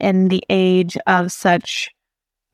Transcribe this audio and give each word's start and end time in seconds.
in 0.00 0.28
the 0.28 0.42
age 0.50 0.96
of 1.06 1.32
such 1.32 1.90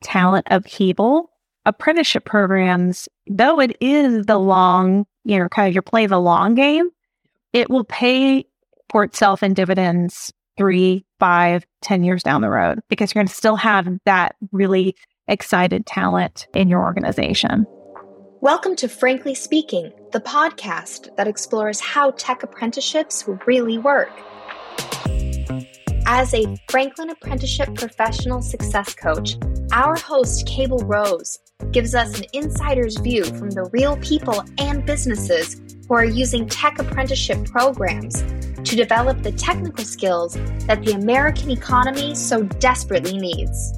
talent 0.03 0.47
upheaval, 0.49 1.31
apprenticeship 1.65 2.25
programs, 2.25 3.07
though 3.27 3.59
it 3.59 3.75
is 3.79 4.25
the 4.25 4.37
long, 4.37 5.05
you 5.23 5.39
know, 5.39 5.49
kind 5.49 5.67
of 5.67 5.73
you're 5.73 5.81
playing 5.81 6.09
the 6.09 6.19
long 6.19 6.55
game, 6.55 6.89
it 7.53 7.69
will 7.69 7.85
pay 7.85 8.45
for 8.89 9.03
itself 9.03 9.43
in 9.43 9.53
dividends 9.53 10.33
three, 10.57 11.05
five, 11.19 11.65
ten 11.81 12.03
years 12.03 12.23
down 12.23 12.41
the 12.41 12.49
road 12.49 12.79
because 12.89 13.13
you're 13.13 13.21
going 13.21 13.27
to 13.27 13.33
still 13.33 13.55
have 13.55 13.87
that 14.05 14.35
really 14.51 14.95
excited 15.27 15.85
talent 15.85 16.47
in 16.53 16.69
your 16.69 16.83
organization. 16.83 17.65
Welcome 18.41 18.75
to 18.75 18.89
Frankly 18.89 19.35
Speaking, 19.35 19.93
the 20.11 20.19
podcast 20.19 21.15
that 21.15 21.29
explores 21.29 21.79
how 21.79 22.11
tech 22.11 22.43
apprenticeships 22.43 23.25
really 23.47 23.77
work. 23.77 24.11
As 26.05 26.33
a 26.33 26.57
Franklin 26.69 27.11
Apprenticeship 27.11 27.75
Professional 27.75 28.41
Success 28.41 28.93
Coach, 28.93 29.37
our 29.71 29.95
host, 29.95 30.45
Cable 30.45 30.79
Rose, 30.79 31.39
gives 31.71 31.95
us 31.95 32.19
an 32.19 32.25
insider's 32.33 32.97
view 32.97 33.23
from 33.23 33.49
the 33.49 33.69
real 33.71 33.95
people 33.97 34.43
and 34.57 34.85
businesses 34.85 35.61
who 35.87 35.95
are 35.95 36.03
using 36.03 36.45
tech 36.47 36.77
apprenticeship 36.77 37.45
programs 37.45 38.21
to 38.69 38.75
develop 38.75 39.23
the 39.23 39.31
technical 39.31 39.85
skills 39.85 40.33
that 40.67 40.83
the 40.83 40.91
American 40.91 41.49
economy 41.51 42.13
so 42.15 42.43
desperately 42.43 43.17
needs. 43.17 43.73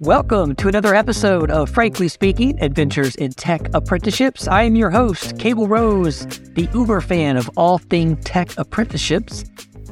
Welcome 0.00 0.54
to 0.56 0.68
another 0.68 0.94
episode 0.94 1.50
of 1.50 1.68
Frankly 1.68 2.08
Speaking 2.08 2.62
Adventures 2.62 3.14
in 3.16 3.32
Tech 3.32 3.68
Apprenticeships. 3.74 4.48
I 4.48 4.62
am 4.62 4.74
your 4.74 4.90
host, 4.90 5.38
Cable 5.38 5.68
Rose, 5.68 6.26
the 6.54 6.68
uber 6.72 7.02
fan 7.02 7.36
of 7.36 7.50
all 7.56 7.76
thing 7.76 8.16
tech 8.16 8.56
apprenticeships. 8.56 9.44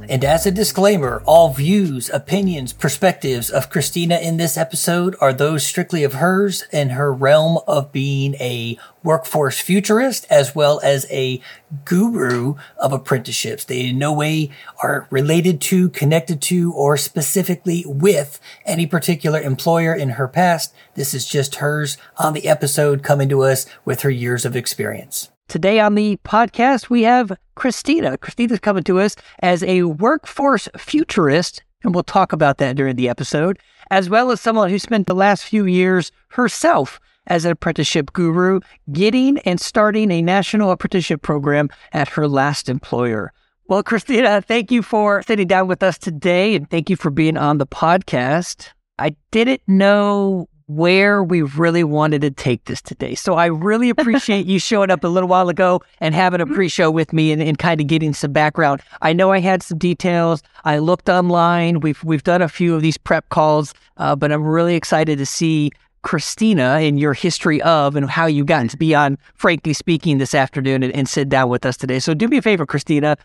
And 0.09 0.25
as 0.25 0.47
a 0.47 0.51
disclaimer, 0.51 1.23
all 1.25 1.53
views, 1.53 2.11
opinions, 2.11 2.73
perspectives 2.73 3.51
of 3.51 3.71
Christina 3.71 4.19
in 4.19 4.37
this 4.37 4.57
episode 4.57 5.17
are 5.21 5.33
those 5.33 5.67
strictly 5.67 6.05
of 6.05 6.15
hers 6.15 6.65
and 6.73 6.93
her 6.93 7.13
realm 7.13 7.59
of 7.67 7.91
being 7.93 8.35
a 8.35 8.79
workforce 9.03 9.61
futurist 9.61 10.27
as 10.31 10.55
well 10.55 10.81
as 10.83 11.07
a 11.11 11.41
guru 11.85 12.55
of 12.77 12.93
apprenticeships. 12.93 13.65
They 13.65 13.89
in 13.89 13.99
no 13.99 14.13
way 14.13 14.51
are 14.83 15.07
related 15.11 15.61
to, 15.63 15.89
connected 15.91 16.41
to, 16.43 16.73
or 16.73 16.97
specifically 16.97 17.85
with 17.87 18.41
any 18.67 18.87
particular 18.87 19.41
employer 19.41 19.95
in 19.95 20.11
her 20.11 20.29
past. 20.29 20.75
This 20.95 21.15
is 21.15 21.27
just 21.27 21.57
hers 21.57 21.97
on 22.17 22.33
the 22.33 22.49
episode 22.49 23.03
coming 23.03 23.29
to 23.31 23.43
us 23.43 23.67
with 23.85 24.03
her 24.03 24.11
years 24.11 24.45
of 24.45 24.57
experience. 24.57 25.31
Today 25.49 25.79
on 25.79 25.95
the 25.95 26.19
podcast, 26.25 26.89
we 26.89 27.03
have 27.03 27.37
Christina. 27.55 28.17
Christina's 28.19 28.61
coming 28.61 28.83
to 28.85 28.99
us 28.99 29.15
as 29.41 29.63
a 29.63 29.83
workforce 29.83 30.69
futurist, 30.77 31.63
and 31.85 31.95
we'll 31.95 32.03
talk 32.03 32.33
about 32.33 32.59
that 32.59 32.77
during 32.77 32.97
the 32.97 33.09
episode, 33.09 33.59
as 33.91 34.09
well 34.09 34.31
as 34.31 34.41
someone 34.41 34.71
who 34.71 34.79
spent 34.79 35.07
the 35.07 35.15
last 35.15 35.45
few 35.45 35.67
years 35.67 36.11
herself 36.29 36.99
as 37.27 37.45
an 37.45 37.53
apprenticeship 37.53 38.13
guru, 38.13 38.61
getting 38.91 39.39
and 39.41 39.61
starting 39.61 40.11
a 40.11 40.23
national 40.23 40.71
apprenticeship 40.71 41.23
program 41.23 41.69
at 41.93 42.09
her 42.09 42.27
last 42.27 42.69
employer. 42.69 43.33
Well, 43.67 43.83
Christina, 43.83 44.43
thank 44.43 44.71
you 44.71 44.83
for 44.83 45.23
sitting 45.23 45.47
down 45.47 45.69
with 45.69 45.83
us 45.83 45.99
today, 45.99 46.55
and 46.55 46.69
thank 46.69 46.91
you 46.91 46.97
for 46.97 47.11
being 47.11 47.37
on 47.37 47.59
the 47.59 47.67
podcast. 47.67 48.71
I 48.99 49.15
didn't 49.31 49.63
know 49.67 50.49
where 50.67 51.23
we 51.23 51.43
really 51.43 51.85
wanted 51.85 52.23
to 52.23 52.31
take 52.31 52.65
this 52.65 52.81
today. 52.81 53.15
So 53.15 53.35
I 53.35 53.47
really 53.47 53.91
appreciate 53.97 54.47
you 54.47 54.59
showing 54.59 54.91
up 54.91 55.05
a 55.05 55.09
little 55.09 55.29
while 55.29 55.49
ago 55.49 55.83
and 56.01 56.15
having 56.15 56.41
a 56.41 56.47
pre-show 56.47 56.91
with 56.91 57.13
me 57.13 57.33
and, 57.33 57.43
and, 57.43 57.59
kind 57.59 57.81
of 57.81 57.87
getting 57.87 58.13
some 58.13 58.33
background. 58.33 58.83
I 59.01 59.13
know 59.13 59.31
I 59.31 59.41
had 59.41 59.63
some 59.63 59.79
details. 59.79 60.43
I 60.65 60.79
looked 60.79 61.09
online. 61.09 61.81
We've 61.81 62.03
we've 62.03 62.23
done 62.23 62.43
a 62.43 62.49
few 62.49 62.75
of 62.75 62.83
these 62.83 62.99
prep 62.99 63.29
calls, 63.29 63.73
uh, 63.97 64.17
but 64.17 64.33
I'm 64.33 64.43
really 64.43 64.75
excited 64.75 65.19
to 65.19 65.27
see 65.27 65.71
Christina 66.03 66.79
and 66.81 67.01
your 67.01 67.15
history 67.15 67.61
of 67.63 67.97
and 67.97 68.09
how 68.09 68.27
you 68.27 68.45
got 68.45 68.69
to 68.71 68.77
be 68.77 68.95
on 68.95 69.19
Frankly 69.35 69.73
Speaking 69.73 70.19
this 70.19 70.35
afternoon 70.35 70.83
and, 70.83 70.95
and 70.95 71.09
sit 71.09 71.29
down 71.29 71.49
with 71.49 71.65
us 71.65 71.77
today. 71.77 71.99
So 71.99 72.15
do 72.15 72.29
me 72.29 72.37
a 72.37 72.43
favor, 72.43 72.67
Christina. 72.67 73.17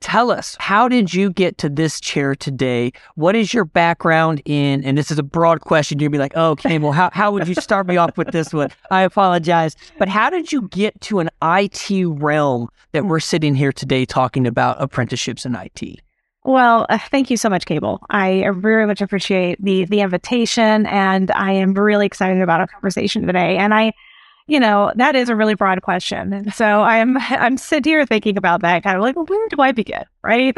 Tell 0.00 0.30
us, 0.30 0.56
how 0.60 0.88
did 0.88 1.12
you 1.12 1.30
get 1.30 1.58
to 1.58 1.68
this 1.68 2.00
chair 2.00 2.36
today? 2.36 2.92
What 3.16 3.34
is 3.34 3.52
your 3.52 3.64
background 3.64 4.40
in? 4.44 4.84
And 4.84 4.96
this 4.96 5.10
is 5.10 5.18
a 5.18 5.24
broad 5.24 5.60
question. 5.62 5.98
You'd 5.98 6.12
be 6.12 6.18
like, 6.18 6.32
oh, 6.36 6.50
okay, 6.50 6.78
well, 6.78 6.92
how, 6.92 7.10
how 7.12 7.32
would 7.32 7.48
you 7.48 7.54
start 7.54 7.88
me 7.88 7.96
off 7.96 8.16
with 8.16 8.28
this 8.28 8.54
one? 8.54 8.70
I 8.92 9.02
apologize. 9.02 9.74
But 9.98 10.08
how 10.08 10.30
did 10.30 10.52
you 10.52 10.68
get 10.68 11.00
to 11.02 11.18
an 11.18 11.30
IT 11.42 11.90
realm 12.06 12.68
that 12.92 13.06
we're 13.06 13.18
sitting 13.18 13.56
here 13.56 13.72
today 13.72 14.04
talking 14.04 14.46
about 14.46 14.80
apprenticeships 14.80 15.44
in 15.44 15.56
IT? 15.56 16.00
Well, 16.44 16.86
uh, 16.88 16.98
thank 17.10 17.28
you 17.28 17.36
so 17.36 17.50
much, 17.50 17.66
Cable. 17.66 18.00
I 18.08 18.48
very 18.54 18.86
much 18.86 19.02
appreciate 19.02 19.62
the 19.62 19.84
the 19.84 20.00
invitation, 20.00 20.86
and 20.86 21.30
I 21.32 21.52
am 21.52 21.74
really 21.74 22.06
excited 22.06 22.40
about 22.40 22.60
our 22.60 22.66
conversation 22.66 23.26
today. 23.26 23.58
And 23.58 23.74
I 23.74 23.92
you 24.48 24.58
know, 24.58 24.90
that 24.96 25.14
is 25.14 25.28
a 25.28 25.36
really 25.36 25.54
broad 25.54 25.82
question. 25.82 26.32
And 26.32 26.52
so 26.52 26.80
I'm 26.80 27.16
I'm 27.18 27.56
sitting 27.56 27.92
here 27.92 28.04
thinking 28.04 28.36
about 28.36 28.62
that, 28.62 28.82
kind 28.82 28.96
of 28.96 29.02
like, 29.02 29.14
well, 29.14 29.26
where 29.26 29.48
do 29.48 29.60
I 29.60 29.70
begin? 29.70 30.04
Right. 30.24 30.56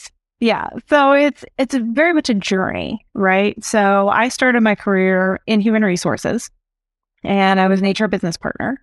yeah. 0.40 0.68
So 0.90 1.12
it's 1.12 1.44
it's 1.56 1.74
very 1.74 2.12
much 2.12 2.28
a 2.28 2.34
journey, 2.34 3.06
right? 3.14 3.62
So 3.64 4.08
I 4.08 4.28
started 4.28 4.60
my 4.62 4.74
career 4.74 5.40
in 5.46 5.60
human 5.60 5.84
resources 5.84 6.50
and 7.24 7.60
I 7.60 7.68
was 7.68 7.80
an 7.80 7.90
HR 7.90 8.08
business 8.08 8.36
partner. 8.36 8.80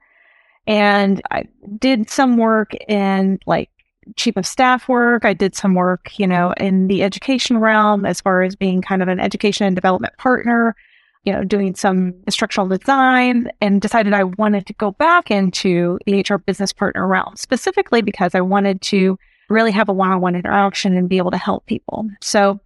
And 0.68 1.22
I 1.30 1.44
did 1.78 2.10
some 2.10 2.38
work 2.38 2.74
in 2.88 3.40
like 3.46 3.70
chief 4.16 4.38
of 4.38 4.48
staff 4.48 4.88
work. 4.88 5.26
I 5.26 5.34
did 5.34 5.54
some 5.54 5.76
work, 5.76 6.18
you 6.18 6.26
know, 6.26 6.54
in 6.58 6.88
the 6.88 7.04
education 7.04 7.60
realm 7.60 8.06
as 8.06 8.22
far 8.22 8.42
as 8.42 8.56
being 8.56 8.82
kind 8.82 9.04
of 9.04 9.10
an 9.10 9.20
education 9.20 9.68
and 9.68 9.76
development 9.76 10.18
partner 10.18 10.76
you 11.26 11.34
know, 11.34 11.44
doing 11.44 11.76
some 11.76 12.14
instructional 12.26 12.68
design 12.68 13.50
and 13.60 13.82
decided 13.82 14.14
I 14.14 14.24
wanted 14.24 14.66
to 14.68 14.74
go 14.74 14.92
back 14.92 15.32
into 15.32 16.00
the 16.06 16.20
HR 16.22 16.38
business 16.38 16.72
partner 16.72 17.08
realm, 17.08 17.36
specifically 17.36 18.02
because 18.02 18.36
I 18.36 18.42
wanted 18.42 18.82
to 18.84 19.18
really 19.50 19.72
have 19.72 19.90
a 19.90 19.94
one-on-one 19.94 20.36
interaction 20.36 20.96
and 20.96 21.10
be 21.10 21.18
able 21.18 21.32
to 21.32 21.38
help 21.38 21.66
people. 21.66 22.08
So 22.22 22.60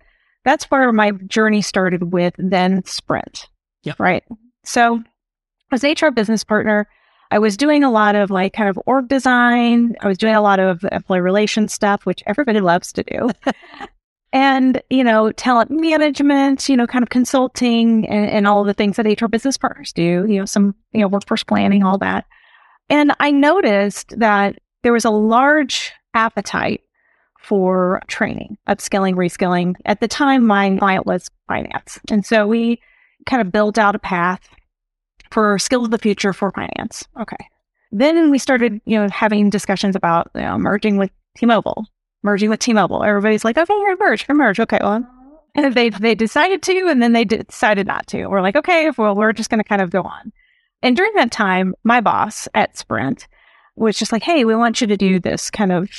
that's 0.44 0.66
where 0.66 0.92
my 0.92 1.12
journey 1.12 1.62
started 1.62 2.12
with 2.12 2.34
then 2.38 2.84
Sprint. 2.86 3.48
Yeah. 3.84 3.94
Right. 3.98 4.24
So 4.64 5.02
as 5.72 5.84
HR 5.84 6.09
business 6.09 6.44
partner, 6.44 6.88
I 7.31 7.40
was 7.40 7.58
doing 7.58 7.84
a 7.84 7.92
lot 7.92 8.16
of 8.16 8.30
like 8.30 8.53
kind 8.53 8.69
of 8.69 8.80
org 8.86 9.08
design. 9.08 9.96
I 10.02 10.08
was 10.08 10.18
doing 10.18 10.36
a 10.36 10.42
lot 10.42 10.59
of 10.59 10.84
employee 10.92 11.22
relations 11.22 11.74
stuff, 11.74 12.06
which 12.06 12.24
everybody 12.25 12.59
loves 12.59 12.92
to 12.94 13.03
do. 13.03 13.30
and 14.32 14.82
you 14.90 15.04
know 15.04 15.32
talent 15.32 15.72
management 15.72 16.70
you 16.70 16.78
know 16.78 16.86
kind 16.86 17.04
of 17.04 17.10
consulting 17.10 18.08
and, 18.08 18.30
and 18.30 18.48
all 18.48 18.64
the 18.64 18.74
things 18.74 18.96
that 18.96 19.22
hr 19.22 19.28
business 19.28 19.58
partners 19.58 19.92
do 19.94 20.26
you 20.28 20.38
know 20.40 20.46
some 20.46 20.76
you 20.92 21.02
know 21.02 21.08
workforce 21.08 21.44
planning 21.44 21.84
all 21.84 21.98
that. 21.98 22.26
And 22.90 23.14
i 23.20 23.32
noticed 23.32 24.14
that 24.18 24.60
there 24.84 24.94
was 24.94 25.06
a 25.06 25.10
large 25.10 25.92
appetite 26.14 26.82
for 27.40 28.02
training 28.08 28.58
upskilling 28.68 29.16
reskilling. 29.16 29.76
At 29.86 30.02
the 30.02 30.08
time 30.08 30.46
my 30.46 30.78
client 30.78 31.06
was 31.06 31.30
finance. 31.48 32.00
And 32.12 32.26
so 32.26 32.46
we 32.46 32.82
kind 33.26 33.42
of 33.42 33.52
built 33.52 33.78
out 33.78 33.96
a 33.96 34.00
path 34.00 34.48
for 35.32 35.58
skills 35.60 35.86
of 35.86 35.92
the 35.92 35.98
future 35.98 36.34
for 36.34 36.52
finance. 36.52 37.06
Okay. 37.20 37.38
Then 37.92 38.30
we 38.30 38.38
started 38.38 38.82
you 38.86 39.00
know 39.00 39.08
having 39.10 39.50
discussions 39.50 39.96
about 39.96 40.30
you 40.36 40.42
know, 40.42 40.58
merging 40.58 40.98
with 40.98 41.12
t-mobile 41.38 41.86
merging 42.24 42.50
with 42.50 42.59
T-Mobile. 42.59 43.03
Everybody's 43.03 43.46
like, 43.46 43.57
okay, 43.57 43.74
we're 43.74 43.97
merge, 43.97 44.28
we're 44.28 44.35
merge. 44.35 44.59
Okay, 44.59 44.80
well, 44.81 45.07
and 45.56 45.74
they 45.74 45.90
they 45.90 46.16
decided 46.16 46.62
to, 46.63 46.88
and 46.88 47.02
then 47.02 47.13
they 47.13 47.25
decided 47.25 47.88
not 47.88 48.07
to. 48.07 48.28
We're 48.28 48.41
like, 48.41 48.56
okay, 48.56 48.91
well, 48.97 49.16
we're 49.16 49.34
just 49.34 49.50
going 49.50 49.62
to 49.62 49.68
kind 49.68 49.81
of 49.81 49.90
go 49.90 50.02
on. 50.03 50.31
And 50.81 50.96
during 50.96 51.13
that 51.16 51.31
time, 51.31 51.75
my 51.84 52.02
boss 52.02 52.47
at 52.53 52.78
Sprint 52.78 53.28
was 53.75 53.97
just 53.97 54.12
like, 54.12 54.24
hey, 54.24 54.46
we 54.46 54.56
want 54.56 54.81
you 54.81 54.88
to 54.88 54.97
do 54.97 55.19
this 55.19 55.50
kind 55.50 55.72
of 55.72 55.90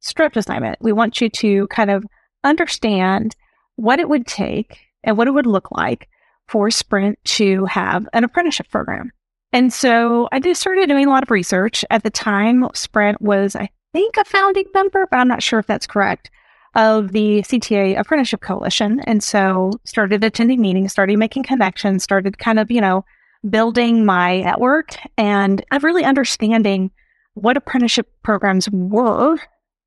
script 0.00 0.36
assignment. 0.36 0.78
We 0.80 0.92
want 0.92 1.20
you 1.20 1.28
to 1.28 1.66
kind 1.68 1.90
of 1.90 2.04
understand 2.42 3.36
what 3.76 4.00
it 4.00 4.08
would 4.08 4.26
take 4.26 4.78
and 5.02 5.16
what 5.16 5.28
it 5.28 5.32
would 5.32 5.46
look 5.46 5.70
like 5.70 6.08
for 6.48 6.70
Sprint 6.70 7.18
to 7.24 7.64
have 7.66 8.06
an 8.12 8.24
apprenticeship 8.24 8.70
program. 8.70 9.10
And 9.52 9.72
so 9.72 10.28
I 10.32 10.40
just 10.40 10.60
started 10.60 10.88
doing 10.88 11.06
a 11.06 11.10
lot 11.10 11.22
of 11.22 11.30
research. 11.30 11.84
At 11.90 12.02
the 12.02 12.10
time, 12.10 12.68
Sprint 12.74 13.22
was, 13.22 13.54
I 13.54 13.70
think, 13.94 14.16
a 14.16 14.24
founding 14.24 14.66
member, 14.74 15.06
but 15.08 15.18
I'm 15.18 15.28
not 15.28 15.42
sure 15.42 15.60
if 15.60 15.66
that's 15.66 15.86
correct, 15.86 16.30
of 16.74 17.12
the 17.12 17.42
CTA 17.42 17.98
Apprenticeship 17.98 18.40
Coalition. 18.40 19.00
And 19.06 19.22
so 19.22 19.70
started 19.84 20.24
attending 20.24 20.60
meetings, 20.60 20.90
started 20.90 21.16
making 21.16 21.44
connections, 21.44 22.02
started 22.02 22.38
kind 22.38 22.58
of, 22.58 22.70
you 22.70 22.80
know, 22.80 23.04
building 23.48 24.04
my 24.04 24.40
network 24.40 24.96
and 25.16 25.64
really 25.80 26.04
understanding 26.04 26.90
what 27.34 27.56
apprenticeship 27.56 28.10
programs 28.24 28.68
were 28.70 29.38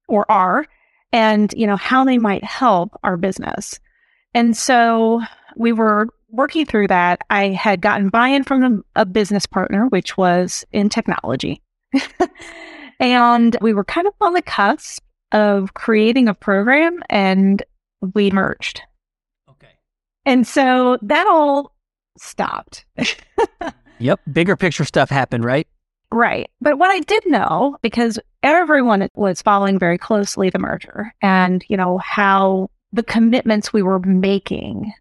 or 0.07 0.31
are 0.31 0.65
and, 1.11 1.53
you 1.57 1.67
know, 1.67 1.75
how 1.75 2.05
they 2.05 2.17
might 2.17 2.43
help 2.45 2.91
our 3.03 3.17
business. 3.17 3.79
And 4.33 4.55
so 4.55 5.21
we 5.57 5.73
were 5.73 6.07
working 6.29 6.65
through 6.65 6.87
that. 6.87 7.21
I 7.29 7.49
had 7.49 7.81
gotten 7.81 8.09
buy 8.09 8.29
in 8.29 8.43
from 8.43 8.85
a 8.95 9.05
business 9.05 9.45
partner, 9.45 9.87
which 9.87 10.15
was 10.15 10.63
in 10.71 10.87
technology. 10.87 11.61
And 12.99 13.55
we 13.61 13.73
were 13.73 13.83
kind 13.83 14.07
of 14.07 14.13
on 14.21 14.33
the 14.33 14.41
cusp 14.41 15.03
of 15.31 15.73
creating 15.73 16.27
a 16.27 16.33
program 16.33 17.01
and 17.09 17.61
we 18.13 18.31
merged. 18.31 18.81
Okay. 19.49 19.73
And 20.25 20.47
so 20.47 20.97
that 21.01 21.27
all 21.27 21.73
stopped. 22.17 22.85
yep. 23.99 24.19
Bigger 24.31 24.55
picture 24.55 24.85
stuff 24.85 25.09
happened, 25.09 25.43
right? 25.43 25.67
Right. 26.11 26.49
But 26.61 26.77
what 26.77 26.89
I 26.89 27.01
did 27.01 27.25
know, 27.25 27.77
because 27.81 28.17
everyone 28.43 29.09
was 29.15 29.41
following 29.41 29.77
very 29.77 29.97
closely 29.97 30.49
the 30.49 30.59
merger 30.59 31.13
and, 31.21 31.65
you 31.67 31.75
know, 31.75 31.97
how 31.97 32.69
the 32.93 33.03
commitments 33.03 33.73
we 33.73 33.81
were 33.81 33.99
making 33.99 34.93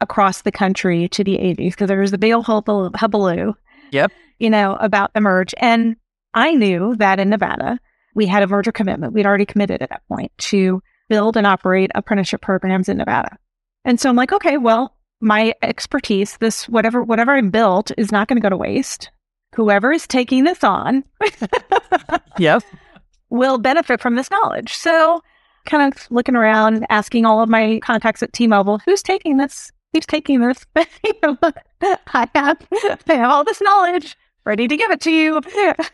across 0.00 0.42
the 0.42 0.52
country 0.52 1.08
to 1.08 1.22
the 1.22 1.36
80s, 1.36 1.72
because 1.72 1.88
there 1.88 2.00
was 2.00 2.12
the 2.12 2.18
big 2.18 2.32
old 2.32 2.46
hullabaloo. 2.46 3.54
Yep. 3.90 4.12
You 4.38 4.50
know, 4.50 4.76
about 4.76 5.12
the 5.12 5.20
merge. 5.20 5.54
And 5.58 5.96
I 6.34 6.54
knew 6.54 6.94
that 6.96 7.20
in 7.20 7.30
Nevada, 7.30 7.78
we 8.14 8.26
had 8.26 8.42
a 8.42 8.46
merger 8.46 8.72
commitment. 8.72 9.12
We'd 9.12 9.26
already 9.26 9.46
committed 9.46 9.82
at 9.82 9.90
that 9.90 10.02
point 10.08 10.32
to 10.38 10.82
build 11.08 11.36
and 11.36 11.46
operate 11.46 11.90
apprenticeship 11.94 12.42
programs 12.42 12.88
in 12.88 12.98
Nevada. 12.98 13.36
And 13.84 14.00
so 14.00 14.08
I'm 14.08 14.16
like, 14.16 14.32
okay, 14.32 14.58
well, 14.58 14.94
my 15.20 15.54
expertise, 15.62 16.36
this 16.38 16.68
whatever 16.68 17.02
whatever 17.02 17.32
I 17.32 17.40
built 17.40 17.90
is 17.96 18.12
not 18.12 18.28
going 18.28 18.36
to 18.36 18.42
go 18.42 18.50
to 18.50 18.56
waste. 18.56 19.10
Whoever 19.54 19.92
is 19.92 20.06
taking 20.06 20.44
this 20.44 20.62
on, 20.62 21.04
yep, 22.38 22.62
will 23.30 23.58
benefit 23.58 24.00
from 24.00 24.14
this 24.14 24.30
knowledge. 24.30 24.74
So, 24.74 25.22
kind 25.64 25.92
of 25.92 26.06
looking 26.10 26.36
around, 26.36 26.86
asking 26.90 27.24
all 27.24 27.42
of 27.42 27.48
my 27.48 27.80
contacts 27.82 28.22
at 28.22 28.32
T-Mobile, 28.32 28.80
who's 28.84 29.02
taking 29.02 29.38
this? 29.38 29.72
Who's 29.92 30.06
taking 30.06 30.40
this? 30.40 30.66
I 30.76 32.28
have, 32.34 32.66
I 33.08 33.14
have 33.14 33.30
all 33.30 33.42
this 33.42 33.60
knowledge 33.62 34.16
ready 34.48 34.66
to 34.66 34.76
give 34.76 34.90
it 34.90 35.00
to 35.02 35.10
you. 35.12 35.40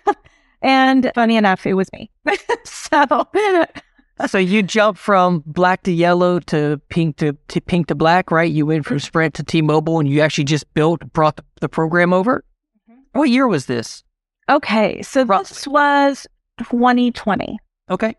and 0.62 1.10
funny 1.14 1.36
enough, 1.36 1.66
it 1.66 1.74
was 1.74 1.92
me. 1.92 2.10
so 2.64 3.28
so 4.26 4.38
you 4.38 4.62
jump 4.62 4.96
from 4.96 5.42
black 5.44 5.82
to 5.82 5.92
yellow 5.92 6.38
to 6.38 6.80
pink 6.88 7.16
to, 7.16 7.36
to 7.48 7.60
pink 7.60 7.88
to 7.88 7.94
black, 7.94 8.30
right? 8.30 8.50
You 8.50 8.64
went 8.64 8.86
from 8.86 9.00
Sprint 9.00 9.34
to 9.34 9.42
T-Mobile, 9.42 9.98
and 9.98 10.08
you 10.08 10.20
actually 10.20 10.44
just 10.44 10.72
built 10.72 11.00
brought 11.12 11.36
the, 11.36 11.44
the 11.60 11.68
program 11.68 12.12
over. 12.12 12.44
Mm-hmm. 12.88 13.18
What 13.18 13.28
year 13.28 13.48
was 13.48 13.66
this? 13.66 14.04
Okay, 14.48 15.02
so 15.02 15.24
Roughly. 15.24 15.48
this 15.48 15.66
was 15.66 16.26
2020. 16.58 17.58
Okay, 17.90 18.14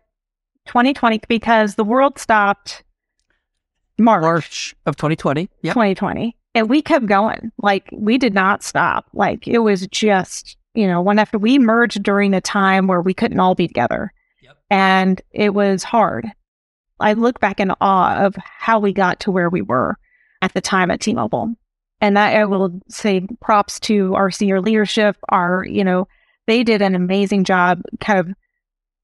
2020 0.66 1.22
because 1.28 1.76
the 1.76 1.84
world 1.84 2.18
stopped 2.18 2.84
March, 3.98 4.22
March 4.22 4.76
of 4.84 4.96
2020. 4.96 5.48
Yeah, 5.62 5.72
2020, 5.72 6.36
and 6.56 6.68
we 6.68 6.82
kept 6.82 7.06
going. 7.06 7.52
Like 7.62 7.88
we 7.92 8.18
did 8.18 8.34
not 8.34 8.64
stop. 8.64 9.06
Like 9.12 9.46
it 9.46 9.58
was 9.58 9.86
just 9.86 10.56
you 10.74 10.88
know 10.88 11.00
one 11.00 11.20
after 11.20 11.38
we 11.38 11.60
merged 11.60 12.02
during 12.02 12.34
a 12.34 12.40
time 12.40 12.88
where 12.88 13.00
we 13.00 13.14
couldn't 13.14 13.38
all 13.38 13.54
be 13.54 13.68
together 13.68 14.12
and 14.70 15.20
it 15.30 15.54
was 15.54 15.82
hard. 15.84 16.26
I 16.98 17.12
look 17.12 17.40
back 17.40 17.60
in 17.60 17.72
awe 17.80 18.16
of 18.24 18.36
how 18.36 18.78
we 18.78 18.92
got 18.92 19.20
to 19.20 19.30
where 19.30 19.50
we 19.50 19.62
were 19.62 19.96
at 20.42 20.54
the 20.54 20.60
time 20.60 20.90
at 20.90 21.00
T-Mobile. 21.00 21.54
And 22.00 22.16
that 22.16 22.36
I 22.36 22.44
will 22.44 22.80
say 22.88 23.26
props 23.40 23.80
to 23.80 24.14
our 24.14 24.30
senior 24.30 24.60
leadership, 24.60 25.16
our, 25.30 25.64
you 25.66 25.82
know, 25.84 26.08
they 26.46 26.62
did 26.62 26.82
an 26.82 26.94
amazing 26.94 27.44
job 27.44 27.82
kind 28.00 28.20
of 28.20 28.34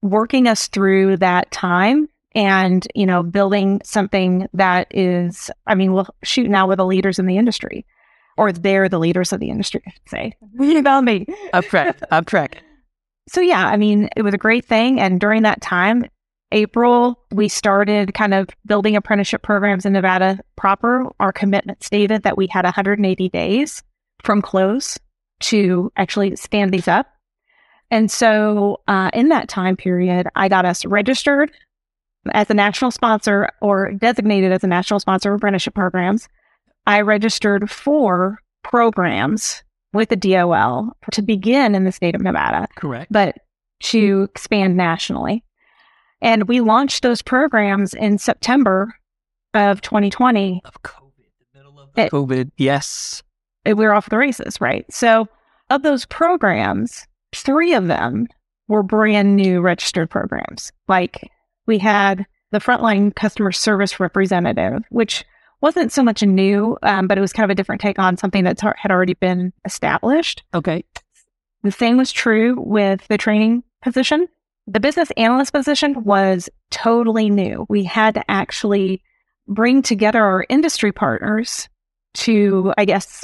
working 0.01 0.47
us 0.47 0.67
through 0.67 1.17
that 1.17 1.49
time 1.51 2.07
and, 2.35 2.87
you 2.95 3.05
know, 3.05 3.23
building 3.23 3.81
something 3.83 4.47
that 4.53 4.87
is, 4.95 5.51
I 5.67 5.75
mean, 5.75 5.93
we'll 5.93 6.07
shoot 6.23 6.49
now 6.49 6.67
with 6.67 6.77
the 6.77 6.85
leaders 6.85 7.19
in 7.19 7.25
the 7.25 7.37
industry 7.37 7.85
or 8.37 8.51
they're 8.51 8.89
the 8.89 8.99
leaders 8.99 9.31
of 9.31 9.39
the 9.39 9.49
industry, 9.49 9.83
say. 10.07 10.33
Read 10.55 10.77
about 10.77 11.03
me. 11.03 11.25
I'm 12.11 12.25
track. 12.25 12.63
So, 13.29 13.41
yeah, 13.41 13.67
I 13.67 13.77
mean, 13.77 14.09
it 14.15 14.21
was 14.23 14.33
a 14.33 14.39
great 14.39 14.65
thing. 14.65 14.99
And 14.99 15.19
during 15.19 15.43
that 15.43 15.61
time, 15.61 16.05
April, 16.51 17.19
we 17.31 17.47
started 17.47 18.13
kind 18.13 18.33
of 18.33 18.49
building 18.65 18.95
apprenticeship 18.95 19.41
programs 19.41 19.85
in 19.85 19.93
Nevada 19.93 20.39
proper. 20.55 21.09
Our 21.19 21.31
commitment 21.31 21.83
stated 21.83 22.23
that 22.23 22.37
we 22.37 22.47
had 22.47 22.65
180 22.65 23.29
days 23.29 23.83
from 24.23 24.41
close 24.41 24.97
to 25.41 25.91
actually 25.97 26.35
stand 26.35 26.73
these 26.73 26.87
up. 26.87 27.07
And 27.89 28.09
so, 28.09 28.81
uh, 28.87 29.09
in 29.13 29.29
that 29.29 29.49
time 29.49 29.75
period, 29.75 30.27
I 30.35 30.47
got 30.47 30.65
us 30.65 30.85
registered 30.85 31.51
as 32.31 32.49
a 32.49 32.53
national 32.53 32.91
sponsor 32.91 33.49
or 33.61 33.91
designated 33.91 34.51
as 34.51 34.63
a 34.63 34.67
national 34.67 34.99
sponsor 34.99 35.31
of 35.31 35.37
apprenticeship 35.37 35.73
programs. 35.73 36.27
I 36.85 37.01
registered 37.01 37.69
four 37.69 38.39
programs 38.63 39.63
with 39.93 40.09
the 40.09 40.15
DOL 40.15 40.95
to 41.11 41.21
begin 41.21 41.75
in 41.75 41.83
the 41.83 41.91
state 41.91 42.15
of 42.15 42.21
Nevada. 42.21 42.67
Correct. 42.75 43.11
But 43.11 43.37
to 43.83 44.27
expand 44.31 44.75
nationally. 44.77 45.43
And 46.21 46.47
we 46.47 46.61
launched 46.61 47.03
those 47.03 47.21
programs 47.21 47.93
in 47.93 48.17
September 48.17 48.95
of 49.53 49.81
2020. 49.81 50.61
Of 50.65 50.81
COVID, 50.81 51.01
the 51.53 51.59
middle 51.59 51.79
of 51.79 51.89
it, 51.97 52.11
COVID, 52.11 52.51
yes. 52.57 53.21
It, 53.65 53.75
we 53.77 53.85
were 53.85 53.93
off 53.93 54.09
the 54.09 54.17
races, 54.17 54.59
right? 54.59 54.85
So, 54.91 55.27
of 55.69 55.83
those 55.83 56.05
programs, 56.05 57.05
three 57.33 57.73
of 57.73 57.87
them 57.87 58.27
were 58.67 58.83
brand 58.83 59.35
new 59.35 59.61
registered 59.61 60.09
programs. 60.09 60.71
Like 60.87 61.29
we 61.65 61.77
had 61.77 62.25
the 62.51 62.59
frontline 62.59 63.15
customer 63.15 63.51
service 63.51 63.99
representative, 63.99 64.83
which 64.89 65.25
wasn't 65.61 65.91
so 65.91 66.03
much 66.03 66.21
new, 66.21 66.77
um, 66.83 67.07
but 67.07 67.17
it 67.17 67.21
was 67.21 67.33
kind 67.33 67.45
of 67.45 67.49
a 67.49 67.55
different 67.55 67.81
take 67.81 67.97
on 67.97 68.17
something 68.17 68.43
that 68.43 68.59
had 68.59 68.91
already 68.91 69.13
been 69.13 69.53
established. 69.65 70.43
Okay. 70.53 70.83
The 71.63 71.71
same 71.71 71.97
was 71.97 72.11
true 72.11 72.55
with 72.59 73.07
the 73.07 73.17
training 73.17 73.63
position. 73.81 74.27
The 74.67 74.81
business 74.81 75.09
analyst 75.17 75.53
position 75.53 76.03
was 76.03 76.49
totally 76.69 77.29
new. 77.29 77.65
We 77.69 77.85
had 77.85 78.13
to 78.15 78.29
actually 78.29 79.01
bring 79.47 79.81
together 79.81 80.23
our 80.23 80.45
industry 80.49 80.91
partners 80.91 81.69
to, 82.15 82.73
I 82.77 82.85
guess, 82.85 83.23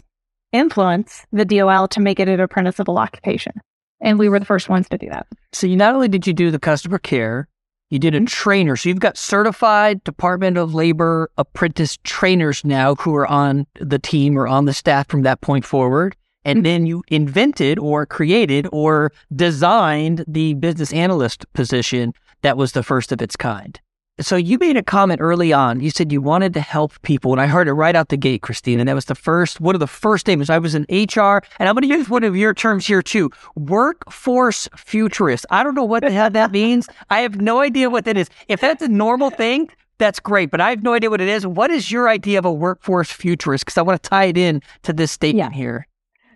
influence 0.51 1.25
the 1.31 1.45
DOL 1.45 1.88
to 1.89 2.00
make 2.00 2.19
it 2.19 2.27
an 2.27 2.39
apprenticeable 2.39 2.97
occupation. 2.97 3.53
And 4.01 4.18
we 4.18 4.30
were 4.30 4.39
the 4.39 4.45
first 4.45 4.69
ones 4.69 4.88
to 4.89 4.97
do 4.97 5.09
that. 5.09 5.27
So 5.51 5.68
you 5.68 5.75
not 5.75 5.94
only 5.94 6.07
did 6.07 6.25
you 6.25 6.33
do 6.33 6.51
the 6.51 6.59
customer 6.59 7.00
care, 7.00 7.47
you 7.89 8.00
did 8.00 8.15
a 8.15 8.24
trainer. 8.25 8.75
So 8.75 8.89
you've 8.89 9.00
got 9.00 9.18
certified 9.18 10.03
Department 10.03 10.57
of 10.57 10.74
Labor 10.75 11.31
apprentice 11.38 11.97
trainers 12.03 12.63
now 12.63 12.95
who 12.95 13.15
are 13.15 13.27
on 13.27 13.65
the 13.80 14.00
team 14.00 14.38
or 14.38 14.47
on 14.47 14.65
the 14.65 14.74
staff 14.74 15.07
from 15.07 15.24
that 15.24 15.41
point 15.41 15.65
forward. 15.65 16.15
And 16.45 16.57
mm-hmm. 16.57 16.63
then 16.63 16.86
you 16.86 17.03
invented 17.09 17.80
or 17.80 18.06
created 18.06 18.68
or 18.71 19.12
designed 19.36 20.24
the 20.27 20.53
business 20.56 20.94
analyst 20.94 21.51
position 21.53 22.13
that 22.41 22.57
was 22.57 22.71
the 22.71 22.83
first 22.83 23.12
of 23.12 23.21
its 23.21 23.36
kind. 23.36 23.80
So 24.21 24.36
you 24.36 24.57
made 24.57 24.75
a 24.75 24.83
comment 24.83 25.21
early 25.21 25.54
on. 25.54 25.80
You 25.80 25.92
said 25.92 26.12
you 26.12 26.21
wanted 26.21 26.54
to 26.56 26.62
help 26.62 27.01
people, 27.04 27.31
and 27.31 27.39
I 27.39 27.48
heard 27.48 27.68
it 27.68 27.74
right 27.74 27.95
out 27.95 28.10
the 28.10 28.18
gate, 28.18 28.42
Christine. 28.42 28.80
And 28.80 28.90
that 28.90 28.95
was 28.95 29.06
the 29.06 29.16
first 29.16 29.61
one 29.61 29.76
of 29.76 29.80
the 29.80 29.88
first 29.88 30.21
statements. 30.21 30.49
I 30.49 30.57
was 30.57 30.76
in 30.76 30.83
HR, 30.90 31.42
and 31.57 31.69
I'm 31.69 31.76
going 31.76 31.83
to 31.83 31.88
use 31.88 32.09
one 32.09 32.23
of 32.23 32.35
your 32.35 32.54
terms 32.54 32.85
here 32.85 33.02
too: 33.02 33.30
workforce 33.56 34.68
futurist. 34.76 35.45
I 35.49 35.64
don't 35.64 35.76
know 35.76 35.85
what 35.85 36.04
the 36.04 36.11
hell 36.11 36.30
that 36.30 36.52
means. 36.52 36.88
I 37.09 37.19
have 37.21 37.40
no 37.40 37.61
idea 37.61 37.90
what 37.90 38.06
that 38.06 38.18
is. 38.18 38.30
If 38.47 38.59
that's 38.61 38.83
a 38.83 38.88
normal 38.88 39.30
thing, 39.30 39.69
that's 39.99 40.19
great, 40.19 40.49
but 40.49 40.61
I 40.61 40.69
have 40.71 40.81
no 40.81 40.94
idea 40.94 41.09
what 41.09 41.21
it 41.21 41.28
is. 41.28 41.45
What 41.45 41.71
is 41.71 41.92
your 41.92 42.09
idea 42.09 42.40
of 42.40 42.45
a 42.45 42.52
workforce 42.52 43.11
futurist? 43.11 43.66
Because 43.66 43.78
I 43.78 43.81
want 43.83 44.02
to 44.02 44.09
tie 44.09 44.26
it 44.26 44.38
in 44.38 44.61
to 44.83 44.94
this 44.94 45.11
statement 45.11 45.54
yeah. 45.54 45.57
here. 45.57 45.88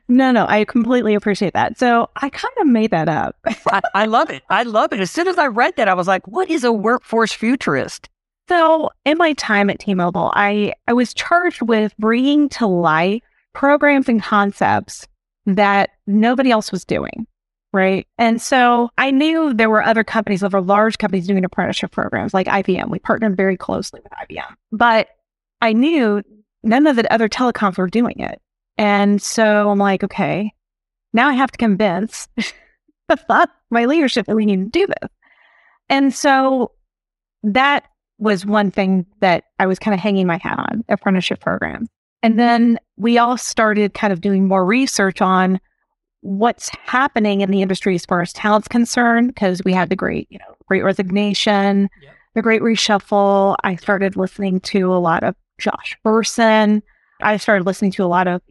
No, 0.10 0.32
no, 0.32 0.46
I 0.48 0.66
completely 0.66 1.14
appreciate 1.16 1.54
that. 1.54 1.78
So 1.78 2.10
I 2.18 2.30
kind 2.30 2.54
of 2.60 2.68
made 2.68 2.92
that 2.92 3.08
up. 3.08 3.36
I, 3.46 3.82
I, 3.96 4.06
love 4.06 4.30
it. 4.30 4.44
I 4.50 4.64
love 4.64 4.92
it. 4.92 5.00
As 5.00 5.12
soon 5.12 5.28
as 5.28 5.38
I 5.38 5.48
read 5.48 5.76
that, 5.78 5.88
I 5.88 5.94
was 5.94 6.08
like, 6.08 6.28
what 6.28 6.50
is 6.50 6.64
a 6.64 6.72
workforce 6.72 7.32
futurist? 7.32 8.10
So 8.50 8.90
in 9.06 9.18
my 9.18 9.34
time 9.34 9.70
at 9.70 9.80
T-Mobile, 9.80 10.32
I, 10.36 10.74
I 10.88 10.94
was 10.94 11.14
charged 11.14 11.62
with 11.62 11.96
bringing 11.98 12.50
to 12.50 12.68
life 12.68 13.22
programs 13.54 14.10
and 14.10 14.22
concepts 14.22 15.08
that 15.46 15.92
nobody 16.08 16.52
else 16.52 16.72
was 16.72 16.84
doing. 16.84 17.28
Right. 17.72 18.06
And 18.20 18.40
so 18.40 18.90
I 19.00 19.10
knew 19.10 19.54
there 19.54 19.70
were 19.70 19.82
other 19.82 20.04
companies, 20.04 20.44
other 20.44 20.62
large 20.62 21.00
companies 21.00 21.26
doing 21.26 21.44
apprenticeship 21.44 21.92
programs 21.92 22.34
like 22.34 22.46
IBM. 22.46 22.90
We 22.90 23.00
partnered 23.00 23.36
very 23.36 23.58
closely 23.58 24.00
with 24.04 24.12
IBM, 24.12 24.54
but 24.72 25.08
I 25.60 25.74
knew 25.74 26.22
none 26.62 26.86
of 26.86 26.98
the 26.98 27.12
other 27.12 27.28
telecoms 27.28 27.78
were 27.78 27.88
doing 27.88 28.20
it. 28.20 28.40
And 28.78 29.22
so 29.22 29.70
I'm 29.70 29.80
like, 29.80 30.04
okay, 30.04 30.52
now 31.14 31.30
I 31.30 31.34
have 31.34 31.52
to 31.52 31.58
convince 31.58 32.28
the 33.08 33.16
thought, 33.16 33.50
my 33.70 33.86
leadership 33.86 34.26
that 34.26 34.36
we 34.36 34.46
need 34.46 34.58
to 34.58 34.80
do 34.80 34.88
this. 34.88 35.10
And 35.90 36.14
so 36.14 36.72
that 37.44 37.86
was 38.18 38.46
one 38.46 38.72
thing 38.72 39.06
that 39.20 39.46
I 39.60 39.66
was 39.66 39.80
kind 39.80 39.94
of 39.94 40.00
hanging 40.00 40.28
my 40.28 40.38
hat 40.38 40.60
on 40.60 40.84
apprenticeship 40.90 41.40
program. 41.40 41.88
And 42.22 42.40
then 42.40 42.80
we 42.96 43.18
all 43.18 43.38
started 43.38 43.94
kind 43.94 44.14
of 44.14 44.22
doing 44.22 44.48
more 44.48 44.66
research 44.66 45.22
on 45.22 45.60
what's 46.22 46.70
happening 46.86 47.42
in 47.42 47.52
the 47.52 47.62
industry 47.62 47.96
as 47.96 48.06
far 48.06 48.22
as 48.22 48.32
talent's 48.32 48.70
concerned, 48.70 49.28
because 49.28 49.62
we 49.66 49.74
had 49.74 49.90
the 49.90 49.96
great, 49.96 50.28
you 50.30 50.40
know, 50.40 50.56
great 50.68 50.84
resignation, 50.84 51.90
yep. 52.02 52.16
the 52.34 52.42
great 52.42 52.62
reshuffle. 52.62 53.58
I 53.64 53.76
started 53.76 54.16
listening 54.16 54.62
to 54.62 54.94
a 54.94 54.96
lot 54.96 55.24
of 55.24 55.36
Josh 55.60 55.98
Bersin. 56.06 56.82
I 57.22 57.36
started 57.36 57.66
listening 57.66 57.92
to 57.92 58.04
a 58.04 58.08
lot 58.08 58.28
of 58.28 58.42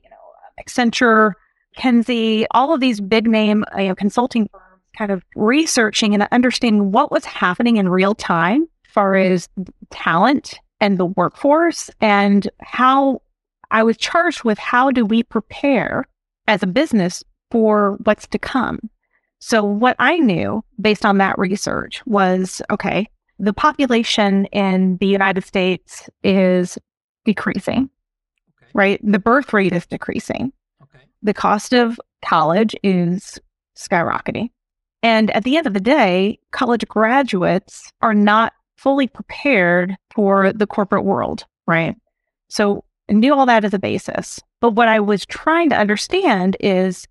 Accenture, 0.60 1.32
McKinsey, 1.76 2.46
all 2.50 2.72
of 2.74 2.80
these 2.80 3.00
big 3.00 3.26
name 3.26 3.64
uh, 3.74 3.80
you 3.80 3.88
know, 3.88 3.94
consulting 3.94 4.48
firms 4.52 4.62
kind 4.96 5.10
of 5.10 5.24
researching 5.36 6.14
and 6.14 6.28
understanding 6.32 6.92
what 6.92 7.10
was 7.10 7.24
happening 7.24 7.76
in 7.78 7.88
real 7.88 8.14
time 8.14 8.62
as 8.86 8.92
far 8.92 9.14
as 9.14 9.48
talent 9.90 10.58
and 10.80 10.98
the 10.98 11.06
workforce 11.06 11.90
and 12.00 12.50
how 12.60 13.22
I 13.70 13.82
was 13.82 13.96
charged 13.96 14.44
with 14.44 14.58
how 14.58 14.90
do 14.90 15.06
we 15.06 15.22
prepare 15.22 16.06
as 16.46 16.62
a 16.62 16.66
business 16.66 17.24
for 17.50 17.98
what's 18.04 18.26
to 18.28 18.38
come. 18.38 18.80
So 19.38 19.64
what 19.64 19.96
I 19.98 20.18
knew 20.18 20.62
based 20.80 21.06
on 21.06 21.18
that 21.18 21.38
research 21.38 22.02
was 22.06 22.60
okay, 22.70 23.08
the 23.38 23.52
population 23.52 24.46
in 24.46 24.98
the 24.98 25.06
United 25.06 25.44
States 25.44 26.08
is 26.22 26.78
decreasing. 27.24 27.88
Right? 28.74 29.00
The 29.02 29.18
birth 29.18 29.52
rate 29.52 29.72
is 29.72 29.86
decreasing. 29.86 30.52
Okay. 30.82 31.04
The 31.22 31.34
cost 31.34 31.72
of 31.72 32.00
college 32.24 32.74
is 32.82 33.40
skyrocketing. 33.76 34.50
And 35.02 35.30
at 35.32 35.44
the 35.44 35.56
end 35.56 35.66
of 35.66 35.74
the 35.74 35.80
day, 35.80 36.38
college 36.52 36.86
graduates 36.86 37.92
are 38.02 38.14
not 38.14 38.52
fully 38.76 39.08
prepared 39.08 39.96
for 40.14 40.52
the 40.52 40.66
corporate 40.66 41.04
world, 41.04 41.44
right? 41.66 41.96
So 42.48 42.84
I 43.08 43.14
knew 43.14 43.34
all 43.34 43.46
that 43.46 43.64
as 43.64 43.74
a 43.74 43.78
basis. 43.78 44.40
But 44.60 44.72
what 44.72 44.88
I 44.88 45.00
was 45.00 45.26
trying 45.26 45.70
to 45.70 45.76
understand 45.76 46.56
is 46.60 47.06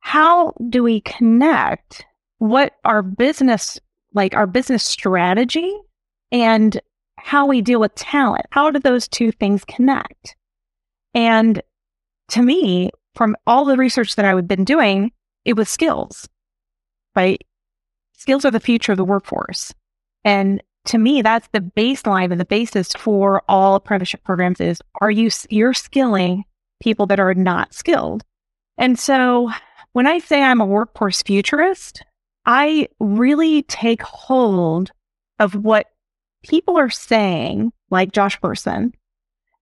how 0.00 0.52
do 0.68 0.82
we 0.82 1.00
connect 1.02 2.04
what 2.38 2.74
our 2.84 3.02
business, 3.02 3.78
like 4.14 4.34
our 4.34 4.46
business 4.46 4.84
strategy 4.84 5.76
and 6.32 6.80
how 7.18 7.46
we 7.46 7.60
deal 7.60 7.80
with 7.80 7.94
talent? 7.94 8.46
How 8.50 8.70
do 8.70 8.78
those 8.78 9.06
two 9.08 9.32
things 9.32 9.64
connect? 9.64 10.36
And 11.14 11.62
to 12.28 12.42
me, 12.42 12.90
from 13.14 13.36
all 13.46 13.64
the 13.64 13.76
research 13.76 14.16
that 14.16 14.24
I 14.24 14.34
had 14.34 14.48
been 14.48 14.64
doing, 14.64 15.12
it 15.44 15.54
was 15.54 15.68
skills, 15.68 16.28
right? 17.16 17.42
Skills 18.16 18.44
are 18.44 18.50
the 18.50 18.60
future 18.60 18.92
of 18.92 18.98
the 18.98 19.04
workforce. 19.04 19.72
And 20.24 20.62
to 20.86 20.98
me, 20.98 21.22
that's 21.22 21.48
the 21.52 21.60
baseline 21.60 22.30
and 22.30 22.40
the 22.40 22.44
basis 22.44 22.92
for 22.92 23.42
all 23.48 23.74
apprenticeship 23.74 24.24
programs 24.24 24.60
is 24.60 24.80
are 25.00 25.10
you, 25.10 25.30
you're 25.50 25.74
skilling 25.74 26.44
people 26.80 27.06
that 27.06 27.20
are 27.20 27.34
not 27.34 27.74
skilled. 27.74 28.24
And 28.76 28.98
so 28.98 29.50
when 29.92 30.06
I 30.06 30.18
say 30.18 30.42
I'm 30.42 30.60
a 30.60 30.66
workforce 30.66 31.22
futurist, 31.22 32.02
I 32.46 32.88
really 33.00 33.62
take 33.64 34.02
hold 34.02 34.92
of 35.38 35.54
what 35.54 35.86
people 36.42 36.78
are 36.78 36.90
saying, 36.90 37.72
like 37.90 38.12
Josh 38.12 38.38
Bersin 38.40 38.92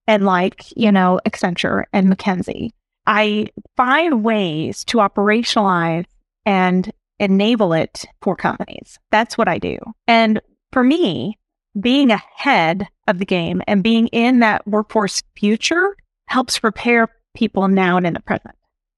and 0.06 0.24
like, 0.24 0.64
you 0.76 0.92
know, 0.92 1.20
Accenture 1.26 1.84
and 1.92 2.08
McKinsey. 2.08 2.70
I 3.06 3.48
find 3.76 4.24
ways 4.24 4.84
to 4.86 4.98
operationalize 4.98 6.06
and 6.44 6.92
enable 7.18 7.72
it 7.72 8.04
for 8.22 8.36
companies. 8.36 8.98
That's 9.10 9.38
what 9.38 9.48
I 9.48 9.58
do. 9.58 9.78
And 10.06 10.40
for 10.72 10.82
me, 10.82 11.38
being 11.80 12.10
ahead 12.10 12.88
of 13.06 13.18
the 13.18 13.24
game 13.24 13.62
and 13.66 13.82
being 13.82 14.08
in 14.08 14.40
that 14.40 14.66
workforce 14.66 15.22
future 15.36 15.96
helps 16.28 16.58
prepare 16.58 17.08
people 17.34 17.68
now 17.68 17.96
and 17.96 18.06
in 18.06 18.14
the 18.14 18.20
present. 18.20 18.54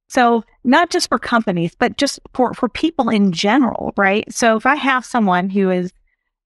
So 0.09 0.43
not 0.65 0.91
just 0.91 1.09
for 1.09 1.19
companies, 1.19 1.75
but 1.79 1.99
just 1.99 2.19
for, 2.33 2.55
for 2.55 2.69
people 2.69 3.11
in 3.11 3.33
general, 3.33 3.93
right? 3.97 4.31
So 4.33 4.57
if 4.57 4.65
I 4.65 4.77
have 4.77 5.05
someone 5.05 5.51
who 5.51 5.71
is 5.71 5.93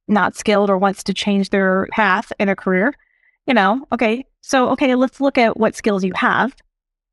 not 0.09 0.37
skilled 0.37 0.69
or 0.69 0.79
wants 0.79 1.05
to 1.05 1.15
change 1.15 1.51
their 1.51 1.87
path 1.93 2.33
in 2.41 2.49
a 2.49 2.57
career, 2.57 2.95
you 3.47 3.55
know, 3.55 3.87
okay, 3.93 4.25
so 4.43 4.69
okay, 4.71 4.95
let's 4.95 5.21
look 5.21 5.39
at 5.39 5.57
what 5.57 5.75
skills 5.75 6.05
you 6.05 6.13
have 6.15 6.55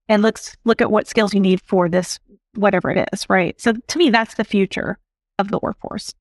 and 0.10 0.22
let's 0.22 0.58
look 0.66 0.82
at 0.82 0.92
what 0.92 1.08
skills 1.08 1.34
you 1.34 1.40
need 1.40 1.62
for 1.62 1.88
this, 1.88 2.20
whatever 2.56 2.90
it 2.90 3.08
is, 3.14 3.30
right? 3.30 3.60
So 3.62 3.74
to 3.74 3.98
me, 3.98 4.10
that's 4.10 4.36
the 4.36 4.44
future 4.44 4.98
of 5.38 5.50
the 5.50 5.60
workforce. 5.62 6.14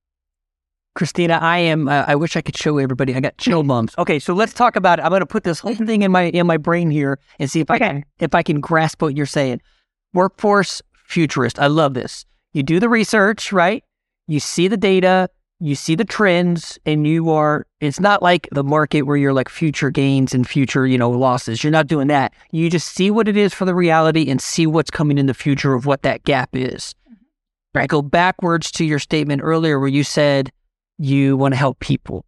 Christina, 0.94 1.38
I 1.40 1.58
am. 1.58 1.88
Uh, 1.88 2.04
I 2.08 2.16
wish 2.16 2.36
I 2.36 2.40
could 2.40 2.56
show 2.56 2.78
everybody. 2.78 3.14
I 3.14 3.20
got 3.20 3.38
chill 3.38 3.62
bumps. 3.62 3.94
Okay, 3.98 4.18
so 4.18 4.34
let's 4.34 4.52
talk 4.52 4.74
about 4.74 4.98
it. 4.98 5.02
I'm 5.02 5.10
going 5.10 5.20
to 5.20 5.26
put 5.26 5.44
this 5.44 5.60
whole 5.60 5.74
thing 5.74 6.02
in 6.02 6.10
my 6.10 6.24
in 6.24 6.46
my 6.46 6.56
brain 6.56 6.90
here 6.90 7.18
and 7.38 7.50
see 7.50 7.60
if 7.60 7.70
okay. 7.70 7.84
I 7.84 7.88
can 7.88 8.04
if 8.18 8.34
I 8.34 8.42
can 8.42 8.60
grasp 8.60 9.00
what 9.00 9.16
you're 9.16 9.26
saying. 9.26 9.60
Workforce 10.12 10.82
futurist. 11.06 11.58
I 11.58 11.68
love 11.68 11.94
this. 11.94 12.26
You 12.52 12.62
do 12.62 12.80
the 12.80 12.88
research, 12.88 13.52
right? 13.52 13.84
You 14.26 14.40
see 14.40 14.66
the 14.66 14.76
data, 14.76 15.30
you 15.60 15.74
see 15.74 15.94
the 15.94 16.04
trends, 16.04 16.78
and 16.86 17.06
you 17.06 17.30
are. 17.30 17.66
It's 17.80 18.00
not 18.00 18.22
like 18.22 18.48
the 18.52 18.62
market 18.62 19.02
where 19.02 19.16
you're 19.16 19.32
like 19.32 19.48
future 19.48 19.90
gains 19.90 20.32
and 20.32 20.48
future, 20.48 20.86
you 20.86 20.98
know, 20.98 21.10
losses. 21.10 21.64
You're 21.64 21.72
not 21.72 21.86
doing 21.88 22.08
that. 22.08 22.32
You 22.52 22.70
just 22.70 22.94
see 22.94 23.10
what 23.10 23.28
it 23.28 23.36
is 23.36 23.52
for 23.52 23.64
the 23.64 23.74
reality 23.74 24.30
and 24.30 24.40
see 24.40 24.66
what's 24.66 24.90
coming 24.90 25.18
in 25.18 25.26
the 25.26 25.34
future 25.34 25.74
of 25.74 25.86
what 25.86 26.02
that 26.02 26.24
gap 26.24 26.50
is. 26.52 26.94
i 27.74 27.86
Go 27.86 28.02
backwards 28.02 28.70
to 28.72 28.84
your 28.84 28.98
statement 28.98 29.42
earlier 29.44 29.78
where 29.78 29.88
you 29.88 30.04
said 30.04 30.50
you 30.98 31.36
want 31.36 31.52
to 31.52 31.58
help 31.58 31.80
people. 31.80 32.24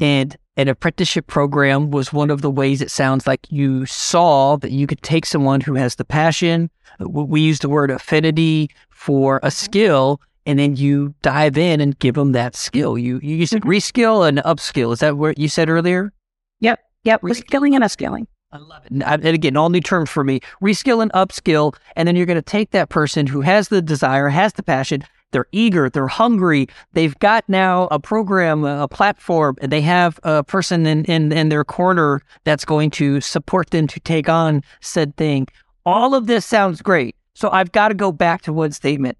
And 0.00 0.36
an 0.56 0.68
apprenticeship 0.68 1.26
program 1.26 1.90
was 1.90 2.12
one 2.12 2.30
of 2.30 2.42
the 2.42 2.50
ways 2.50 2.80
it 2.80 2.90
sounds 2.90 3.26
like 3.26 3.46
you 3.50 3.86
saw 3.86 4.56
that 4.56 4.72
you 4.72 4.86
could 4.86 5.02
take 5.02 5.24
someone 5.24 5.60
who 5.60 5.74
has 5.74 5.94
the 5.94 6.04
passion. 6.04 6.70
We 7.00 7.40
use 7.40 7.60
the 7.60 7.68
word 7.68 7.90
affinity 7.90 8.70
for 8.90 9.38
a 9.38 9.40
mm-hmm. 9.40 9.48
skill, 9.50 10.20
and 10.46 10.58
then 10.58 10.76
you 10.76 11.14
dive 11.22 11.58
in 11.58 11.80
and 11.80 11.98
give 11.98 12.14
them 12.14 12.32
that 12.32 12.56
skill. 12.56 12.98
You 12.98 13.20
you 13.22 13.46
said 13.46 13.62
mm-hmm. 13.62 13.70
reskill 13.70 14.26
and 14.26 14.38
upskill. 14.38 14.92
Is 14.92 15.00
that 15.00 15.16
what 15.16 15.38
you 15.38 15.48
said 15.48 15.68
earlier? 15.68 16.12
Yep. 16.60 16.80
Yep. 17.04 17.22
Reskilling 17.22 17.74
and 17.74 17.84
upskilling. 17.84 18.26
I 18.52 18.58
love 18.58 18.84
it. 18.84 18.90
And 18.90 19.24
again, 19.24 19.56
all 19.56 19.70
new 19.70 19.80
terms 19.80 20.10
for 20.10 20.24
me. 20.24 20.40
Reskill 20.60 21.02
and 21.02 21.12
upskill. 21.12 21.74
And 21.94 22.08
then 22.08 22.16
you're 22.16 22.26
going 22.26 22.34
to 22.34 22.42
take 22.42 22.72
that 22.72 22.88
person 22.88 23.28
who 23.28 23.42
has 23.42 23.68
the 23.68 23.80
desire, 23.80 24.28
has 24.28 24.54
the 24.54 24.64
passion, 24.64 25.04
they're 25.30 25.46
eager, 25.52 25.88
they're 25.88 26.08
hungry. 26.08 26.68
They've 26.92 27.16
got 27.20 27.48
now 27.48 27.86
a 27.90 28.00
program, 28.00 28.64
a 28.64 28.88
platform, 28.88 29.56
and 29.60 29.70
they 29.70 29.80
have 29.82 30.18
a 30.24 30.42
person 30.42 30.86
in, 30.86 31.04
in, 31.04 31.32
in 31.32 31.48
their 31.48 31.64
corner 31.64 32.22
that's 32.44 32.64
going 32.64 32.90
to 32.92 33.20
support 33.20 33.70
them 33.70 33.86
to 33.86 34.00
take 34.00 34.28
on 34.28 34.62
said 34.80 35.16
thing. 35.16 35.46
All 35.86 36.14
of 36.14 36.26
this 36.26 36.44
sounds 36.44 36.82
great. 36.82 37.16
So 37.34 37.50
I've 37.50 37.72
got 37.72 37.88
to 37.88 37.94
go 37.94 38.12
back 38.12 38.42
to 38.42 38.52
one 38.52 38.72
statement. 38.72 39.16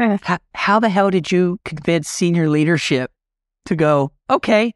How, 0.00 0.38
how 0.54 0.80
the 0.80 0.88
hell 0.88 1.10
did 1.10 1.30
you 1.30 1.60
convince 1.64 2.08
senior 2.08 2.48
leadership 2.48 3.10
to 3.66 3.76
go, 3.76 4.12
okay, 4.30 4.72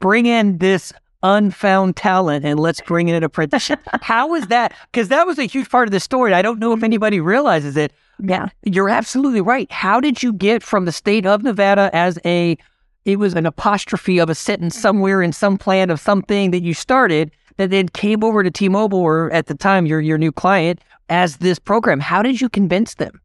bring 0.00 0.26
in 0.26 0.58
this 0.58 0.92
unfound 1.22 1.96
talent 1.96 2.44
and 2.44 2.60
let's 2.60 2.80
bring 2.80 3.08
in 3.08 3.14
an 3.14 3.24
apprenticeship. 3.24 3.80
How 4.02 4.28
was 4.28 4.46
that? 4.48 4.74
Because 4.92 5.08
that 5.08 5.26
was 5.26 5.38
a 5.38 5.44
huge 5.44 5.68
part 5.68 5.88
of 5.88 5.92
the 5.92 6.00
story. 6.00 6.32
I 6.32 6.42
don't 6.42 6.58
know 6.58 6.72
if 6.72 6.76
mm-hmm. 6.76 6.84
anybody 6.84 7.20
realizes 7.20 7.76
it. 7.76 7.92
Yeah. 8.22 8.48
You're 8.62 8.88
absolutely 8.88 9.40
right. 9.40 9.70
How 9.72 10.00
did 10.00 10.22
you 10.22 10.32
get 10.32 10.62
from 10.62 10.84
the 10.84 10.92
state 10.92 11.26
of 11.26 11.42
Nevada 11.42 11.90
as 11.92 12.18
a, 12.24 12.56
it 13.04 13.18
was 13.18 13.34
an 13.34 13.46
apostrophe 13.46 14.18
of 14.18 14.30
a 14.30 14.34
sentence 14.34 14.74
mm-hmm. 14.74 14.82
somewhere 14.82 15.22
in 15.22 15.32
some 15.32 15.58
plan 15.58 15.90
of 15.90 16.00
something 16.00 16.50
that 16.50 16.62
you 16.62 16.74
started 16.74 17.30
that 17.56 17.70
then 17.70 17.88
came 17.88 18.22
over 18.22 18.42
to 18.42 18.50
T 18.50 18.68
Mobile 18.68 18.98
or 18.98 19.30
at 19.32 19.46
the 19.46 19.54
time 19.54 19.86
your, 19.86 20.00
your 20.00 20.18
new 20.18 20.32
client 20.32 20.80
as 21.08 21.38
this 21.38 21.58
program? 21.58 22.00
How 22.00 22.22
did 22.22 22.40
you 22.40 22.48
convince 22.48 22.94
them? 22.94 23.20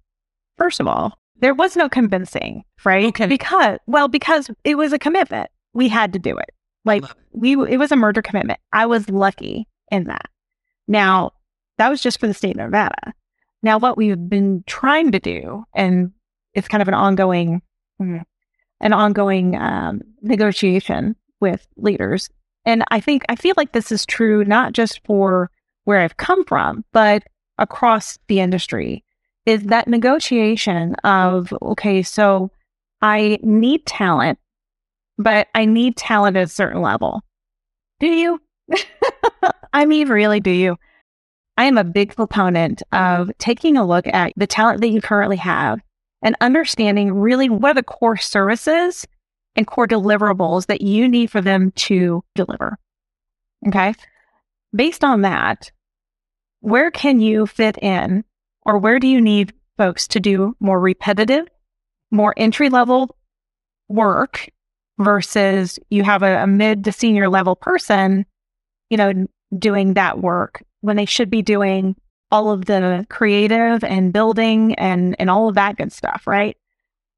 First 0.58 0.80
of 0.80 0.88
all, 0.88 1.18
there 1.42 1.54
was 1.54 1.76
no 1.76 1.90
convincing, 1.90 2.64
right? 2.86 3.06
Okay. 3.08 3.28
Because, 3.28 3.80
well, 3.88 4.08
because 4.08 4.50
it 4.64 4.76
was 4.76 4.94
a 4.94 5.00
commitment. 5.00 5.50
We 5.74 5.90
had 5.90 6.14
to 6.14 6.20
do 6.20 6.38
it. 6.38 6.52
Like 6.86 7.04
we, 7.32 7.54
it 7.54 7.78
was 7.78 7.92
a 7.92 7.96
merger 7.96 8.22
commitment. 8.22 8.60
I 8.72 8.86
was 8.86 9.10
lucky 9.10 9.68
in 9.92 10.06
that. 10.06 10.30
Now, 10.88 11.32
that 11.78 11.90
was 11.90 12.02
just 12.02 12.20
for 12.20 12.28
the 12.28 12.34
state 12.34 12.52
of 12.52 12.58
Nevada. 12.58 13.14
Now, 13.64 13.78
what 13.78 13.98
we've 13.98 14.30
been 14.30 14.64
trying 14.66 15.12
to 15.12 15.20
do, 15.20 15.64
and 15.76 16.12
it's 16.54 16.68
kind 16.68 16.82
of 16.82 16.88
an 16.88 16.94
ongoing, 16.94 17.62
mm, 18.02 18.24
an 18.80 18.94
ongoing 18.94 19.56
um, 19.56 20.02
negotiation 20.22 21.16
with 21.40 21.68
leaders. 21.78 22.30
And 22.66 22.84
I 22.90 23.00
think 23.00 23.24
I 23.30 23.36
feel 23.36 23.54
like 23.58 23.72
this 23.72 23.92
is 23.92 24.06
true 24.06 24.44
not 24.46 24.74
just 24.74 25.02
for 25.06 25.52
where 25.86 26.00
I've 26.00 26.18
come 26.18 26.46
from, 26.46 26.86
but 26.92 27.24
across 27.58 28.18
the 28.28 28.40
industry. 28.40 29.04
Is 29.46 29.64
that 29.64 29.88
negotiation 29.88 30.96
of 31.04 31.54
okay, 31.62 32.04
so 32.04 32.52
I 33.02 33.40
need 33.42 33.86
talent 33.86 34.38
but 35.22 35.48
I 35.54 35.66
need 35.66 35.96
talent 35.96 36.38
at 36.38 36.44
a 36.44 36.48
certain 36.48 36.82
level. 36.82 37.22
Do 38.00 38.08
you? 38.08 38.42
I 39.74 39.86
mean, 39.86 40.10
really, 40.10 40.40
do 40.40 40.52
you? 40.52 40.78
I 41.58 41.66
am 41.66 41.78
a 41.78 41.84
big 41.84 42.16
proponent 42.16 42.82
of 42.92 43.30
taking 43.38 43.78
a 43.78 43.86
look 43.86 44.08
at 44.08 44.34
the 44.36 44.48
talent 44.48 44.82
that 44.82 44.90
you 44.90 45.02
currently 45.02 45.38
have 45.38 45.80
and 46.24 46.36
understanding 46.42 47.14
really 47.14 47.50
what 47.50 47.72
are 47.72 47.76
the 47.76 47.84
core 47.84 48.18
services 48.18 49.06
and 49.56 49.68
core 49.68 49.88
deliverables 49.88 50.68
that 50.68 50.82
you 50.82 51.08
need 51.08 51.30
for 51.30 51.42
them 51.42 51.72
to 51.72 52.24
deliver. 52.36 52.78
Okay. 53.68 53.94
Based 54.74 55.04
on 55.04 55.22
that, 55.22 55.72
where 56.62 56.90
can 56.90 57.20
you 57.20 57.46
fit 57.46 57.78
in 57.80 58.24
or 58.66 58.78
where 58.78 59.00
do 59.00 59.08
you 59.08 59.22
need 59.22 59.54
folks 59.78 60.08
to 60.10 60.20
do 60.20 60.56
more 60.60 60.80
repetitive, 60.80 61.48
more 62.12 62.34
entry 62.38 62.70
level 62.70 63.16
work 63.90 64.50
versus 65.00 65.80
you 65.90 66.04
have 66.04 66.24
a, 66.24 66.44
a 66.44 66.48
mid 66.48 66.84
to 66.84 66.92
senior 66.92 67.30
level 67.30 67.56
person, 67.56 68.26
you 68.90 68.98
know, 68.98 69.26
doing 69.58 69.96
that 69.96 70.20
work 70.20 70.64
when 70.82 70.96
they 70.96 71.06
should 71.06 71.30
be 71.30 71.42
doing 71.42 71.96
all 72.32 72.52
of 72.52 72.66
the 72.66 73.06
creative 73.10 73.84
and 73.84 74.14
building 74.14 74.74
and 74.76 75.16
and 75.20 75.30
all 75.30 75.50
of 75.50 75.56
that 75.56 75.78
good 75.78 75.92
stuff, 75.92 76.26
right? 76.26 76.56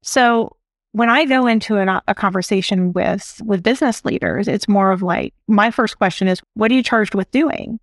So 0.02 0.56
when 0.92 1.08
I 1.08 1.24
go 1.24 1.46
into 1.46 1.76
an, 1.76 1.88
a 1.88 2.14
conversation 2.14 2.92
with 2.92 3.40
with 3.44 3.62
business 3.62 4.04
leaders, 4.04 4.48
it's 4.48 4.68
more 4.68 4.92
of 4.92 5.02
like 5.02 5.34
my 5.48 5.70
first 5.70 5.98
question 5.98 6.28
is, 6.28 6.40
what 6.54 6.70
are 6.70 6.74
you 6.74 6.82
charged 6.82 7.14
with 7.14 7.30
doing? 7.30 7.78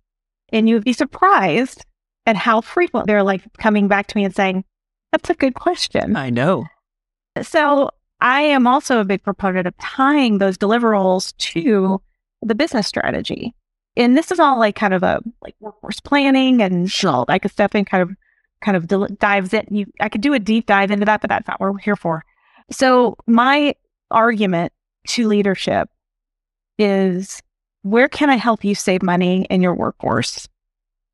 And 0.50 0.68
you 0.68 0.74
would 0.74 0.84
be 0.84 0.92
surprised 0.92 1.84
at 2.26 2.36
how 2.36 2.60
frequent 2.60 3.06
they're 3.06 3.22
like 3.22 3.42
coming 3.58 3.88
back 3.88 4.06
to 4.08 4.16
me 4.16 4.24
and 4.24 4.34
saying, 4.34 4.64
That's 5.12 5.30
a 5.30 5.34
good 5.34 5.54
question. 5.54 6.16
I 6.16 6.30
know. 6.30 6.66
So 7.42 7.90
I 8.20 8.42
am 8.42 8.66
also 8.66 9.00
a 9.00 9.04
big 9.04 9.22
proponent 9.22 9.66
of 9.66 9.76
tying 9.78 10.38
those 10.38 10.58
deliverables 10.58 11.36
to 11.38 12.00
the 12.42 12.54
business 12.54 12.86
strategy. 12.86 13.54
And 13.96 14.16
this 14.16 14.30
is 14.30 14.40
all 14.40 14.58
like 14.58 14.76
kind 14.76 14.94
of 14.94 15.02
a 15.02 15.20
like 15.42 15.54
workforce 15.60 16.00
planning 16.00 16.62
and 16.62 16.90
all 17.04 17.24
that 17.26 17.42
good 17.42 17.50
stuff 17.50 17.74
and 17.74 17.86
kind 17.86 18.02
of 18.02 18.16
kind 18.62 18.76
of 18.76 18.86
del- 18.86 19.08
dives 19.18 19.52
in. 19.52 19.66
You, 19.70 19.86
I 20.00 20.08
could 20.08 20.20
do 20.20 20.34
a 20.34 20.38
deep 20.38 20.66
dive 20.66 20.90
into 20.90 21.04
that, 21.04 21.20
but 21.20 21.28
that's 21.28 21.48
not 21.48 21.60
what 21.60 21.72
we're 21.72 21.78
here 21.78 21.96
for. 21.96 22.24
So 22.70 23.16
my 23.26 23.74
argument 24.10 24.72
to 25.08 25.26
leadership 25.26 25.88
is 26.78 27.42
where 27.82 28.08
can 28.08 28.30
I 28.30 28.36
help 28.36 28.64
you 28.64 28.74
save 28.74 29.02
money 29.02 29.46
in 29.50 29.62
your 29.62 29.74
workforce? 29.74 30.48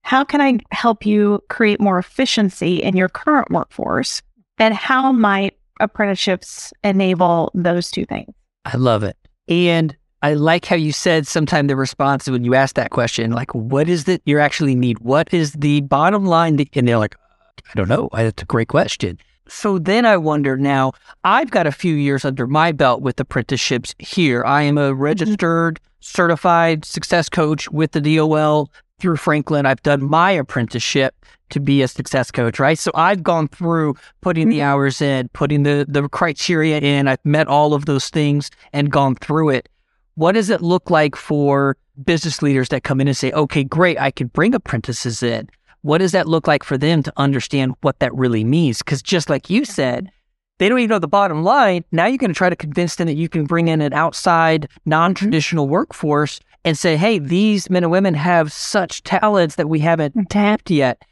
How 0.03 0.25
can 0.25 0.41
I 0.41 0.59
help 0.71 1.05
you 1.05 1.43
create 1.49 1.81
more 1.81 1.99
efficiency 1.99 2.83
in 2.83 2.97
your 2.97 3.09
current 3.09 3.51
workforce? 3.51 4.23
And 4.59 4.75
how 4.75 5.13
might 5.13 5.57
apprenticeships 5.81 6.73
enable 6.83 7.51
those 7.55 7.91
two 7.91 8.05
things? 8.07 8.33
I 8.65 8.77
love 8.77 9.03
it. 9.03 9.17
And 9.49 9.97
I 10.23 10.35
like 10.35 10.65
how 10.65 10.77
you 10.77 10.93
said 10.93 11.27
sometime 11.27 11.69
the 11.69 11.77
response 11.77 12.29
when 12.29 12.45
you 12.45 12.55
asked 12.55 12.75
that 12.75 12.91
question, 12.91 13.31
like, 13.31 13.55
what 13.55 13.89
is 13.89 14.09
it 14.09 14.21
you 14.25 14.41
actually 14.41 14.75
need? 14.75 14.99
What 14.99 15.33
is 15.33 15.53
the 15.53 15.81
bottom 15.83 16.27
line? 16.27 16.57
That, 16.57 16.69
and 16.75 16.89
they're 16.89 16.99
like, 16.99 17.17
I 17.71 17.75
don't 17.75 17.89
know. 17.89 18.09
That's 18.13 18.43
a 18.43 18.47
great 18.47 18.69
question. 18.69 19.19
So 19.49 19.79
then 19.79 20.05
I 20.05 20.17
wonder 20.17 20.57
now, 20.57 20.93
I've 21.25 21.51
got 21.51 21.67
a 21.67 21.73
few 21.73 21.95
years 21.95 22.25
under 22.25 22.47
my 22.47 22.73
belt 22.73 23.01
with 23.01 23.19
apprenticeships 23.21 23.95
here. 23.99 24.45
I 24.45 24.63
am 24.63 24.77
a 24.77 24.91
mm-hmm. 24.91 25.01
registered, 25.01 25.81
certified 26.01 26.85
success 26.85 27.29
coach 27.29 27.71
with 27.71 27.93
the 27.93 28.01
DOL 28.01 28.71
through 28.99 29.17
Franklin. 29.17 29.67
I've 29.67 29.83
done 29.83 30.03
my 30.03 30.31
apprenticeship 30.33 31.15
to 31.51 31.61
be 31.61 31.83
a 31.83 31.89
success 31.89 32.31
coach, 32.31 32.59
right? 32.59 32.79
So 32.79 32.91
I've 32.95 33.23
gone 33.23 33.49
through 33.49 33.95
putting 34.21 34.49
the 34.49 34.63
hours 34.63 35.01
in, 35.01 35.29
putting 35.29 35.63
the, 35.63 35.87
the 35.89 36.09
criteria 36.09 36.79
in. 36.79 37.09
I've 37.09 37.25
met 37.25 37.49
all 37.49 37.75
of 37.75 37.87
those 37.87 38.11
things 38.11 38.51
and 38.73 38.91
gone 38.91 39.15
through 39.15 39.51
it. 39.51 39.69
What 40.15 40.33
does 40.33 40.51
it 40.51 40.61
look 40.61 40.91
like 40.91 41.17
for 41.17 41.77
business 42.05 42.43
leaders 42.43 42.69
that 42.69 42.85
come 42.85 43.01
in 43.01 43.09
and 43.09 43.17
say, 43.17 43.33
okay, 43.33 43.65
great, 43.65 43.99
I 43.99 44.11
can 44.11 44.27
bring 44.29 44.55
apprentices 44.55 45.23
in? 45.23 45.49
What 45.83 45.99
does 45.99 46.13
that 46.13 46.29
look 46.29 46.47
like 46.47 46.65
for 46.65 46.77
them 46.77 47.03
to 47.05 47.13
understand 47.17 47.75
what 47.83 48.01
that 48.01 48.15
really 48.15 48.45
means? 48.45 48.79
Because 48.79 49.01
just 49.01 49.31
like 49.31 49.49
you 49.49 49.65
said, 49.65 50.11
they 50.59 50.69
don't 50.69 50.81
even 50.81 50.91
know 50.91 50.99
the 50.99 51.07
bottom 51.07 51.45
line. 51.45 51.85
Now 51.93 52.07
you're 52.07 52.19
going 52.19 52.33
to 52.33 52.37
try 52.37 52.51
to 52.51 52.57
convince 52.57 52.97
them 52.97 53.07
that 53.07 53.15
you 53.15 53.29
can 53.29 53.45
bring 53.45 53.69
in 53.69 53.81
an 53.81 53.93
outside, 53.93 54.69
non 54.85 55.15
traditional 55.15 55.69
workforce 55.69 56.41
and 56.69 56.77
say, 56.77 56.99
hey, 56.99 57.19
these 57.19 57.71
men 57.71 57.83
and 57.83 57.91
women 57.91 58.13
have 58.13 58.53
such 58.53 59.03
talents 59.03 59.55
that 59.55 59.71
we 59.71 59.81
haven't 59.81 60.29
tapped 60.29 60.71
yet. 60.71 61.03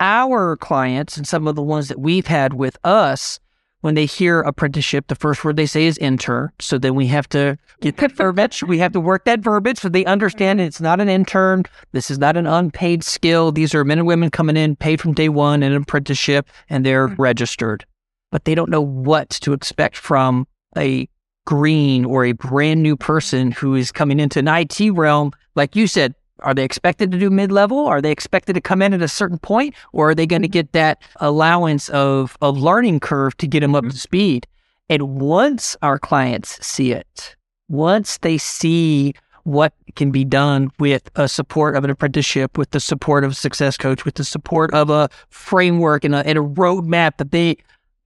Our 0.00 0.56
clients 0.56 1.16
and 1.16 1.26
some 1.26 1.46
of 1.46 1.54
the 1.54 1.62
ones 1.62 1.86
that 1.88 2.00
we've 2.00 2.26
had 2.26 2.54
with 2.54 2.76
us, 2.82 3.38
when 3.82 3.94
they 3.94 4.04
hear 4.04 4.40
apprenticeship, 4.40 5.06
the 5.06 5.14
first 5.14 5.44
word 5.44 5.56
they 5.56 5.66
say 5.66 5.86
is 5.86 5.96
intern. 5.98 6.50
So 6.58 6.76
then 6.76 6.96
we 6.96 7.06
have 7.06 7.28
to 7.28 7.56
get 7.80 7.98
that 7.98 8.12
verbiage. 8.16 8.64
We 8.64 8.78
have 8.78 8.92
to 8.94 9.00
work 9.00 9.24
that 9.26 9.40
verbiage 9.40 9.78
so 9.78 9.88
they 9.88 10.04
understand 10.04 10.60
it's 10.60 10.80
not 10.80 11.00
an 11.00 11.08
intern. 11.08 11.62
This 11.92 12.10
is 12.10 12.18
not 12.18 12.36
an 12.36 12.48
unpaid 12.48 13.04
skill. 13.04 13.52
These 13.52 13.76
are 13.76 13.84
men 13.84 13.98
and 13.98 14.08
women 14.08 14.30
coming 14.30 14.56
in 14.56 14.74
paid 14.74 15.00
from 15.00 15.14
day 15.14 15.28
one 15.28 15.62
in 15.62 15.70
an 15.70 15.82
apprenticeship 15.82 16.48
and 16.68 16.84
they're 16.84 17.08
mm-hmm. 17.08 17.22
registered, 17.22 17.86
but 18.32 18.44
they 18.44 18.56
don't 18.56 18.70
know 18.70 18.82
what 18.82 19.30
to 19.30 19.52
expect 19.52 19.96
from 19.96 20.48
a 20.76 21.08
green 21.46 22.04
or 22.04 22.26
a 22.26 22.32
brand 22.32 22.82
new 22.82 22.96
person 22.96 23.50
who 23.50 23.74
is 23.74 23.90
coming 23.90 24.20
into 24.20 24.38
an 24.38 24.48
IT 24.48 24.90
realm. 24.92 25.32
Like 25.54 25.74
you 25.74 25.86
said, 25.86 26.14
are 26.40 26.52
they 26.52 26.64
expected 26.64 27.10
to 27.12 27.18
do 27.18 27.30
mid 27.30 27.50
level? 27.50 27.86
Are 27.86 28.02
they 28.02 28.12
expected 28.12 28.52
to 28.52 28.60
come 28.60 28.82
in 28.82 28.92
at 28.92 29.00
a 29.00 29.08
certain 29.08 29.38
point? 29.38 29.74
Or 29.92 30.10
are 30.10 30.14
they 30.14 30.26
going 30.26 30.42
to 30.42 30.48
get 30.48 30.72
that 30.72 31.00
allowance 31.16 31.88
of, 31.88 32.36
of 32.42 32.58
learning 32.58 33.00
curve 33.00 33.34
to 33.38 33.46
get 33.46 33.60
them 33.60 33.74
up 33.74 33.84
to 33.84 33.88
mm-hmm. 33.88 33.96
speed? 33.96 34.46
And 34.90 35.18
once 35.18 35.76
our 35.80 35.98
clients 35.98 36.64
see 36.64 36.92
it, 36.92 37.36
once 37.68 38.18
they 38.18 38.38
see 38.38 39.14
what 39.44 39.72
can 39.94 40.10
be 40.10 40.24
done 40.24 40.70
with 40.78 41.08
a 41.14 41.28
support 41.28 41.76
of 41.76 41.84
an 41.84 41.90
apprenticeship, 41.90 42.58
with 42.58 42.70
the 42.70 42.80
support 42.80 43.24
of 43.24 43.30
a 43.30 43.34
success 43.34 43.76
coach, 43.76 44.04
with 44.04 44.16
the 44.16 44.24
support 44.24 44.74
of 44.74 44.90
a 44.90 45.08
framework 45.30 46.04
and 46.04 46.14
a, 46.14 46.26
and 46.26 46.36
a 46.36 46.42
roadmap 46.42 47.16
that 47.16 47.30
they, 47.30 47.56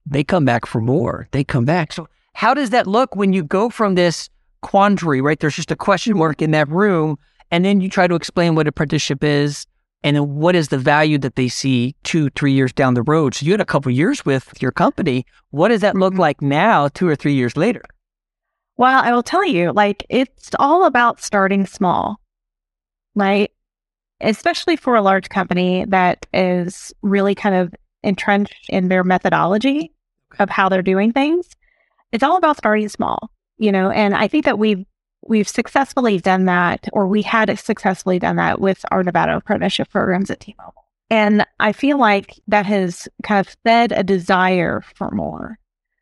they 0.05 0.23
come 0.23 0.45
back 0.45 0.65
for 0.65 0.79
more. 0.79 1.27
They 1.31 1.43
come 1.43 1.65
back. 1.65 1.93
So 1.93 2.07
how 2.33 2.53
does 2.53 2.69
that 2.71 2.87
look 2.87 3.15
when 3.15 3.33
you 3.33 3.43
go 3.43 3.69
from 3.69 3.95
this 3.95 4.29
quandary, 4.61 5.21
right? 5.21 5.39
There's 5.39 5.55
just 5.55 5.71
a 5.71 5.75
question 5.75 6.17
mark 6.17 6.41
in 6.41 6.51
that 6.51 6.69
room 6.69 7.17
and 7.51 7.65
then 7.65 7.81
you 7.81 7.89
try 7.89 8.07
to 8.07 8.15
explain 8.15 8.55
what 8.55 8.67
apprenticeship 8.67 9.23
is 9.23 9.67
and 10.03 10.15
then 10.15 10.35
what 10.35 10.55
is 10.55 10.69
the 10.69 10.77
value 10.77 11.17
that 11.19 11.35
they 11.35 11.47
see 11.47 11.95
two, 12.03 12.29
three 12.31 12.53
years 12.53 12.73
down 12.73 12.93
the 12.93 13.03
road. 13.03 13.35
So 13.35 13.45
you 13.45 13.51
had 13.51 13.61
a 13.61 13.65
couple 13.65 13.91
years 13.91 14.25
with 14.25 14.49
your 14.61 14.71
company. 14.71 15.25
What 15.51 15.67
does 15.67 15.81
that 15.81 15.95
look 15.95 16.13
mm-hmm. 16.13 16.21
like 16.21 16.41
now, 16.41 16.87
two 16.87 17.07
or 17.07 17.15
three 17.15 17.33
years 17.33 17.55
later? 17.55 17.83
Well, 18.77 19.03
I 19.03 19.11
will 19.11 19.21
tell 19.21 19.45
you, 19.45 19.71
like, 19.73 20.05
it's 20.09 20.51
all 20.57 20.85
about 20.85 21.21
starting 21.21 21.67
small, 21.67 22.19
right? 23.13 23.51
Especially 24.21 24.75
for 24.75 24.95
a 24.95 25.01
large 25.01 25.29
company 25.29 25.85
that 25.89 26.25
is 26.33 26.91
really 27.03 27.35
kind 27.35 27.53
of 27.53 27.75
entrenched 28.01 28.69
in 28.69 28.87
their 28.87 29.03
methodology 29.03 29.91
of 30.39 30.49
how 30.49 30.67
they're 30.67 30.81
doing 30.81 31.11
things. 31.11 31.47
It's 32.11 32.23
all 32.23 32.37
about 32.37 32.57
starting 32.57 32.89
small, 32.89 33.31
you 33.57 33.71
know, 33.71 33.89
and 33.89 34.15
I 34.15 34.27
think 34.27 34.45
that 34.45 34.59
we've 34.59 34.85
we've 35.27 35.47
successfully 35.47 36.19
done 36.19 36.45
that, 36.45 36.87
or 36.93 37.07
we 37.07 37.21
had 37.21 37.57
successfully 37.59 38.19
done 38.19 38.37
that 38.37 38.59
with 38.59 38.83
our 38.91 39.03
Nevada 39.03 39.37
apprenticeship 39.37 39.89
programs 39.89 40.31
at 40.31 40.39
T-Mobile. 40.39 40.83
And 41.11 41.45
I 41.59 41.73
feel 41.73 41.99
like 41.99 42.39
that 42.47 42.65
has 42.65 43.07
kind 43.21 43.45
of 43.45 43.55
fed 43.63 43.91
a 43.91 44.01
desire 44.01 44.81
for 44.95 45.11
more. 45.11 45.59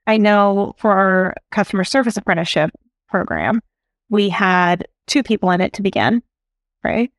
I 0.07 0.17
know 0.17 0.73
for 0.77 0.91
our 0.91 1.35
customer 1.51 1.83
service 1.83 2.15
apprenticeship 2.15 2.71
program, 3.09 3.61
we 4.09 4.29
had 4.29 4.87
two 5.07 5.23
people 5.23 5.51
in 5.51 5.61
it 5.61 5.73
to 5.73 5.81
begin, 5.81 6.21
right? 6.83 7.11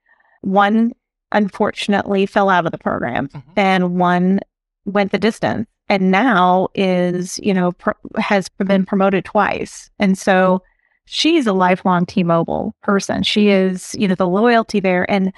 One 0.43 0.93
unfortunately 1.33 2.27
fell 2.27 2.49
out 2.49 2.67
of 2.67 2.73
the 2.73 2.79
program 2.79 3.29
mm-hmm. 3.29 3.51
and 3.57 3.99
one 3.99 4.41
went 4.85 5.13
the 5.13 5.19
distance 5.19 5.69
and 5.91 6.13
now 6.13 6.69
is, 6.75 7.39
you 7.43 7.53
know, 7.53 7.73
pro- 7.73 7.93
has 8.17 8.49
been 8.49 8.87
promoted 8.87 9.25
twice. 9.25 9.91
And 9.99 10.17
so 10.17 10.63
she's 11.07 11.49
a 11.49 11.53
lifelong 11.53 12.07
T-Mobile 12.07 12.75
person. 12.83 13.25
She 13.25 13.49
is, 13.49 13.95
you 13.99 14.07
know, 14.07 14.15
the 14.15 14.29
loyalty 14.29 14.79
there 14.79 15.11
and 15.11 15.33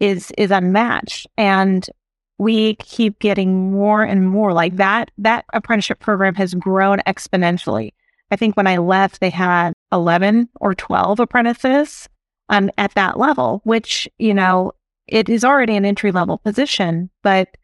is 0.00 0.32
is 0.36 0.50
unmatched. 0.50 1.28
And 1.38 1.88
we 2.38 2.74
keep 2.76 3.20
getting 3.20 3.70
more 3.70 4.02
and 4.02 4.28
more 4.28 4.52
like 4.52 4.76
that. 4.76 5.12
That 5.18 5.44
apprenticeship 5.52 6.00
program 6.00 6.34
has 6.34 6.52
grown 6.54 6.98
exponentially. 7.06 7.92
I 8.32 8.36
think 8.36 8.56
when 8.56 8.66
I 8.66 8.78
left, 8.78 9.20
they 9.20 9.30
had 9.30 9.72
11 9.92 10.48
or 10.60 10.74
12 10.74 11.20
apprentices 11.20 12.08
um, 12.48 12.70
at 12.76 12.94
that 12.94 13.20
level, 13.20 13.60
which, 13.62 14.08
you 14.18 14.34
know, 14.34 14.72
it 15.06 15.28
is 15.28 15.44
already 15.44 15.76
an 15.76 15.84
entry 15.84 16.10
level 16.10 16.38
position, 16.38 17.10
but 17.22 17.56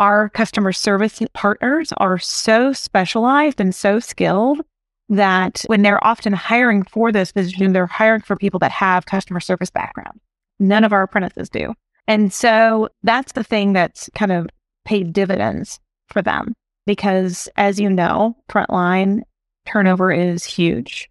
our 0.00 0.30
customer 0.30 0.72
service 0.72 1.20
partners 1.34 1.92
are 1.98 2.18
so 2.18 2.72
specialized 2.72 3.60
and 3.60 3.74
so 3.74 4.00
skilled 4.00 4.62
that 5.10 5.62
when 5.66 5.82
they're 5.82 6.04
often 6.04 6.32
hiring 6.32 6.82
for 6.84 7.12
this 7.12 7.32
position, 7.32 7.72
they're 7.72 7.86
hiring 7.86 8.22
for 8.22 8.34
people 8.34 8.58
that 8.58 8.70
have 8.70 9.04
customer 9.04 9.40
service 9.40 9.70
background. 9.70 10.18
None 10.58 10.84
of 10.84 10.92
our 10.92 11.02
apprentices 11.02 11.50
do. 11.50 11.74
And 12.08 12.32
so 12.32 12.88
that's 13.02 13.32
the 13.32 13.44
thing 13.44 13.74
that's 13.74 14.08
kind 14.14 14.32
of 14.32 14.48
paid 14.86 15.12
dividends 15.12 15.78
for 16.08 16.22
them 16.22 16.54
because 16.86 17.48
as 17.56 17.78
you 17.78 17.90
know, 17.90 18.36
frontline 18.48 19.20
turnover 19.66 20.10
is 20.10 20.44
huge. 20.44 21.10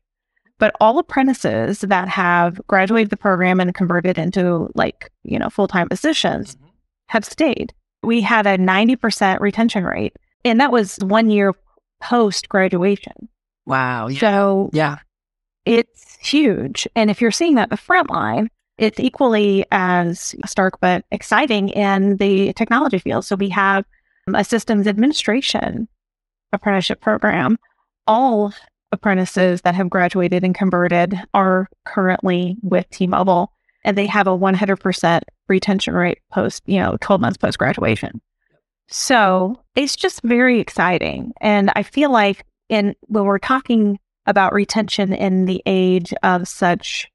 But 0.58 0.75
all 0.82 0.97
apprentices 0.97 1.82
that 1.82 2.10
have 2.10 2.60
graduated 2.67 3.12
the 3.12 3.17
program 3.17 3.60
and 3.60 3.73
converted 3.73 4.17
into 4.17 4.69
like, 4.73 5.12
you 5.23 5.38
know, 5.38 5.49
full-time 5.49 5.88
positions 5.88 6.56
mm-hmm. 6.56 6.67
have 7.08 7.23
stayed. 7.23 7.71
We 8.03 8.21
had 8.21 8.47
a 8.47 8.57
90% 8.57 9.39
retention 9.39 9.83
rate 9.83 10.15
and 10.45 10.59
that 10.59 10.71
was 10.71 10.97
one 11.01 11.29
year 11.29 11.53
post 12.01 12.49
graduation. 12.49 13.29
Wow. 13.65 14.07
Yeah. 14.07 14.19
So 14.19 14.69
yeah, 14.73 14.99
it's 15.65 16.17
huge. 16.21 16.88
And 16.95 17.09
if 17.09 17.21
you're 17.21 17.31
seeing 17.31 17.55
that 17.55 17.69
the 17.69 17.77
front 17.77 18.09
line, 18.09 18.49
it's 18.77 18.99
equally 18.99 19.65
as 19.71 20.33
stark 20.45 20.79
but 20.79 21.03
exciting 21.12 21.69
in 21.69 22.17
the 22.17 22.53
technology 22.53 22.99
field. 22.99 23.25
So 23.25 23.35
we 23.35 23.49
have 23.49 23.85
a 24.33 24.43
systems 24.43 24.88
administration 24.88 25.88
apprenticeship 26.53 27.01
program. 27.01 27.57
All 28.07 28.53
apprentices 28.91 29.62
that 29.62 29.75
have 29.75 29.89
graduated 29.89 30.43
and 30.43 30.55
converted 30.55 31.19
are 31.33 31.67
currently 31.85 32.57
with 32.63 32.89
T-Mobile 32.89 33.51
and 33.83 33.97
they 33.97 34.07
have 34.07 34.27
a 34.27 34.38
100% 34.38 35.21
retention 35.49 35.93
rate 35.93 36.19
post, 36.31 36.63
you 36.65 36.79
know, 36.79 36.97
12 37.01 37.21
months 37.21 37.38
post 37.38 37.57
graduation. 37.57 38.21
So 38.88 39.62
it's 39.75 39.95
just 39.95 40.21
very 40.23 40.59
exciting. 40.59 41.33
And 41.41 41.71
I 41.75 41.83
feel 41.83 42.12
like 42.12 42.45
in 42.69 42.95
when 43.07 43.25
we're 43.25 43.39
talking 43.39 43.99
about 44.25 44.53
retention 44.53 45.13
in 45.13 45.45
the 45.45 45.62
age 45.65 46.13
of 46.23 46.47
such 46.47 47.07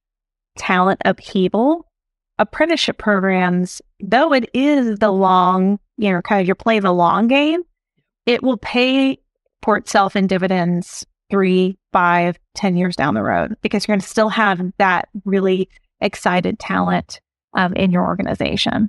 talent 0.57 1.01
upheaval, 1.05 1.87
apprenticeship 2.39 2.99
programs, 2.99 3.81
though 4.01 4.33
it 4.33 4.49
is 4.55 4.99
the 4.99 5.11
long, 5.11 5.79
you 5.97 6.11
know, 6.11 6.23
kind 6.23 6.41
of 6.41 6.47
you're 6.47 6.55
playing 6.55 6.83
the 6.83 6.93
long 6.93 7.29
game, 7.29 7.63
it 8.27 8.43
will 8.43 8.57
pay 8.57 9.19
for 9.63 9.77
itself 9.77 10.17
in 10.17 10.27
dividends 10.27 11.07
three, 11.31 11.77
five, 11.93 12.39
ten 12.55 12.77
years 12.77 12.97
down 12.97 13.15
the 13.15 13.23
road 13.23 13.57
because 13.63 13.87
you're 13.87 13.95
going 13.95 14.01
to 14.01 14.07
still 14.07 14.29
have 14.29 14.61
that 14.79 15.09
really 15.25 15.69
excited 16.01 16.59
talent 16.59 17.21
um, 17.55 17.73
in 17.75 17.91
your 17.91 18.05
organization. 18.05 18.89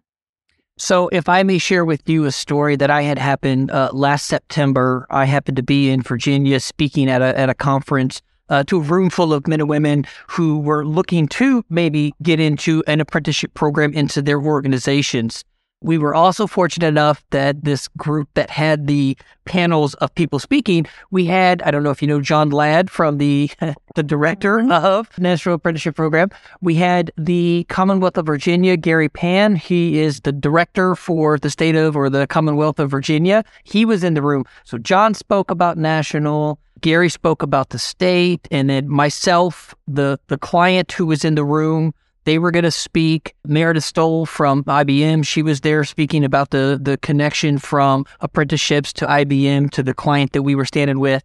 So, 0.77 1.07
if 1.13 1.29
I 1.29 1.43
may 1.43 1.57
share 1.57 1.85
with 1.85 2.07
you 2.09 2.25
a 2.25 2.31
story 2.31 2.75
that 2.75 2.91
I 2.91 3.03
had 3.03 3.17
happened 3.17 3.71
uh, 3.71 3.91
last 3.93 4.25
September, 4.25 5.07
I 5.09 5.23
happened 5.23 5.55
to 5.55 5.63
be 5.63 5.89
in 5.89 6.01
Virginia 6.01 6.59
speaking 6.59 7.09
at 7.09 7.21
a 7.21 7.37
at 7.39 7.49
a 7.49 7.53
conference 7.53 8.21
uh, 8.49 8.63
to 8.65 8.77
a 8.77 8.81
room 8.81 9.09
full 9.09 9.33
of 9.33 9.47
men 9.47 9.61
and 9.61 9.69
women 9.69 10.05
who 10.27 10.59
were 10.59 10.85
looking 10.85 11.27
to 11.29 11.63
maybe 11.69 12.13
get 12.21 12.39
into 12.39 12.83
an 12.87 12.99
apprenticeship 12.99 13.53
program 13.53 13.93
into 13.93 14.21
their 14.21 14.41
organizations. 14.41 15.45
We 15.85 15.99
were 15.99 16.15
also 16.15 16.47
fortunate 16.47 16.87
enough 16.87 17.23
that 17.29 17.63
this 17.63 17.87
group 17.89 18.27
that 18.33 18.49
had 18.49 18.87
the 18.87 19.15
panels 19.45 19.93
of 19.95 20.13
people 20.15 20.39
speaking, 20.39 20.87
we 21.11 21.25
had, 21.25 21.61
I 21.61 21.69
don't 21.69 21.83
know 21.83 21.91
if 21.91 22.01
you 22.01 22.07
know 22.07 22.21
John 22.21 22.49
Ladd 22.49 22.89
from 22.89 23.19
the, 23.19 23.51
the 23.95 24.01
director 24.01 24.57
mm-hmm. 24.57 24.71
of 24.71 25.15
National 25.19 25.53
Apprenticeship 25.53 25.95
Program. 25.95 26.31
We 26.59 26.73
had 26.73 27.11
the 27.19 27.67
Commonwealth 27.69 28.17
of 28.17 28.25
Virginia, 28.25 28.77
Gary 28.77 29.09
Pan. 29.09 29.55
He 29.55 29.99
is 29.99 30.21
the 30.21 30.31
director 30.31 30.95
for 30.95 31.37
the 31.37 31.51
state 31.51 31.75
of 31.75 31.95
or 31.95 32.09
the 32.09 32.25
Commonwealth 32.25 32.79
of 32.79 32.89
Virginia. 32.89 33.43
He 33.63 33.85
was 33.85 34.03
in 34.03 34.15
the 34.15 34.23
room. 34.23 34.43
So 34.63 34.79
John 34.79 35.13
spoke 35.13 35.51
about 35.51 35.77
national. 35.77 36.59
Gary 36.81 37.09
spoke 37.09 37.43
about 37.43 37.69
the 37.69 37.79
state 37.79 38.47
and 38.49 38.71
then 38.71 38.89
myself, 38.89 39.75
the, 39.87 40.19
the 40.29 40.37
client 40.39 40.91
who 40.91 41.05
was 41.05 41.23
in 41.23 41.35
the 41.35 41.45
room, 41.45 41.93
they 42.25 42.39
were 42.39 42.51
going 42.51 42.63
to 42.63 42.71
speak. 42.71 43.35
Meredith 43.45 43.83
Stoll 43.83 44.25
from 44.25 44.63
IBM, 44.65 45.25
she 45.25 45.41
was 45.41 45.61
there 45.61 45.83
speaking 45.83 46.23
about 46.23 46.49
the, 46.49 46.79
the 46.81 46.97
connection 46.97 47.57
from 47.57 48.05
apprenticeships 48.19 48.91
to 48.93 49.05
IBM 49.05 49.71
to 49.71 49.83
the 49.83 49.93
client 49.93 50.33
that 50.33 50.43
we 50.43 50.55
were 50.55 50.65
standing 50.65 50.99
with. 50.99 51.23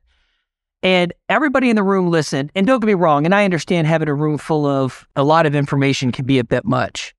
And 0.83 1.13
everybody 1.29 1.69
in 1.69 1.77
the 1.77 1.83
room 1.83 2.11
listened. 2.11 2.51
And 2.55 2.67
don't 2.67 2.81
get 2.81 2.87
me 2.87 2.95
wrong, 2.95 3.25
and 3.25 3.35
I 3.35 3.45
understand 3.45 3.87
having 3.87 4.09
a 4.09 4.15
room 4.15 4.39
full 4.39 4.65
of 4.65 5.07
a 5.17 5.25
lot 5.25 5.45
of 5.45 5.55
information 5.55 6.13
can 6.13 6.25
be 6.25 6.39
a 6.39 6.45
bit 6.45 6.65
much. 6.65 7.15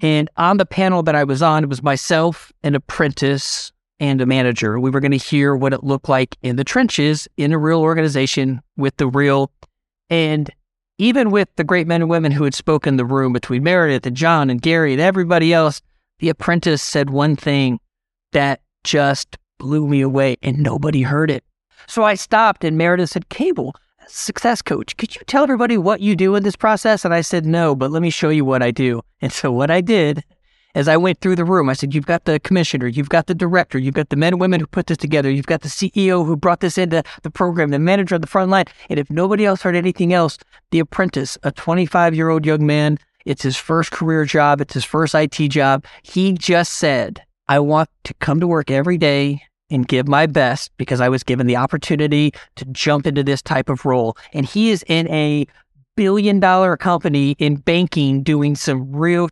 And 0.00 0.28
on 0.36 0.58
the 0.58 0.66
panel 0.66 1.02
that 1.04 1.14
I 1.14 1.24
was 1.24 1.42
on, 1.42 1.64
it 1.64 1.68
was 1.68 1.82
myself, 1.82 2.52
an 2.62 2.74
apprentice, 2.74 3.72
and 4.00 4.20
a 4.20 4.26
manager. 4.26 4.78
We 4.80 4.90
were 4.90 5.00
going 5.00 5.12
to 5.12 5.16
hear 5.16 5.54
what 5.56 5.72
it 5.72 5.84
looked 5.84 6.08
like 6.08 6.36
in 6.42 6.56
the 6.56 6.64
trenches 6.64 7.28
in 7.36 7.52
a 7.52 7.58
real 7.58 7.80
organization 7.80 8.60
with 8.76 8.96
the 8.96 9.06
real. 9.06 9.52
And 10.10 10.50
even 10.98 11.30
with 11.30 11.48
the 11.56 11.64
great 11.64 11.86
men 11.86 12.02
and 12.02 12.10
women 12.10 12.32
who 12.32 12.44
had 12.44 12.54
spoken 12.54 12.96
the 12.96 13.04
room 13.04 13.32
between 13.32 13.62
Meredith 13.62 14.06
and 14.06 14.16
John 14.16 14.50
and 14.50 14.62
Gary 14.62 14.92
and 14.92 15.00
everybody 15.00 15.52
else, 15.52 15.82
the 16.18 16.28
apprentice 16.28 16.82
said 16.82 17.10
one 17.10 17.36
thing 17.36 17.80
that 18.32 18.60
just 18.84 19.36
blew 19.58 19.86
me 19.86 20.00
away 20.00 20.36
and 20.42 20.58
nobody 20.58 21.02
heard 21.02 21.30
it. 21.30 21.44
So 21.86 22.04
I 22.04 22.14
stopped 22.14 22.64
and 22.64 22.78
Meredith 22.78 23.10
said, 23.10 23.28
Cable, 23.28 23.74
success 24.06 24.62
coach, 24.62 24.96
could 24.96 25.14
you 25.14 25.22
tell 25.26 25.42
everybody 25.42 25.76
what 25.78 26.00
you 26.00 26.16
do 26.16 26.34
in 26.34 26.42
this 26.42 26.56
process? 26.56 27.04
And 27.04 27.14
I 27.14 27.20
said, 27.20 27.44
no, 27.46 27.74
but 27.74 27.90
let 27.90 28.02
me 28.02 28.10
show 28.10 28.28
you 28.28 28.44
what 28.44 28.62
I 28.62 28.70
do. 28.70 29.02
And 29.20 29.32
so 29.32 29.50
what 29.50 29.70
I 29.70 29.80
did 29.80 30.22
as 30.74 30.88
I 30.88 30.96
went 30.96 31.20
through 31.20 31.36
the 31.36 31.44
room, 31.44 31.68
I 31.68 31.74
said, 31.74 31.94
You've 31.94 32.06
got 32.06 32.24
the 32.24 32.40
commissioner, 32.40 32.86
you've 32.86 33.08
got 33.08 33.26
the 33.26 33.34
director, 33.34 33.78
you've 33.78 33.94
got 33.94 34.08
the 34.08 34.16
men 34.16 34.34
and 34.34 34.40
women 34.40 34.60
who 34.60 34.66
put 34.66 34.86
this 34.86 34.98
together, 34.98 35.30
you've 35.30 35.46
got 35.46 35.62
the 35.62 35.68
CEO 35.68 36.26
who 36.26 36.36
brought 36.36 36.60
this 36.60 36.78
into 36.78 37.02
the 37.22 37.30
program, 37.30 37.70
the 37.70 37.78
manager 37.78 38.14
on 38.14 38.20
the 38.20 38.26
front 38.26 38.50
line. 38.50 38.66
And 38.90 38.98
if 38.98 39.10
nobody 39.10 39.46
else 39.46 39.62
heard 39.62 39.76
anything 39.76 40.12
else, 40.12 40.38
the 40.70 40.80
apprentice, 40.80 41.38
a 41.42 41.52
25 41.52 42.14
year 42.14 42.28
old 42.28 42.44
young 42.44 42.66
man, 42.66 42.98
it's 43.24 43.42
his 43.42 43.56
first 43.56 43.90
career 43.90 44.24
job, 44.24 44.60
it's 44.60 44.74
his 44.74 44.84
first 44.84 45.14
IT 45.14 45.48
job. 45.48 45.84
He 46.02 46.32
just 46.32 46.74
said, 46.74 47.22
I 47.48 47.58
want 47.58 47.88
to 48.04 48.14
come 48.14 48.40
to 48.40 48.46
work 48.46 48.70
every 48.70 48.98
day 48.98 49.42
and 49.70 49.88
give 49.88 50.06
my 50.08 50.26
best 50.26 50.70
because 50.76 51.00
I 51.00 51.08
was 51.08 51.22
given 51.22 51.46
the 51.46 51.56
opportunity 51.56 52.32
to 52.56 52.64
jump 52.66 53.06
into 53.06 53.22
this 53.22 53.42
type 53.42 53.68
of 53.68 53.84
role. 53.84 54.16
And 54.32 54.46
he 54.46 54.70
is 54.70 54.84
in 54.88 55.08
a 55.08 55.46
billion 55.96 56.40
dollar 56.40 56.76
company 56.76 57.36
in 57.38 57.56
banking 57.56 58.22
doing 58.22 58.56
some 58.56 58.94
real 58.94 59.28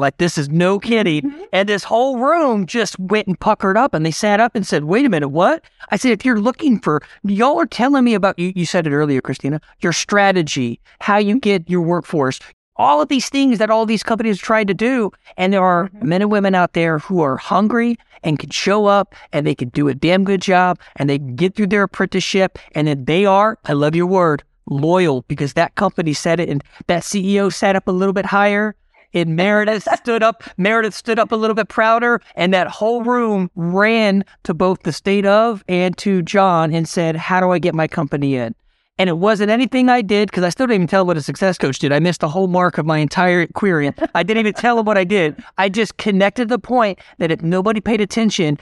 like 0.00 0.16
this 0.18 0.36
is 0.36 0.48
no 0.48 0.78
kidding. 0.78 1.22
Mm-hmm. 1.22 1.42
And 1.52 1.68
this 1.68 1.84
whole 1.84 2.18
room 2.18 2.66
just 2.66 2.98
went 2.98 3.26
and 3.26 3.38
puckered 3.38 3.76
up 3.76 3.94
and 3.94 4.04
they 4.04 4.10
sat 4.10 4.40
up 4.40 4.54
and 4.54 4.66
said, 4.66 4.84
wait 4.84 5.06
a 5.06 5.08
minute, 5.08 5.28
what? 5.28 5.64
I 5.90 5.96
said, 5.96 6.12
if 6.12 6.24
you're 6.24 6.40
looking 6.40 6.80
for, 6.80 7.02
y'all 7.24 7.58
are 7.58 7.66
telling 7.66 8.04
me 8.04 8.14
about, 8.14 8.38
you, 8.38 8.52
you 8.56 8.66
said 8.66 8.86
it 8.86 8.92
earlier, 8.92 9.20
Christina, 9.20 9.60
your 9.80 9.92
strategy, 9.92 10.80
how 11.00 11.18
you 11.18 11.38
get 11.38 11.68
your 11.68 11.82
workforce, 11.82 12.40
all 12.76 13.02
of 13.02 13.08
these 13.08 13.28
things 13.28 13.58
that 13.58 13.70
all 13.70 13.84
these 13.84 14.02
companies 14.02 14.38
tried 14.38 14.66
to 14.68 14.74
do. 14.74 15.10
And 15.36 15.52
there 15.52 15.62
are 15.62 15.88
mm-hmm. 15.88 16.08
men 16.08 16.22
and 16.22 16.30
women 16.30 16.54
out 16.54 16.72
there 16.72 16.98
who 16.98 17.20
are 17.20 17.36
hungry 17.36 17.96
and 18.22 18.38
can 18.38 18.50
show 18.50 18.86
up 18.86 19.14
and 19.32 19.46
they 19.46 19.54
can 19.54 19.68
do 19.68 19.88
a 19.88 19.94
damn 19.94 20.24
good 20.24 20.40
job 20.40 20.78
and 20.96 21.08
they 21.08 21.18
can 21.18 21.36
get 21.36 21.54
through 21.54 21.68
their 21.68 21.82
apprenticeship. 21.82 22.58
And 22.74 22.88
then 22.88 23.04
they 23.04 23.26
are, 23.26 23.58
I 23.66 23.74
love 23.74 23.94
your 23.94 24.06
word, 24.06 24.42
loyal 24.66 25.22
because 25.28 25.54
that 25.54 25.74
company 25.74 26.12
said 26.12 26.40
it 26.40 26.48
and 26.48 26.62
that 26.86 27.02
CEO 27.02 27.52
sat 27.52 27.76
up 27.76 27.88
a 27.88 27.92
little 27.92 28.12
bit 28.12 28.26
higher 28.26 28.74
and 29.12 29.36
Meredith 29.36 29.88
stood 29.96 30.22
up. 30.22 30.44
Meredith 30.56 30.94
stood 30.94 31.18
up 31.18 31.32
a 31.32 31.36
little 31.36 31.54
bit 31.54 31.68
prouder, 31.68 32.20
and 32.34 32.52
that 32.54 32.68
whole 32.68 33.02
room 33.02 33.50
ran 33.54 34.24
to 34.44 34.54
both 34.54 34.82
the 34.82 34.92
state 34.92 35.26
of 35.26 35.64
and 35.68 35.96
to 35.98 36.22
John 36.22 36.72
and 36.72 36.88
said, 36.88 37.16
"How 37.16 37.40
do 37.40 37.50
I 37.50 37.58
get 37.58 37.74
my 37.74 37.88
company 37.88 38.36
in?" 38.36 38.54
And 38.98 39.08
it 39.08 39.16
wasn't 39.16 39.50
anything 39.50 39.88
I 39.88 40.02
did 40.02 40.30
because 40.30 40.44
I 40.44 40.50
still 40.50 40.66
didn't 40.66 40.82
even 40.82 40.86
tell 40.86 41.06
what 41.06 41.16
a 41.16 41.22
success 41.22 41.56
coach 41.56 41.78
did. 41.78 41.90
I 41.90 42.00
missed 42.00 42.20
the 42.20 42.28
whole 42.28 42.48
mark 42.48 42.76
of 42.76 42.84
my 42.84 42.98
entire 42.98 43.46
query. 43.46 43.92
I 44.14 44.22
didn't 44.22 44.40
even 44.40 44.52
tell 44.52 44.78
him 44.78 44.84
what 44.84 44.98
I 44.98 45.04
did. 45.04 45.42
I 45.56 45.70
just 45.70 45.96
connected 45.96 46.50
the 46.50 46.58
point 46.58 46.98
that 47.16 47.30
if 47.30 47.40
nobody 47.40 47.80
paid 47.80 48.02
attention, 48.02 48.58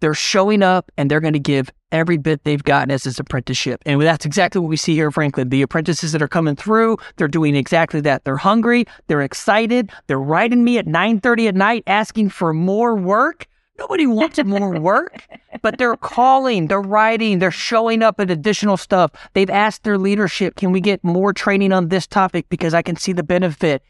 they're 0.00 0.14
showing 0.14 0.62
up 0.62 0.90
and 0.96 1.10
they're 1.10 1.20
going 1.20 1.34
to 1.34 1.38
give 1.38 1.70
every 1.92 2.16
bit 2.16 2.42
they've 2.44 2.62
gotten 2.64 2.90
as 2.90 3.04
this 3.04 3.18
apprenticeship. 3.18 3.82
And 3.86 4.00
that's 4.00 4.26
exactly 4.26 4.60
what 4.60 4.68
we 4.68 4.76
see 4.76 4.94
here, 4.94 5.10
Franklin. 5.10 5.50
The 5.50 5.62
apprentices 5.62 6.12
that 6.12 6.22
are 6.22 6.28
coming 6.28 6.56
through, 6.56 6.96
they're 7.16 7.28
doing 7.28 7.54
exactly 7.54 8.00
that. 8.00 8.24
They're 8.24 8.36
hungry. 8.36 8.86
They're 9.06 9.22
excited. 9.22 9.90
They're 10.06 10.18
writing 10.18 10.64
me 10.64 10.78
at 10.78 10.86
9.30 10.86 11.48
at 11.48 11.54
night 11.54 11.84
asking 11.86 12.30
for 12.30 12.52
more 12.52 12.96
work. 12.96 13.46
Nobody 13.78 14.06
wants 14.06 14.42
more 14.44 14.70
work, 14.80 15.26
but 15.62 15.78
they're 15.78 15.96
calling, 15.96 16.68
they're 16.68 16.80
writing, 16.80 17.38
they're 17.38 17.50
showing 17.50 18.02
up 18.02 18.20
at 18.20 18.30
additional 18.30 18.76
stuff. 18.76 19.10
They've 19.32 19.48
asked 19.50 19.82
their 19.82 19.98
leadership, 19.98 20.56
can 20.56 20.72
we 20.72 20.80
get 20.80 21.02
more 21.02 21.32
training 21.32 21.72
on 21.72 21.88
this 21.88 22.06
topic 22.06 22.48
because 22.48 22.74
I 22.74 22.82
can 22.82 22.96
see 22.96 23.12
the 23.12 23.22
benefit. 23.22 23.82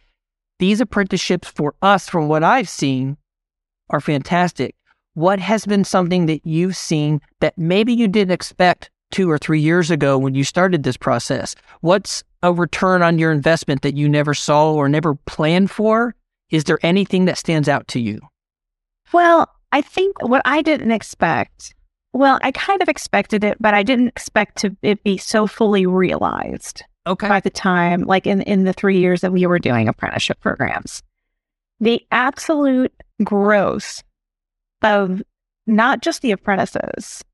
These 0.60 0.80
apprenticeships 0.80 1.48
for 1.48 1.74
us, 1.82 2.08
from 2.08 2.28
what 2.28 2.44
I've 2.44 2.68
seen, 2.68 3.16
are 3.90 4.00
fantastic 4.00 4.76
what 5.14 5.38
has 5.38 5.66
been 5.66 5.84
something 5.84 6.26
that 6.26 6.46
you've 6.46 6.76
seen 6.76 7.20
that 7.40 7.56
maybe 7.58 7.92
you 7.92 8.08
didn't 8.08 8.32
expect 8.32 8.90
two 9.10 9.30
or 9.30 9.38
three 9.38 9.60
years 9.60 9.90
ago 9.90 10.16
when 10.16 10.34
you 10.34 10.44
started 10.44 10.82
this 10.82 10.96
process? 10.96 11.54
What's 11.80 12.24
a 12.42 12.52
return 12.52 13.02
on 13.02 13.18
your 13.18 13.30
investment 13.30 13.82
that 13.82 13.94
you 13.94 14.08
never 14.08 14.34
saw 14.34 14.72
or 14.72 14.88
never 14.88 15.14
planned 15.14 15.70
for? 15.70 16.14
Is 16.50 16.64
there 16.64 16.78
anything 16.82 17.26
that 17.26 17.38
stands 17.38 17.68
out 17.68 17.88
to 17.88 18.00
you? 18.00 18.20
Well, 19.12 19.48
I 19.72 19.82
think 19.82 20.20
what 20.22 20.42
I 20.44 20.62
didn't 20.62 20.90
expect, 20.90 21.74
well, 22.12 22.38
I 22.42 22.52
kind 22.52 22.82
of 22.82 22.88
expected 22.88 23.44
it, 23.44 23.56
but 23.60 23.74
I 23.74 23.82
didn't 23.82 24.08
expect 24.08 24.58
to 24.58 24.76
it 24.82 25.02
be 25.04 25.16
so 25.16 25.46
fully 25.46 25.86
realized. 25.86 26.84
Okay. 27.06 27.28
By 27.28 27.40
the 27.40 27.50
time, 27.50 28.02
like 28.02 28.26
in, 28.26 28.42
in 28.42 28.64
the 28.64 28.72
three 28.72 28.98
years 28.98 29.22
that 29.22 29.32
we 29.32 29.46
were 29.46 29.58
doing 29.58 29.88
apprenticeship 29.88 30.40
programs, 30.40 31.02
the 31.80 32.00
absolute 32.12 32.92
growth 33.24 34.02
of 34.82 35.22
not 35.66 36.02
just 36.02 36.22
the 36.22 36.32
apprentices, 36.32 37.24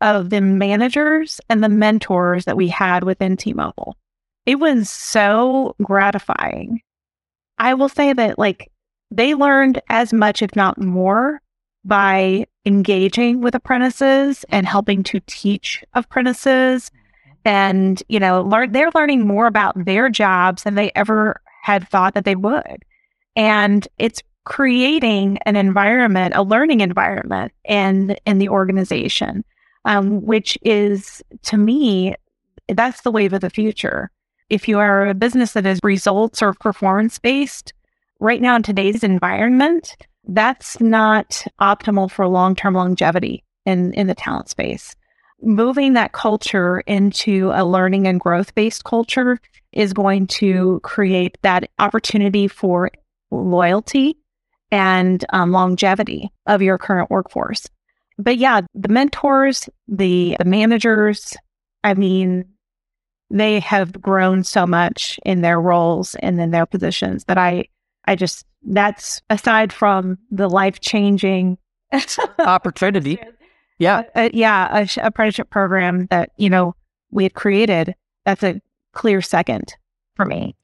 of 0.00 0.30
the 0.30 0.40
managers 0.40 1.40
and 1.48 1.64
the 1.64 1.68
mentors 1.68 2.44
that 2.44 2.56
we 2.56 2.68
had 2.68 3.04
within 3.04 3.36
T 3.36 3.52
Mobile. 3.52 3.96
It 4.44 4.56
was 4.56 4.90
so 4.90 5.74
gratifying. 5.82 6.82
I 7.58 7.74
will 7.74 7.88
say 7.88 8.12
that, 8.12 8.38
like, 8.38 8.70
they 9.10 9.34
learned 9.34 9.80
as 9.88 10.12
much, 10.12 10.42
if 10.42 10.54
not 10.54 10.78
more, 10.78 11.40
by 11.84 12.46
engaging 12.66 13.40
with 13.40 13.54
apprentices 13.54 14.44
and 14.50 14.66
helping 14.66 15.02
to 15.04 15.20
teach 15.26 15.82
apprentices. 15.94 16.90
Mm-hmm. 16.90 17.48
And, 17.48 18.02
you 18.08 18.18
know, 18.18 18.42
learn, 18.42 18.72
they're 18.72 18.90
learning 18.94 19.26
more 19.26 19.46
about 19.46 19.84
their 19.84 20.08
jobs 20.08 20.64
than 20.64 20.74
they 20.74 20.90
ever 20.94 21.40
had 21.62 21.88
thought 21.88 22.14
that 22.14 22.24
they 22.24 22.36
would. 22.36 22.84
And 23.36 23.86
it's 23.98 24.22
creating 24.44 25.38
an 25.46 25.56
environment, 25.56 26.34
a 26.36 26.42
learning 26.42 26.80
environment 26.80 27.52
in 27.64 28.16
in 28.26 28.38
the 28.38 28.48
organization, 28.48 29.44
um, 29.84 30.22
which 30.22 30.58
is 30.62 31.22
to 31.42 31.56
me, 31.56 32.14
that's 32.68 33.02
the 33.02 33.10
wave 33.10 33.32
of 33.32 33.40
the 33.40 33.50
future. 33.50 34.10
If 34.50 34.68
you 34.68 34.78
are 34.78 35.08
a 35.08 35.14
business 35.14 35.52
that 35.52 35.66
is 35.66 35.80
results 35.82 36.42
or 36.42 36.52
performance 36.54 37.18
based, 37.18 37.72
right 38.20 38.40
now 38.40 38.56
in 38.56 38.62
today's 38.62 39.02
environment, 39.02 39.96
that's 40.28 40.80
not 40.80 41.44
optimal 41.60 42.10
for 42.10 42.26
long 42.28 42.54
term 42.54 42.74
longevity 42.74 43.42
in 43.64 43.92
in 43.94 44.06
the 44.06 44.14
talent 44.14 44.48
space. 44.50 44.94
Moving 45.42 45.94
that 45.94 46.12
culture 46.12 46.80
into 46.80 47.50
a 47.54 47.64
learning 47.64 48.06
and 48.06 48.20
growth 48.20 48.54
based 48.54 48.84
culture 48.84 49.38
is 49.72 49.92
going 49.92 50.26
to 50.26 50.80
create 50.82 51.36
that 51.42 51.68
opportunity 51.78 52.46
for 52.46 52.90
loyalty 53.30 54.16
and 54.74 55.24
um, 55.32 55.52
longevity 55.52 56.32
of 56.46 56.60
your 56.60 56.78
current 56.78 57.08
workforce. 57.08 57.68
But 58.18 58.38
yeah, 58.38 58.62
the 58.74 58.88
mentors, 58.88 59.68
the, 59.86 60.34
the 60.40 60.44
managers, 60.44 61.36
I 61.84 61.94
mean, 61.94 62.44
they 63.30 63.60
have 63.60 63.92
grown 64.02 64.42
so 64.42 64.66
much 64.66 65.20
in 65.24 65.42
their 65.42 65.60
roles 65.60 66.16
and 66.16 66.40
in 66.40 66.50
their 66.50 66.66
positions 66.66 67.24
that 67.26 67.38
I, 67.38 67.66
I 68.06 68.16
just, 68.16 68.44
that's 68.64 69.22
aside 69.30 69.72
from 69.72 70.18
the 70.32 70.48
life 70.48 70.80
changing 70.80 71.56
opportunity. 72.40 73.20
Yeah. 73.78 74.02
Uh, 74.16 74.30
yeah. 74.32 74.76
A, 74.76 75.00
a 75.00 75.06
apprenticeship 75.06 75.50
program 75.50 76.06
that, 76.06 76.30
you 76.36 76.50
know, 76.50 76.74
we 77.12 77.22
had 77.22 77.34
created. 77.34 77.94
That's 78.24 78.42
a 78.42 78.60
clear 78.92 79.22
second 79.22 79.76
for 80.16 80.24
me. 80.24 80.56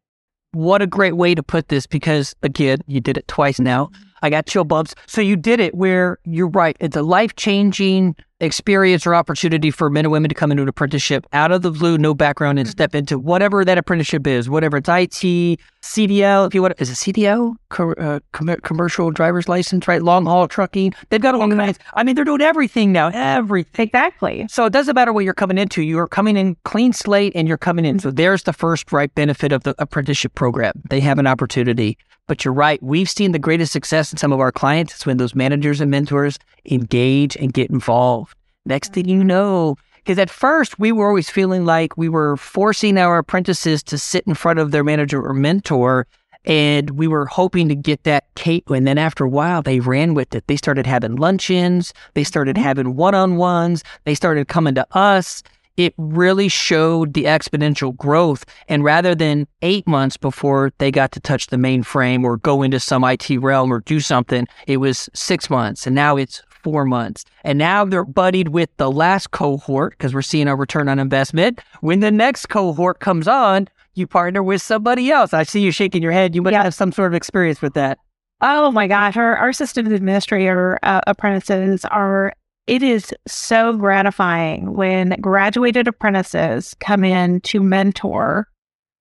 What 0.53 0.83
a 0.83 0.87
great 0.87 1.17
way 1.17 1.37
to 1.37 1.43
put 1.45 1.69
this 1.69 1.87
because, 1.87 2.35
again, 2.43 2.79
you 2.89 3.01
did 3.01 3.17
it 3.17 3.29
twice 3.29 3.61
now. 3.61 3.91
I 4.23 4.31
got 4.31 4.47
chill 4.47 4.65
bumps. 4.65 4.95
So 5.07 5.21
you 5.21 5.37
did 5.37 5.61
it 5.61 5.75
where 5.75 6.19
you're 6.25 6.49
right. 6.49 6.77
It's 6.81 6.97
a 6.97 7.03
life 7.03 7.37
changing 7.37 8.17
experience 8.41 9.07
or 9.07 9.15
opportunity 9.15 9.71
for 9.71 9.91
men 9.91 10.07
and 10.07 10.13
women 10.13 10.29
to 10.29 10.35
come 10.35 10.51
into 10.51 10.63
an 10.63 10.69
apprenticeship 10.69 11.27
out 11.33 11.53
of 11.53 11.63
the 11.63 11.71
blue, 11.71 11.99
no 11.99 12.15
background, 12.15 12.59
and 12.59 12.69
step 12.69 12.95
into 12.95 13.19
whatever 13.19 13.65
that 13.65 13.79
apprenticeship 13.79 14.27
is, 14.27 14.49
whatever 14.49 14.79
it's 14.79 14.89
IT, 14.89 15.59
CDL, 15.83 16.47
if 16.47 16.55
you 16.55 16.63
want, 16.63 16.75
is 16.79 16.91
it 16.91 16.95
CDL, 16.95 17.55
Co- 17.69 17.93
uh, 17.93 18.21
com- 18.33 18.57
commercial 18.63 19.11
driver's 19.11 19.49
license, 19.49 19.87
right? 19.87 20.03
Long 20.03 20.25
haul 20.25 20.49
trucking. 20.49 20.95
They've 21.11 21.21
got 21.21 21.35
organized. 21.35 21.81
I 21.95 22.03
mean, 22.03 22.15
they're 22.15 22.25
doing 22.25 22.41
everything 22.41 22.93
now, 22.93 23.11
everything. 23.13 23.87
Exactly. 23.87 24.47
So 24.49 24.65
it 24.65 24.73
doesn't 24.73 24.95
matter 24.95 25.13
what 25.13 25.25
you're 25.25 25.35
coming 25.35 25.59
into. 25.59 25.83
You 25.83 25.99
are 25.99 26.09
coming 26.09 26.37
in 26.37 26.57
clean 26.65 26.93
slate 26.93 27.33
and 27.35 27.47
you're 27.47 27.59
coming 27.59 27.85
in. 27.85 27.99
So 27.99 28.11
there's 28.11 28.45
the 28.45 28.53
first 28.53 28.91
right 28.93 29.15
benefit 29.15 29.53
of 29.53 29.65
the 29.65 29.75
apprenticeship 29.79 30.35
program. 30.35 30.73
They 30.89 31.01
have 31.01 31.19
an 31.19 31.27
opportunity. 31.27 31.99
But 32.31 32.45
you're 32.45 32.55
right. 32.55 32.81
We've 32.81 33.11
seen 33.11 33.33
the 33.33 33.41
greatest 33.41 33.73
success 33.73 34.13
in 34.13 34.17
some 34.17 34.33
of 34.33 34.39
our 34.39 34.53
clients. 34.53 34.95
It's 34.95 35.05
when 35.05 35.17
those 35.17 35.35
managers 35.35 35.81
and 35.81 35.91
mentors 35.91 36.39
engage 36.65 37.35
and 37.35 37.53
get 37.53 37.71
involved. 37.71 38.37
Next 38.65 38.93
thing 38.93 39.09
you 39.09 39.25
know, 39.25 39.75
because 39.97 40.17
at 40.17 40.31
first 40.31 40.79
we 40.79 40.93
were 40.93 41.09
always 41.09 41.29
feeling 41.29 41.65
like 41.65 41.97
we 41.97 42.09
were 42.09 42.37
forcing 42.37 42.99
our 42.99 43.19
apprentices 43.19 43.83
to 43.83 43.99
sit 43.99 44.29
in 44.29 44.35
front 44.35 44.61
of 44.61 44.71
their 44.71 44.85
manager 44.85 45.21
or 45.21 45.35
mentor. 45.35 46.07
And 46.45 46.91
we 46.91 47.09
were 47.09 47.27
hoping 47.27 47.69
to 47.69 47.75
get 47.75 48.05
that 48.05 48.27
Kate. 48.37 48.63
And 48.69 48.87
then 48.87 48.97
after 48.97 49.25
a 49.25 49.29
while, 49.29 49.61
they 49.61 49.81
ran 49.81 50.15
with 50.15 50.33
it. 50.33 50.47
They 50.47 50.57
started 50.57 50.87
having 50.87 51.17
luncheons. 51.17 51.93
They 52.15 52.23
started 52.23 52.55
mm-hmm. 52.55 52.65
having 52.65 52.95
one 52.95 53.17
on 53.17 53.39
ones. 53.39 53.83
They 54.05 54.15
started 54.15 54.47
coming 54.47 54.77
to 54.77 54.87
us. 54.93 55.43
It 55.81 55.95
really 55.97 56.49
showed 56.49 57.15
the 57.15 57.25
exponential 57.25 57.97
growth. 57.97 58.45
And 58.69 58.85
rather 58.85 59.15
than 59.15 59.47
eight 59.63 59.87
months 59.87 60.19
before 60.19 60.75
they 60.77 60.91
got 60.91 61.11
to 61.13 61.21
touch 61.21 61.47
the 61.47 61.57
mainframe 61.57 62.23
or 62.23 62.37
go 62.37 62.63
into 62.63 62.79
some 62.79 63.03
IT 63.03 63.31
realm 63.39 63.73
or 63.73 63.81
do 63.81 63.99
something, 63.99 64.47
it 64.67 64.77
was 64.77 65.09
six 65.15 65.49
months. 65.49 65.87
And 65.87 65.97
now 65.97 66.19
it's 66.19 66.43
four 66.51 66.85
months. 66.85 67.25
And 67.45 67.59
now 67.59 67.87
they're 67.87 68.05
buddied 68.05 68.49
with 68.49 68.69
the 68.77 68.91
last 68.91 69.31
cohort 69.31 69.93
because 69.97 70.13
we're 70.13 70.21
seeing 70.21 70.49
a 70.49 70.55
return 70.55 70.87
on 70.87 70.99
investment. 70.99 71.63
When 71.81 72.01
the 72.01 72.11
next 72.11 72.51
cohort 72.51 73.01
comes 73.01 73.27
on, 73.27 73.67
you 73.95 74.07
partner 74.07 74.43
with 74.43 74.61
somebody 74.61 75.11
else. 75.11 75.33
I 75.33 75.45
see 75.45 75.63
you 75.63 75.71
shaking 75.71 76.03
your 76.03 76.13
head. 76.13 76.35
You 76.35 76.43
must 76.43 76.57
have 76.57 76.75
some 76.75 76.93
sort 76.93 77.11
of 77.11 77.15
experience 77.15 77.63
with 77.63 77.73
that. 77.73 77.97
Oh 78.43 78.71
my 78.71 78.87
gosh. 78.87 79.17
Our, 79.17 79.35
our 79.35 79.55
systems 79.55 79.93
administrator 79.93 80.79
uh, 80.83 81.01
apprentices 81.07 81.87
are, 81.87 82.35
it 82.67 82.83
is 82.83 83.13
so 83.27 83.77
gratifying 83.77 84.75
when 84.75 85.11
graduated 85.21 85.89
apprentices 85.89 86.75
come 86.81 87.05
in 87.05 87.41
to 87.43 87.61
mentor 87.63 88.49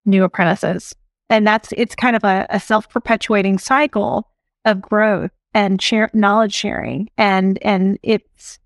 new 0.06 0.24
apprentices. 0.24 0.96
And 1.30 1.46
that's, 1.46 1.72
it's 1.78 1.96
kind 1.96 2.16
of 2.16 2.24
a, 2.24 2.48
a 2.50 2.60
self 2.60 2.90
perpetuating 2.90 3.60
cycle 3.60 4.28
of 4.66 4.82
growth 4.82 5.32
and 5.54 5.82
share 5.82 6.10
knowledge 6.14 6.54
sharing 6.54 7.10
and 7.18 7.58
and 7.64 7.98
it's 8.04 8.60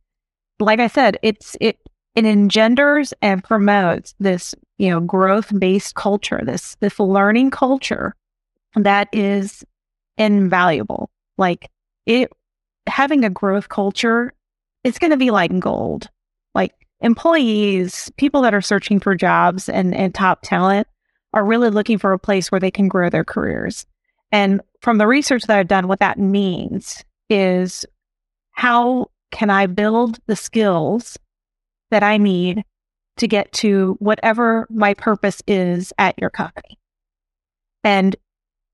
like 0.60 0.80
i 0.80 0.88
said 0.88 1.18
it's 1.22 1.56
it 1.62 1.78
it 2.16 2.26
engenders 2.26 3.14
and 3.22 3.44
promotes 3.44 4.14
this 4.20 4.54
you 4.78 4.90
know 4.90 5.00
growth 5.00 5.58
based 5.60 5.96
culture 5.96 6.42
this 6.44 6.76
this 6.82 7.00
learning 7.00 7.52
culture 7.52 8.16
that 8.76 9.08
is 9.14 9.64
invaluable 10.18 11.10
like 11.38 11.70
it 12.06 12.32
having 12.88 13.24
a 13.24 13.30
growth 13.30 13.70
culture 13.70 14.34
it's 14.84 15.00
going 15.00 15.12
to 15.12 15.18
be 15.18 15.32
like 15.32 15.58
gold 15.60 16.10
like 16.56 16.74
employees 17.02 18.12
people 18.18 18.42
that 18.42 18.54
are 18.54 18.62
searching 18.62 19.00
for 19.00 19.16
jobs 19.16 19.70
and 19.70 19.96
and 19.96 20.14
top 20.14 20.40
talent 20.44 20.88
are 21.34 21.46
really 21.46 21.70
looking 21.70 21.98
for 21.98 22.14
a 22.14 22.20
place 22.20 22.52
where 22.52 22.60
they 22.60 22.72
can 22.72 22.88
grow 22.88 23.10
their 23.10 23.26
careers 23.26 23.86
and 24.34 24.62
from 24.82 24.98
the 24.98 25.06
research 25.06 25.44
that 25.44 25.60
I've 25.60 25.68
done, 25.68 25.88
what 25.88 26.00
that 26.00 26.18
means 26.18 27.06
is 27.30 27.86
how 28.52 29.12
can 29.30 29.52
I 29.52 29.68
build 29.68 30.18
the 30.26 30.36
skills 30.36 31.20
that 31.92 32.02
I 32.02 32.18
need 32.18 32.64
to 33.18 33.28
get 33.28 33.52
to 33.54 33.96
whatever 34.00 34.68
my 34.72 34.96
purpose 34.96 35.44
is 35.46 35.94
at 36.00 36.18
your 36.20 36.32
company? 36.32 36.80
And 37.84 38.16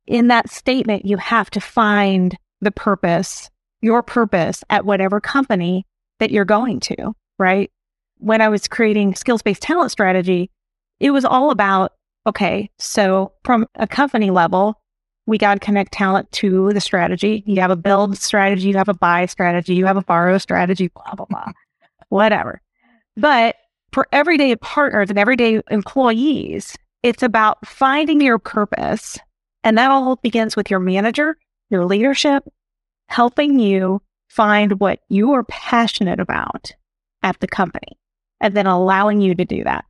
in 0.08 0.30
that 0.30 0.50
statement, 0.50 1.06
you 1.06 1.18
have 1.18 1.50
to 1.52 1.60
find 1.60 2.38
the 2.62 2.72
purpose, 2.72 3.52
your 3.82 4.02
purpose 4.02 4.64
at 4.70 4.86
whatever 4.86 5.20
company 5.20 5.86
that 6.20 6.32
you're 6.32 6.46
going 6.46 6.80
to, 6.82 7.14
right? 7.38 7.72
When 8.18 8.42
I 8.42 8.50
was 8.50 8.68
creating 8.68 9.16
skills 9.16 9.42
based 9.42 9.62
talent 9.62 9.92
strategy, 9.92 10.52
it 11.00 11.12
was 11.12 11.26
all 11.26 11.52
about 11.52 11.94
okay, 12.28 12.70
so 12.78 13.32
from 13.44 13.66
a 13.76 13.88
company 13.88 14.30
level, 14.30 14.80
we 15.26 15.38
got 15.38 15.56
to 15.56 15.60
connect 15.60 15.94
talent 15.94 16.32
to 16.34 16.72
the 16.74 16.82
strategy. 16.82 17.44
You 17.46 17.62
have 17.62 17.72
a 17.72 17.76
build 17.76 18.18
strategy, 18.18 18.68
you 18.70 18.78
have 18.78 18.90
a 18.90 18.94
buy 18.94 19.26
strategy, 19.26 19.76
you 19.76 19.86
have 19.86 19.98
a 19.98 20.04
borrow 20.04 20.38
strategy, 20.38 20.90
blah, 20.90 21.16
blah, 21.16 21.26
blah, 21.30 21.52
whatever. 22.10 22.62
But 23.16 23.56
for 23.92 24.08
everyday 24.12 24.56
partners 24.56 25.10
and 25.10 25.18
everyday 25.18 25.62
employees, 25.72 26.76
it's 27.04 27.24
about 27.24 27.66
finding 27.66 28.22
your 28.22 28.40
purpose. 28.40 29.18
And 29.64 29.78
that 29.78 29.92
all 29.92 30.16
begins 30.18 30.56
with 30.56 30.70
your 30.70 30.80
manager, 30.80 31.38
your 31.70 31.86
leadership, 31.86 32.44
helping 33.08 33.60
you 33.60 34.02
find 34.30 34.80
what 34.80 35.00
you 35.10 35.34
are 35.34 35.44
passionate 35.44 36.20
about 36.20 36.72
at 37.24 37.40
the 37.40 37.48
company 37.48 37.98
and 38.40 38.56
then 38.56 38.68
allowing 38.68 39.22
you 39.22 39.36
to 39.36 39.46
do 39.46 39.64
that. 39.64 39.86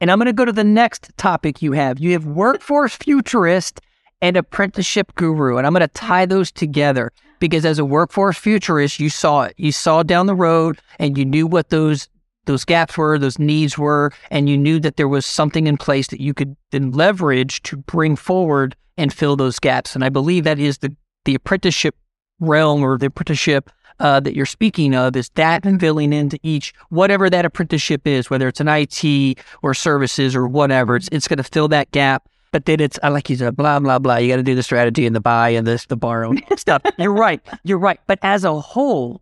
And 0.00 0.10
I'm 0.10 0.18
going 0.18 0.26
to 0.26 0.32
go 0.32 0.44
to 0.44 0.52
the 0.52 0.64
next 0.64 1.10
topic 1.16 1.62
you 1.62 1.72
have. 1.72 2.00
You 2.00 2.12
have 2.12 2.26
workforce 2.26 2.96
futurist 2.96 3.80
and 4.20 4.36
apprenticeship 4.36 5.14
guru. 5.14 5.56
And 5.56 5.66
I'm 5.66 5.72
going 5.72 5.80
to 5.80 5.88
tie 5.88 6.26
those 6.26 6.50
together 6.50 7.12
because 7.38 7.64
as 7.64 7.78
a 7.78 7.84
workforce 7.84 8.36
futurist, 8.36 8.98
you 8.98 9.10
saw 9.10 9.42
it. 9.42 9.54
You 9.56 9.70
saw 9.70 10.02
down 10.02 10.26
the 10.26 10.34
road 10.34 10.78
and 10.98 11.16
you 11.16 11.24
knew 11.24 11.46
what 11.46 11.70
those 11.70 12.08
those 12.46 12.64
gaps 12.64 12.98
were, 12.98 13.18
those 13.18 13.38
needs 13.38 13.78
were, 13.78 14.12
and 14.30 14.50
you 14.50 14.58
knew 14.58 14.78
that 14.78 14.98
there 14.98 15.08
was 15.08 15.24
something 15.24 15.66
in 15.66 15.78
place 15.78 16.08
that 16.08 16.20
you 16.20 16.34
could 16.34 16.54
then 16.72 16.90
leverage 16.90 17.62
to 17.62 17.78
bring 17.78 18.16
forward 18.16 18.76
and 18.98 19.14
fill 19.14 19.34
those 19.34 19.58
gaps. 19.58 19.94
And 19.94 20.04
I 20.04 20.10
believe 20.10 20.44
that 20.44 20.58
is 20.58 20.78
the 20.78 20.94
the 21.24 21.34
apprenticeship 21.34 21.96
realm 22.40 22.82
or 22.82 22.98
the 22.98 23.06
apprenticeship 23.06 23.70
uh, 24.00 24.18
that 24.20 24.34
you're 24.34 24.46
speaking 24.46 24.94
of 24.94 25.14
is 25.14 25.28
that 25.30 25.64
and 25.64 25.78
filling 25.78 26.12
into 26.12 26.38
each 26.42 26.74
whatever 26.88 27.30
that 27.30 27.44
apprenticeship 27.44 28.06
is, 28.06 28.28
whether 28.28 28.48
it's 28.48 28.60
an 28.60 28.68
IT 28.68 29.38
or 29.62 29.72
services 29.72 30.34
or 30.34 30.48
whatever. 30.48 30.96
It's 30.96 31.08
it's 31.12 31.28
going 31.28 31.38
to 31.38 31.44
fill 31.44 31.68
that 31.68 31.90
gap 31.92 32.28
but 32.54 32.66
then 32.66 32.78
it's, 32.78 33.00
I 33.02 33.08
like 33.08 33.28
you 33.28 33.34
said, 33.34 33.56
blah, 33.56 33.80
blah, 33.80 33.98
blah. 33.98 34.14
You 34.18 34.28
got 34.28 34.36
to 34.36 34.44
do 34.44 34.54
the 34.54 34.62
strategy 34.62 35.06
and 35.06 35.16
the 35.16 35.20
buy 35.20 35.48
and 35.48 35.66
this, 35.66 35.86
the 35.86 35.96
borrow 35.96 36.34
stuff. 36.56 36.82
You're 36.98 37.12
right. 37.12 37.40
You're 37.64 37.78
right. 37.78 37.98
But 38.06 38.20
as 38.22 38.44
a 38.44 38.60
whole, 38.60 39.20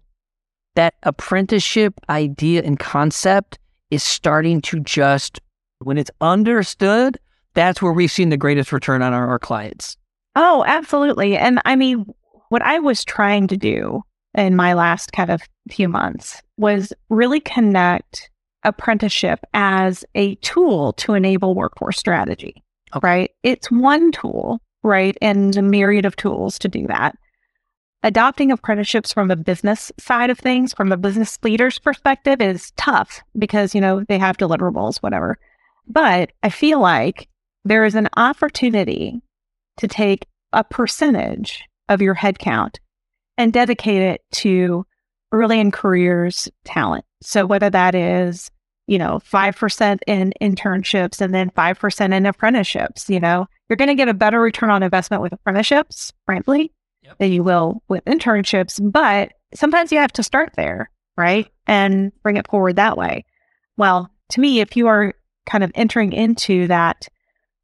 that 0.75 0.97
apprenticeship 1.05 1.99
idea 2.11 2.61
and 2.63 2.79
concept 2.79 3.59
is 3.91 4.03
starting 4.03 4.61
to 4.61 4.81
just, 4.81 5.41
when 5.79 5.97
it's 5.97 6.11
understood, 6.21 7.19
that's 7.55 7.81
where 7.81 7.95
we've 7.95 8.11
seen 8.11 8.29
the 8.29 8.37
greatest 8.37 8.71
return 8.71 9.01
on 9.01 9.15
our, 9.15 9.27
our 9.27 9.39
clients. 9.39 9.97
Oh, 10.37 10.63
absolutely. 10.67 11.35
And 11.35 11.59
I 11.65 11.75
mean, 11.75 12.05
what 12.53 12.61
I 12.61 12.81
was 12.81 13.03
trying 13.03 13.47
to 13.47 13.57
do 13.57 14.03
in 14.35 14.55
my 14.55 14.75
last 14.75 15.13
kind 15.13 15.31
of 15.31 15.41
few 15.71 15.89
months 15.89 16.43
was 16.59 16.93
really 17.09 17.41
connect 17.41 18.31
apprenticeship 18.63 19.41
as 19.55 20.05
a 20.15 20.35
tool 20.37 20.93
to 20.95 21.15
enable 21.15 21.55
workforce 21.55 21.99
strategy. 21.99 22.63
Okay. 22.95 23.07
Right. 23.07 23.31
It's 23.43 23.71
one 23.71 24.13
tool, 24.13 24.61
right? 24.83 25.17
And 25.23 25.57
a 25.57 25.63
myriad 25.63 26.05
of 26.05 26.15
tools 26.17 26.59
to 26.59 26.69
do 26.69 26.87
that. 26.89 27.17
Adopting 28.03 28.53
apprenticeships 28.53 29.15
from 29.15 29.31
a 29.31 29.37
business 29.37 29.91
side 29.99 30.29
of 30.29 30.39
things, 30.39 30.75
from 30.75 30.93
a 30.93 30.99
business 30.99 31.39
leader's 31.43 31.79
perspective, 31.79 32.43
is 32.43 32.71
tough 32.77 33.23
because, 33.39 33.75
you 33.75 33.81
know, 33.81 34.05
they 34.11 34.19
have 34.19 34.37
deliverables, 34.37 34.99
whatever. 34.99 35.39
But 35.87 36.33
I 36.43 36.51
feel 36.51 36.81
like 36.81 37.31
there 37.65 37.87
is 37.87 37.95
an 37.95 38.11
opportunity 38.19 39.23
to 39.79 39.89
take 39.89 40.27
a 40.53 40.63
percentage 40.63 41.65
of 41.89 42.03
your 42.03 42.15
headcount 42.15 42.79
and 43.37 43.53
dedicate 43.53 44.03
it 44.03 44.21
to 44.33 44.85
early 45.33 45.61
in 45.61 45.71
careers 45.71 46.49
talent. 46.65 47.05
So 47.23 47.47
whether 47.47 47.71
that 47.71 47.95
is 47.95 48.51
you 48.87 48.99
know, 48.99 49.21
5% 49.21 49.99
in 50.07 50.33
internships 50.41 51.21
and 51.21 51.35
then 51.35 51.51
5% 51.51 52.15
in 52.15 52.27
apprenticeships. 52.27 53.09
You 53.09 53.21
know, 53.21 53.47
you're 53.69 53.77
going 53.77 53.89
to 53.89 53.95
get 53.95 54.09
a 54.09 54.15
better 54.15 54.41
return 54.41 54.71
on 54.71 54.83
investment 54.83 55.23
with 55.23 55.33
apprenticeships, 55.33 56.13
frankly, 56.27 56.73
yep. 57.03 57.19
than 57.19 57.33
you 57.33 57.43
will 57.43 57.83
with 57.89 58.05
internships. 58.05 58.81
But 58.93 59.33
sometimes 59.55 59.93
you 59.93 59.99
have 59.99 60.13
to 60.13 60.23
start 60.23 60.53
there, 60.57 60.91
right? 61.17 61.51
And 61.67 62.13
bring 62.23 62.37
it 62.37 62.49
forward 62.49 62.77
that 62.77 62.97
way. 62.97 63.25
Well, 63.77 64.11
to 64.31 64.41
me, 64.41 64.61
if 64.61 64.77
you 64.77 64.89
are 64.89 65.15
kind 65.47 65.65
of 65.65 65.73
entering 65.75 66.13
into 66.13 66.67
that 66.67 67.09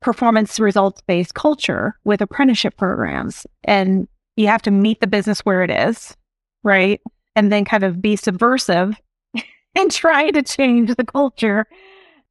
performance 0.01 0.61
results 0.61 1.01
based 1.07 1.35
culture 1.35 1.99
with 2.05 2.21
apprenticeship 2.21 2.77
programs 2.77 3.47
and 3.65 4.07
you 4.37 4.47
have 4.47 4.63
to 4.63 4.71
meet 4.71 5.01
the 5.01 5.07
business 5.07 5.41
where 5.41 5.65
it 5.65 5.71
is, 5.71 6.17
right? 6.63 7.01
And 7.35 7.51
then 7.51 7.65
kind 7.65 7.83
of 7.83 8.01
be 8.01 8.15
subversive 8.15 8.97
and 9.75 9.91
try 9.91 10.31
to 10.31 10.43
change 10.43 10.95
the 10.95 11.05
culture 11.05 11.67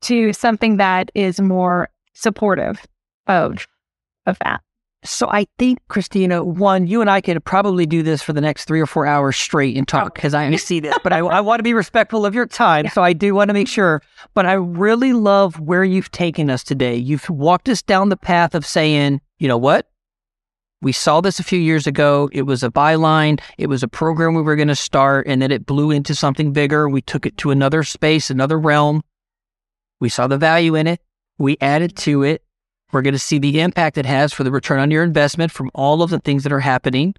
to 0.03 0.32
something 0.32 0.77
that 0.77 1.12
is 1.15 1.41
more 1.41 1.89
supportive 2.13 2.86
of 3.27 3.67
of 4.25 4.38
that. 4.39 4.62
So 5.03 5.29
I 5.29 5.45
think, 5.57 5.79
Christina, 5.88 6.43
one, 6.43 6.88
you 6.88 7.01
and 7.01 7.10
I 7.10 7.21
could 7.21 7.43
probably 7.45 7.86
do 7.86 8.01
this 8.03 8.21
for 8.21 8.33
the 8.33 8.41
next 8.41 8.65
three 8.65 8.81
or 8.81 8.88
four 8.88 9.05
hours 9.05 9.38
straight 9.38 9.77
and 9.77 9.88
talk 9.88 10.15
because 10.15 10.33
I 10.33 10.53
see 10.55 10.79
this, 10.79 10.97
but 11.03 11.13
I, 11.13 11.19
I 11.19 11.39
want 11.41 11.60
to 11.60 11.63
be 11.63 11.73
respectful 11.73 12.25
of 12.25 12.33
your 12.33 12.47
time. 12.47 12.86
Yeah. 12.86 12.91
So 12.91 13.03
I 13.03 13.13
do 13.13 13.36
want 13.36 13.49
to 13.49 13.53
make 13.53 13.67
sure. 13.67 14.01
But 14.33 14.45
I 14.45 14.53
really 14.53 15.13
love 15.13 15.60
where 15.60 15.83
you've 15.83 16.12
taken 16.12 16.49
us 16.49 16.63
today. 16.63 16.95
You've 16.95 17.29
walked 17.29 17.69
us 17.69 17.81
down 17.81 18.10
the 18.10 18.17
path 18.17 18.55
of 18.55 18.65
saying, 18.65 19.21
you 19.38 19.47
know 19.47 19.57
what? 19.57 19.88
We 20.81 20.91
saw 20.91 21.21
this 21.21 21.39
a 21.39 21.43
few 21.43 21.60
years 21.60 21.88
ago. 21.88 22.29
It 22.31 22.43
was 22.43 22.63
a 22.63 22.69
byline. 22.69 23.39
It 23.57 23.67
was 23.67 23.81
a 23.81 23.88
program 23.88 24.36
we 24.36 24.43
were 24.43 24.55
going 24.55 24.67
to 24.67 24.75
start, 24.75 25.25
and 25.27 25.41
then 25.41 25.51
it 25.51 25.65
blew 25.65 25.89
into 25.89 26.13
something 26.13 26.53
bigger. 26.53 26.88
We 26.88 27.01
took 27.01 27.25
it 27.25 27.38
to 27.38 27.51
another 27.51 27.83
space, 27.83 28.29
another 28.29 28.60
realm. 28.60 29.03
We 29.99 30.10
saw 30.10 30.27
the 30.27 30.38
value 30.38 30.75
in 30.75 30.86
it. 30.86 31.01
We 31.39 31.57
added 31.62 31.95
to 31.97 32.23
it. 32.23 32.43
We're 32.91 33.02
going 33.02 33.13
to 33.13 33.19
see 33.19 33.39
the 33.39 33.60
impact 33.60 33.97
it 33.97 34.06
has 34.06 34.34
for 34.34 34.43
the 34.43 34.52
return 34.52 34.80
on 34.80 34.91
your 34.91 35.04
investment 35.04 35.52
from 35.52 35.71
all 35.73 36.02
of 36.02 36.10
the 36.10 36.19
things 36.19 36.43
that 36.43 36.54
are 36.54 36.60
happening. 36.60 37.15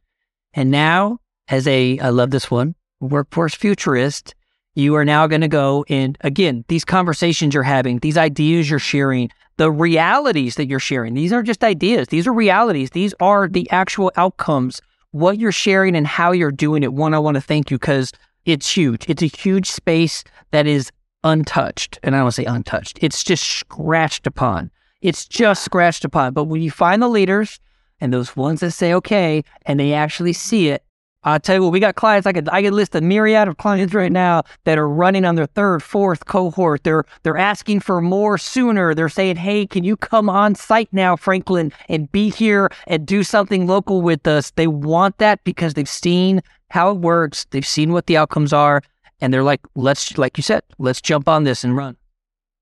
And 0.55 0.71
now, 0.71 1.19
as 1.49 1.67
a, 1.67 1.99
I 1.99 2.09
love 2.09 2.31
this 2.31 2.51
one, 2.51 2.75
workforce 3.01 3.55
futurist, 3.55 4.35
you 4.75 4.95
are 4.95 5.05
now 5.05 5.27
going 5.27 5.41
to 5.41 5.49
go 5.49 5.85
and 5.89 6.17
again, 6.23 6.65
these 6.69 6.85
conversations 6.85 7.53
you're 7.53 7.63
having, 7.63 7.99
these 7.99 8.17
ideas 8.17 8.71
you're 8.71 8.79
sharing, 8.79 9.31
the 9.57 9.71
realities 9.71 10.55
that 10.55 10.69
you're 10.69 10.79
sharing. 10.79 11.15
These 11.15 11.33
aren't 11.33 11.47
just 11.49 11.65
ideas. 11.65 12.09
These 12.09 12.27
are 12.27 12.33
realities. 12.33 12.91
These 12.91 13.13
are 13.21 13.49
the 13.49 13.69
actual 13.71 14.13
outcomes. 14.17 14.81
What 15.11 15.39
you're 15.39 15.53
sharing 15.53 15.97
and 15.97 16.07
how 16.07 16.33
you're 16.33 16.53
doing 16.53 16.83
it. 16.83 16.93
One, 16.93 17.13
I 17.13 17.19
want 17.19 17.35
to 17.35 17.41
thank 17.41 17.71
you 17.71 17.79
because 17.79 18.13
it's 18.45 18.71
huge. 18.71 19.09
It's 19.09 19.23
a 19.23 19.27
huge 19.27 19.69
space 19.69 20.23
that 20.53 20.67
is 20.67 20.93
untouched. 21.25 21.99
And 22.03 22.15
I 22.15 22.21
don't 22.21 22.31
say 22.31 22.45
untouched. 22.45 22.99
It's 23.03 23.25
just 23.25 23.43
scratched 23.45 24.27
upon. 24.27 24.71
It's 25.01 25.27
just 25.27 25.65
scratched 25.65 26.05
upon. 26.05 26.33
But 26.33 26.45
when 26.45 26.63
you 26.63 26.71
find 26.71 27.01
the 27.01 27.09
leaders 27.09 27.61
and 28.01 28.13
those 28.13 28.37
ones 28.37 28.61
that 28.61 28.73
say, 28.73 28.93
okay, 28.95 29.45
and 29.67 29.79
they 29.79 29.93
actually 29.93 30.33
see 30.33 30.69
it, 30.69 30.83
I'll 31.25 31.41
tell 31.41 31.57
you 31.57 31.63
what, 31.63 31.73
we 31.73 31.81
got 31.81 31.97
clients. 31.97 32.27
I 32.27 32.33
could 32.33 32.49
I 32.49 32.63
could 32.63 32.73
list 32.73 32.95
a 32.95 33.01
myriad 33.01 33.49
of 33.49 33.57
clients 33.57 33.93
right 33.93 34.11
now 34.13 34.45
that 34.65 34.79
are 34.79 34.89
running 34.89 35.25
on 35.25 35.35
their 35.35 35.47
third, 35.47 35.83
fourth 35.83 36.27
cohort. 36.27 36.85
They're 36.85 37.05
they're 37.23 37.37
asking 37.37 37.81
for 37.81 38.01
more 38.01 38.39
sooner. 38.39 38.95
They're 38.95 39.09
saying, 39.09 39.37
"Hey, 39.37 39.67
can 39.67 39.83
you 39.83 39.97
come 39.97 40.31
on 40.31 40.55
site 40.55 40.89
now, 40.93 41.17
Franklin, 41.17 41.73
and 41.89 42.11
be 42.13 42.31
here 42.31 42.71
and 42.87 43.05
do 43.05 43.25
something 43.25 43.67
local 43.67 44.01
with 44.01 44.27
us?" 44.29 44.53
They 44.53 44.69
want 44.69 45.19
that 45.19 45.43
because 45.43 45.75
they've 45.75 45.89
seen 45.89 46.41
how 46.71 46.93
it 46.93 46.99
works. 46.99 47.47
They've 47.51 47.67
seen 47.67 47.93
what 47.93 48.07
the 48.07 48.17
outcomes 48.17 48.53
are, 48.53 48.83
and 49.21 49.35
they're 49.35 49.43
like, 49.43 49.61
"Let's, 49.75 50.17
like 50.19 50.37
you 50.37 50.43
said, 50.45 50.63
let's 50.79 51.01
jump 51.01 51.29
on 51.29 51.43
this 51.43 51.65
and 51.65 51.77
run." 51.77 51.97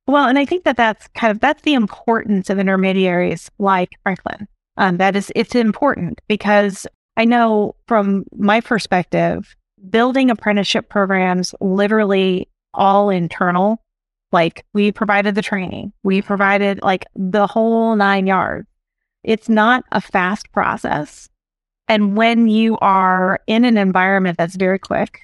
Well, 0.07 0.29
and 0.29 0.39
I 0.39 0.45
think 0.45 0.65
that 0.65 0.77
that's 0.77 1.09
kind 1.09 1.31
of 1.31 1.41
that's 1.41 1.63
the 1.63 1.75
importance 1.75 2.49
of 2.49 2.59
intermediaries 2.59 3.51
like 3.59 3.91
Franklin. 4.03 4.47
Um, 4.77 4.99
that 4.99 5.17
is, 5.17 5.33
it's 5.35 5.55
important 5.55 6.21
because 6.29 6.87
I 7.17 7.25
know 7.25 7.75
from 7.89 8.25
my 8.37 8.61
perspective, 8.61 9.57
building 9.91 10.31
apprenticeship 10.31 10.89
programs 10.89 11.55
literally 11.61 12.49
all 12.75 13.11
internal. 13.11 13.83
Like 14.33 14.65
we 14.75 14.93
provided 14.93 15.35
the 15.35 15.43
training, 15.43 15.93
we 16.03 16.21
provided 16.21 16.81
like 16.83 17.07
the 17.15 17.47
whole 17.47 17.97
nine 17.97 18.27
yards. 18.27 18.69
It's 19.25 19.49
not 19.49 19.85
a 19.93 20.01
fast 20.01 20.53
process. 20.53 21.29
And 21.89 22.17
when 22.17 22.49
you 22.49 22.77
are 22.79 23.41
in 23.47 23.65
an 23.65 23.77
environment 23.77 24.37
that's 24.37 24.57
very 24.57 24.79
quick, 24.79 25.21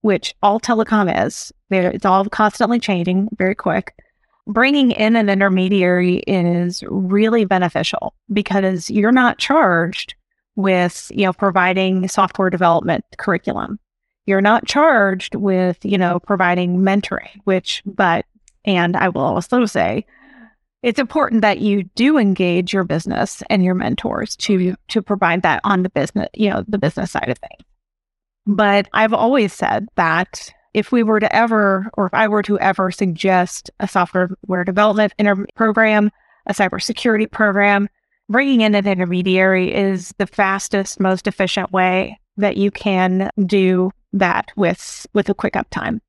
which 0.00 0.34
all 0.42 0.60
telecom 0.60 1.26
is, 1.26 1.52
it's 1.70 2.04
all 2.04 2.24
constantly 2.26 2.78
changing 2.78 3.28
very 3.36 3.54
quick. 3.54 3.94
Bringing 4.46 4.90
in 4.90 5.16
an 5.16 5.30
intermediary 5.30 6.16
is 6.26 6.84
really 6.86 7.46
beneficial 7.46 8.14
because 8.32 8.90
you're 8.90 9.12
not 9.12 9.38
charged 9.38 10.14
with, 10.54 11.10
you 11.14 11.24
know, 11.24 11.32
providing 11.32 12.08
software 12.08 12.50
development 12.50 13.04
curriculum. 13.16 13.78
You're 14.26 14.40
not 14.40 14.66
charged 14.66 15.34
with, 15.34 15.84
you 15.84 15.98
know, 15.98 16.20
providing 16.20 16.78
mentoring, 16.78 17.40
which, 17.44 17.82
but, 17.86 18.26
and 18.64 18.96
I 18.96 19.08
will 19.08 19.22
also 19.22 19.64
say, 19.64 20.04
it's 20.82 20.98
important 20.98 21.40
that 21.40 21.60
you 21.60 21.84
do 21.94 22.18
engage 22.18 22.72
your 22.72 22.84
business 22.84 23.42
and 23.48 23.64
your 23.64 23.74
mentors 23.74 24.36
to, 24.36 24.74
to 24.88 25.02
provide 25.02 25.42
that 25.42 25.62
on 25.64 25.82
the 25.82 25.88
business, 25.88 26.28
you 26.34 26.50
know, 26.50 26.62
the 26.68 26.78
business 26.78 27.10
side 27.10 27.30
of 27.30 27.38
things. 27.38 27.62
But 28.46 28.88
I've 28.92 29.14
always 29.14 29.54
said 29.54 29.88
that 29.96 30.52
if 30.74 30.92
we 30.92 31.02
were 31.02 31.20
to 31.20 31.34
ever, 31.34 31.90
or 31.94 32.06
if 32.06 32.14
I 32.14 32.28
were 32.28 32.42
to 32.42 32.58
ever 32.58 32.90
suggest 32.90 33.70
a 33.80 33.88
software 33.88 34.64
development 34.64 35.14
inter- 35.18 35.46
program, 35.54 36.10
a 36.46 36.52
cybersecurity 36.52 37.30
program, 37.30 37.88
bringing 38.28 38.60
in 38.60 38.74
an 38.74 38.86
intermediary 38.86 39.72
is 39.72 40.12
the 40.18 40.26
fastest, 40.26 41.00
most 41.00 41.26
efficient 41.26 41.72
way 41.72 42.18
that 42.36 42.56
you 42.56 42.70
can 42.70 43.30
do 43.46 43.90
that 44.12 44.50
with 44.56 45.06
with 45.14 45.28
a 45.28 45.34
quick 45.34 45.54
uptime. 45.54 46.00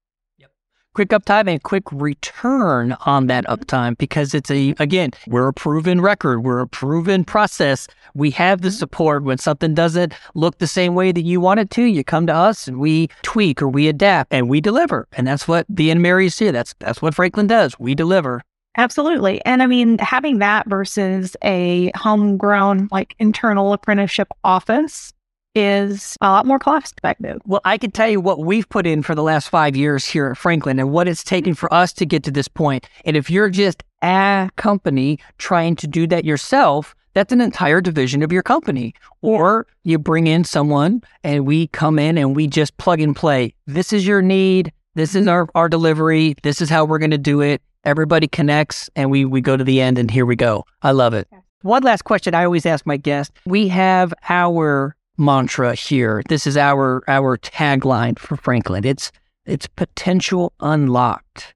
Quick 0.96 1.10
uptime 1.10 1.50
and 1.50 1.62
quick 1.62 1.84
return 1.92 2.96
on 3.06 3.28
that 3.28 3.44
uptime 3.48 3.98
because 3.98 4.34
it's 4.34 4.50
a 4.50 4.74
again, 4.80 5.12
we're 5.28 5.50
a 5.50 5.54
proven 5.54 6.00
record, 6.00 6.46
we're 6.46 6.62
a 6.62 6.68
proven 6.68 7.26
process. 7.26 7.90
We 8.14 8.32
have 8.32 8.62
the 8.62 8.72
support 8.72 9.26
when 9.26 9.38
something 9.38 9.74
doesn't 9.74 10.14
look 10.36 10.60
the 10.60 10.68
same 10.68 10.96
way 10.96 11.12
that 11.12 11.24
you 11.24 11.42
want 11.42 11.60
it 11.60 11.70
to. 11.72 11.84
You 11.84 12.06
come 12.06 12.28
to 12.28 12.34
us 12.34 12.66
and 12.66 12.80
we 12.80 13.10
tweak 13.24 13.62
or 13.62 13.68
we 13.68 13.90
adapt 13.90 14.34
and 14.34 14.48
we 14.48 14.62
deliver. 14.62 15.06
And 15.12 15.28
that's 15.28 15.50
what 15.50 15.66
the 15.68 15.92
intermediaries 15.92 16.38
do. 16.38 16.54
That's 16.54 16.74
that's 16.80 17.02
what 17.02 17.14
Franklin 17.14 17.48
does. 17.48 17.78
We 17.78 17.94
deliver. 17.94 18.42
Absolutely. 18.78 19.44
And 19.44 19.62
I 19.62 19.66
mean, 19.66 19.98
having 19.98 20.40
that 20.40 20.66
versus 20.70 21.36
a 21.44 21.92
homegrown, 21.96 22.88
like 22.90 23.16
internal 23.20 23.74
apprenticeship 23.74 24.30
office 24.46 25.12
is 25.56 26.18
a 26.22 26.30
lot 26.30 26.46
more 26.46 26.60
cost 26.60 26.96
effective. 26.98 27.41
Well, 27.46 27.62
I 27.63 27.78
can 27.78 27.91
tell 27.91 28.10
you 28.10 28.20
what 28.20 28.39
we've 28.39 28.68
put 28.68 28.86
in 28.86 29.02
for 29.02 29.15
the 29.15 29.24
last 29.24 29.50
five 29.50 29.76
years 29.76 30.06
here 30.06 30.28
at 30.28 30.38
Franklin 30.38 30.80
and 30.80 30.91
what 30.91 31.08
it's 31.08 31.24
taken 31.24 31.56
for 31.56 31.74
us 31.74 31.94
to 31.94 32.06
get 32.06 32.24
to 32.24 32.32
this 32.32 32.48
point. 32.48 32.88
And 33.06 33.15
if 33.15 33.30
you're 33.30 33.50
just 33.50 33.84
a 34.04 34.50
company 34.58 35.20
trying 35.38 35.76
to 35.78 35.88
do 35.88 36.06
that 36.08 36.26
yourself, 36.26 36.94
that's 37.13 37.32
an 37.32 37.39
entire 37.39 37.80
division 37.80 38.22
of 38.22 38.32
your 38.32 38.44
company. 38.44 38.94
Or 39.22 39.65
you 39.84 39.98
bring 39.98 40.28
in 40.28 40.44
someone 40.44 41.02
and 41.24 41.48
we 41.48 41.68
come 41.68 41.98
in 41.98 42.18
and 42.18 42.36
we 42.36 42.48
just 42.48 42.76
plug 42.78 43.00
and 43.00 43.15
play. 43.15 43.54
This 43.65 43.94
is 43.94 44.06
your 44.06 44.22
need. 44.22 44.74
This 44.96 45.15
is 45.15 45.28
our, 45.28 45.48
our 45.56 45.70
delivery. 45.70 46.36
This 46.44 46.62
is 46.62 46.70
how 46.70 46.86
we're 46.86 47.00
going 47.00 47.12
to 47.12 47.18
do 47.18 47.41
it. 47.41 47.62
Everybody 47.86 48.28
connects 48.28 48.89
and 48.96 49.10
we, 49.10 49.24
we 49.26 49.41
go 49.41 49.56
to 49.56 49.63
the 49.63 49.80
end 49.80 49.98
and 49.98 50.12
here 50.12 50.26
we 50.26 50.36
go. 50.36 50.65
I 50.82 50.91
love 50.91 51.13
it. 51.13 51.28
One 51.62 51.84
last 51.84 52.04
question 52.04 52.36
I 52.36 52.44
always 52.44 52.65
ask 52.65 52.86
my 52.86 52.98
guests. 52.98 53.34
We 53.46 53.70
have 53.70 54.13
our 54.30 54.96
mantra 55.17 55.75
here. 55.75 56.23
This 56.30 56.47
is 56.47 56.58
our 56.58 57.04
our 57.08 57.38
tagline 57.38 58.19
for 58.19 58.38
Franklin. 58.38 58.86
It's 58.86 59.12
it's 59.45 59.67
potential 59.67 60.54
unlocked. 60.60 61.54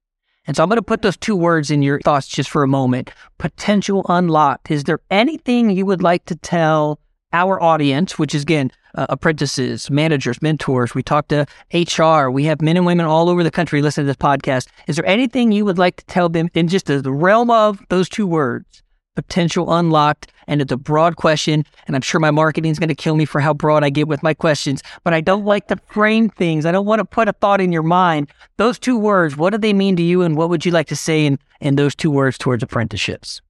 And 0.48 0.56
so 0.56 0.64
I'm 0.64 0.70
going 0.70 0.78
to 0.78 0.82
put 0.82 1.04
those 1.04 1.18
two 1.18 1.36
words 1.36 1.70
in 1.70 1.84
your 1.84 2.00
thoughts 2.02 2.28
just 2.28 2.50
for 2.50 2.64
a 2.64 2.68
moment. 2.68 3.12
Potential 3.38 4.04
unlocked. 4.10 4.72
Is 4.72 4.86
there 4.86 5.00
anything 5.12 5.70
you 5.70 5.86
would 5.86 6.02
like 6.02 6.26
to 6.26 6.36
tell 6.36 7.00
our 7.34 7.62
audience, 7.62 8.18
which 8.18 8.34
is 8.34 8.44
again, 8.44 8.72
uh, 8.96 9.06
apprentices, 9.10 9.90
managers, 9.92 10.42
mentors. 10.42 10.96
We 10.96 11.04
talk 11.04 11.28
to 11.28 11.46
HR. 11.74 12.30
We 12.32 12.46
have 12.46 12.62
men 12.62 12.78
and 12.78 12.86
women 12.86 13.06
all 13.06 13.30
over 13.30 13.44
the 13.44 13.52
country 13.52 13.82
listen 13.82 14.04
to 14.04 14.08
this 14.08 14.18
podcast. 14.18 14.68
Is 14.88 14.96
there 14.96 15.06
anything 15.06 15.52
you 15.52 15.66
would 15.66 15.78
like 15.78 15.98
to 15.98 16.06
tell 16.06 16.30
them 16.30 16.50
in 16.54 16.68
just 16.68 16.88
the 16.88 17.02
realm 17.12 17.52
of 17.52 17.84
those 17.90 18.10
two 18.10 18.26
words? 18.26 18.84
Potential 19.22 19.74
unlocked. 19.74 20.32
And 20.48 20.62
it's 20.62 20.72
a 20.72 20.78
broad 20.78 21.18
question. 21.18 21.66
And 21.86 21.96
I'm 21.96 22.02
sure 22.02 22.20
my 22.22 22.32
marketing 22.32 22.72
is 22.72 22.80
going 22.80 22.90
to 22.90 22.96
kill 22.96 23.16
me 23.16 23.26
for 23.26 23.42
how 23.42 23.54
broad 23.54 23.84
I 23.84 23.90
get 23.90 24.08
with 24.08 24.24
my 24.24 24.34
questions, 24.34 24.82
but 25.04 25.14
I 25.14 25.20
don't 25.20 25.44
like 25.44 25.68
to 25.68 25.78
frame 25.92 26.30
things. 26.30 26.66
I 26.66 26.72
don't 26.72 26.86
want 26.86 27.00
to 27.00 27.06
put 27.06 27.28
a 27.28 27.34
thought 27.34 27.60
in 27.60 27.74
your 27.74 27.84
mind. 27.84 28.32
Those 28.58 28.80
two 28.80 28.98
words, 28.98 29.36
what 29.36 29.50
do 29.50 29.58
they 29.58 29.74
mean 29.74 29.98
to 29.98 30.02
you? 30.02 30.22
And 30.22 30.38
what 30.38 30.50
would 30.50 30.66
you 30.66 30.72
like 30.72 30.88
to 30.88 30.96
say 30.96 31.26
in, 31.26 31.38
in 31.60 31.76
those 31.76 31.96
two 31.96 32.10
words 32.10 32.38
towards 32.38 32.64
apprenticeships? 32.64 33.42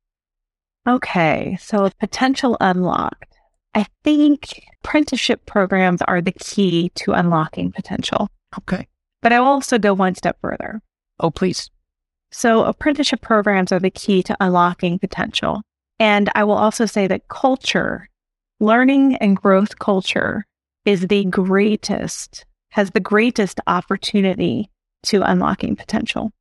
Okay. 0.88 1.58
So 1.62 1.90
potential 2.00 2.58
unlocked. 2.60 3.38
I 3.76 3.86
think 4.04 4.66
apprenticeship 4.84 5.46
programs 5.46 6.02
are 6.02 6.22
the 6.22 6.32
key 6.32 6.90
to 6.96 7.12
unlocking 7.14 7.72
potential. 7.72 8.28
Okay. 8.58 8.88
But 9.22 9.32
I 9.32 9.40
will 9.40 9.48
also 9.48 9.78
go 9.78 9.94
one 9.94 10.16
step 10.16 10.38
further. 10.42 10.82
Oh, 11.20 11.30
please. 11.30 11.70
So, 12.32 12.64
apprenticeship 12.64 13.22
programs 13.22 13.72
are 13.72 13.80
the 13.80 13.90
key 13.90 14.22
to 14.24 14.38
unlocking 14.40 15.00
potential. 15.00 15.62
And 16.00 16.30
I 16.36 16.44
will 16.44 16.58
also 16.58 16.86
say 16.86 17.08
that 17.08 17.28
culture, 17.28 18.08
learning 18.60 19.16
and 19.16 19.36
growth 19.36 19.80
culture, 19.80 20.46
is 20.86 21.08
the 21.08 21.26
greatest, 21.26 22.46
has 22.70 22.92
the 22.92 23.00
greatest 23.00 23.60
opportunity 23.68 24.70
to 25.04 25.22
unlocking 25.24 25.76
potential. 25.76 26.32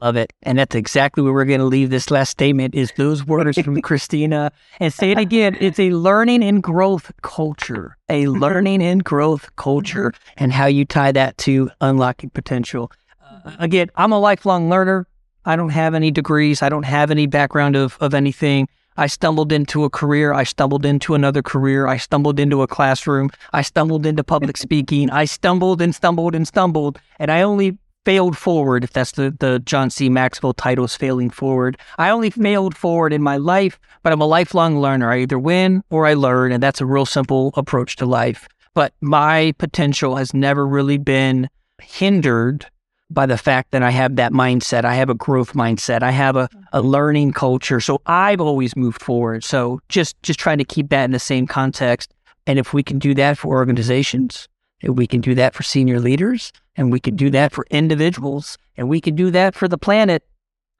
Love 0.00 0.16
it. 0.16 0.32
And 0.42 0.58
that's 0.58 0.76
exactly 0.76 1.24
where 1.24 1.32
we're 1.32 1.44
going 1.44 1.58
to 1.58 1.66
leave 1.66 1.90
this 1.90 2.10
last 2.10 2.30
statement 2.30 2.74
is 2.74 2.92
those 2.96 3.26
words 3.26 3.58
from 3.60 3.80
Christina. 3.82 4.52
And 4.78 4.92
say 4.92 5.10
it 5.10 5.18
again. 5.18 5.56
It's 5.60 5.80
a 5.80 5.90
learning 5.90 6.44
and 6.44 6.62
growth 6.62 7.10
culture, 7.22 7.96
a 8.08 8.24
mm-hmm. 8.24 8.40
learning 8.40 8.82
and 8.82 9.02
growth 9.02 9.54
culture 9.56 10.12
and 10.36 10.52
how 10.52 10.66
you 10.66 10.84
tie 10.84 11.10
that 11.12 11.36
to 11.38 11.70
unlocking 11.80 12.30
potential. 12.30 12.92
Uh, 13.20 13.56
again, 13.58 13.90
I'm 13.96 14.12
a 14.12 14.20
lifelong 14.20 14.70
learner. 14.70 15.06
I 15.48 15.56
don't 15.56 15.70
have 15.70 15.94
any 15.94 16.10
degrees. 16.10 16.60
I 16.60 16.68
don't 16.68 16.84
have 16.84 17.10
any 17.10 17.26
background 17.26 17.74
of, 17.74 17.96
of 18.00 18.12
anything. 18.12 18.68
I 18.98 19.06
stumbled 19.06 19.50
into 19.50 19.84
a 19.84 19.88
career. 19.88 20.34
I 20.34 20.44
stumbled 20.44 20.84
into 20.84 21.14
another 21.14 21.40
career. 21.40 21.86
I 21.86 21.96
stumbled 21.96 22.38
into 22.38 22.60
a 22.60 22.66
classroom. 22.66 23.30
I 23.54 23.62
stumbled 23.62 24.04
into 24.04 24.22
public 24.22 24.56
speaking. 24.66 25.08
I 25.08 25.24
stumbled 25.24 25.80
and 25.80 25.94
stumbled 25.94 26.34
and 26.34 26.46
stumbled. 26.46 27.00
And 27.18 27.30
I 27.30 27.40
only 27.40 27.78
failed 28.04 28.36
forward, 28.36 28.84
if 28.84 28.92
that's 28.92 29.12
the, 29.12 29.34
the 29.40 29.60
John 29.60 29.88
C. 29.88 30.10
Maxwell 30.10 30.52
title 30.52 30.84
is 30.84 30.94
failing 30.94 31.30
forward. 31.30 31.78
I 31.96 32.10
only 32.10 32.28
failed 32.28 32.76
forward 32.76 33.14
in 33.14 33.22
my 33.22 33.38
life, 33.38 33.80
but 34.02 34.12
I'm 34.12 34.20
a 34.20 34.26
lifelong 34.26 34.80
learner. 34.80 35.10
I 35.10 35.20
either 35.20 35.38
win 35.38 35.82
or 35.88 36.06
I 36.06 36.12
learn, 36.12 36.52
and 36.52 36.62
that's 36.62 36.82
a 36.82 36.86
real 36.86 37.06
simple 37.06 37.54
approach 37.56 37.96
to 37.96 38.04
life. 38.06 38.48
But 38.74 38.92
my 39.00 39.54
potential 39.56 40.16
has 40.16 40.34
never 40.34 40.66
really 40.66 40.98
been 40.98 41.48
hindered 41.80 42.66
by 43.10 43.26
the 43.26 43.38
fact 43.38 43.70
that 43.70 43.82
I 43.82 43.90
have 43.90 44.16
that 44.16 44.32
mindset. 44.32 44.84
I 44.84 44.94
have 44.94 45.08
a 45.08 45.14
growth 45.14 45.54
mindset. 45.54 46.02
I 46.02 46.10
have 46.10 46.36
a, 46.36 46.48
a 46.72 46.80
mm-hmm. 46.80 46.88
learning 46.88 47.32
culture. 47.32 47.80
So 47.80 48.00
I've 48.06 48.40
always 48.40 48.76
moved 48.76 49.00
forward. 49.00 49.44
So 49.44 49.80
just 49.88 50.20
just 50.22 50.38
trying 50.38 50.58
to 50.58 50.64
keep 50.64 50.90
that 50.90 51.04
in 51.04 51.12
the 51.12 51.18
same 51.18 51.46
context. 51.46 52.12
And 52.46 52.58
if 52.58 52.72
we 52.72 52.82
can 52.82 52.98
do 52.98 53.14
that 53.14 53.38
for 53.38 53.48
organizations, 53.48 54.48
if 54.80 54.90
we 54.90 55.06
can 55.06 55.20
do 55.20 55.34
that 55.34 55.54
for 55.54 55.62
senior 55.62 56.00
leaders, 56.00 56.52
and 56.76 56.92
we 56.92 57.00
can 57.00 57.16
do 57.16 57.26
mm-hmm. 57.26 57.32
that 57.32 57.52
for 57.52 57.66
individuals, 57.70 58.56
and 58.76 58.88
we 58.88 59.00
can 59.00 59.14
do 59.14 59.30
that 59.30 59.54
for 59.54 59.68
the 59.68 59.78
planet. 59.78 60.22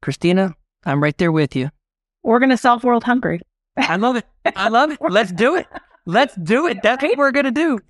Christina, 0.00 0.54
I'm 0.84 1.02
right 1.02 1.16
there 1.18 1.32
with 1.32 1.56
you. 1.56 1.70
We're 2.22 2.38
going 2.38 2.50
to 2.50 2.56
solve 2.56 2.84
world 2.84 3.04
hunger. 3.04 3.40
I 3.76 3.96
love 3.96 4.16
it. 4.16 4.24
I 4.56 4.68
love 4.68 4.90
it. 4.90 4.98
Let's 5.00 5.32
do 5.32 5.56
it. 5.56 5.66
Let's 6.06 6.34
do 6.36 6.66
it. 6.66 6.78
That's 6.82 7.02
what 7.02 7.18
we're 7.18 7.32
going 7.32 7.46
to 7.46 7.50
do. 7.50 7.80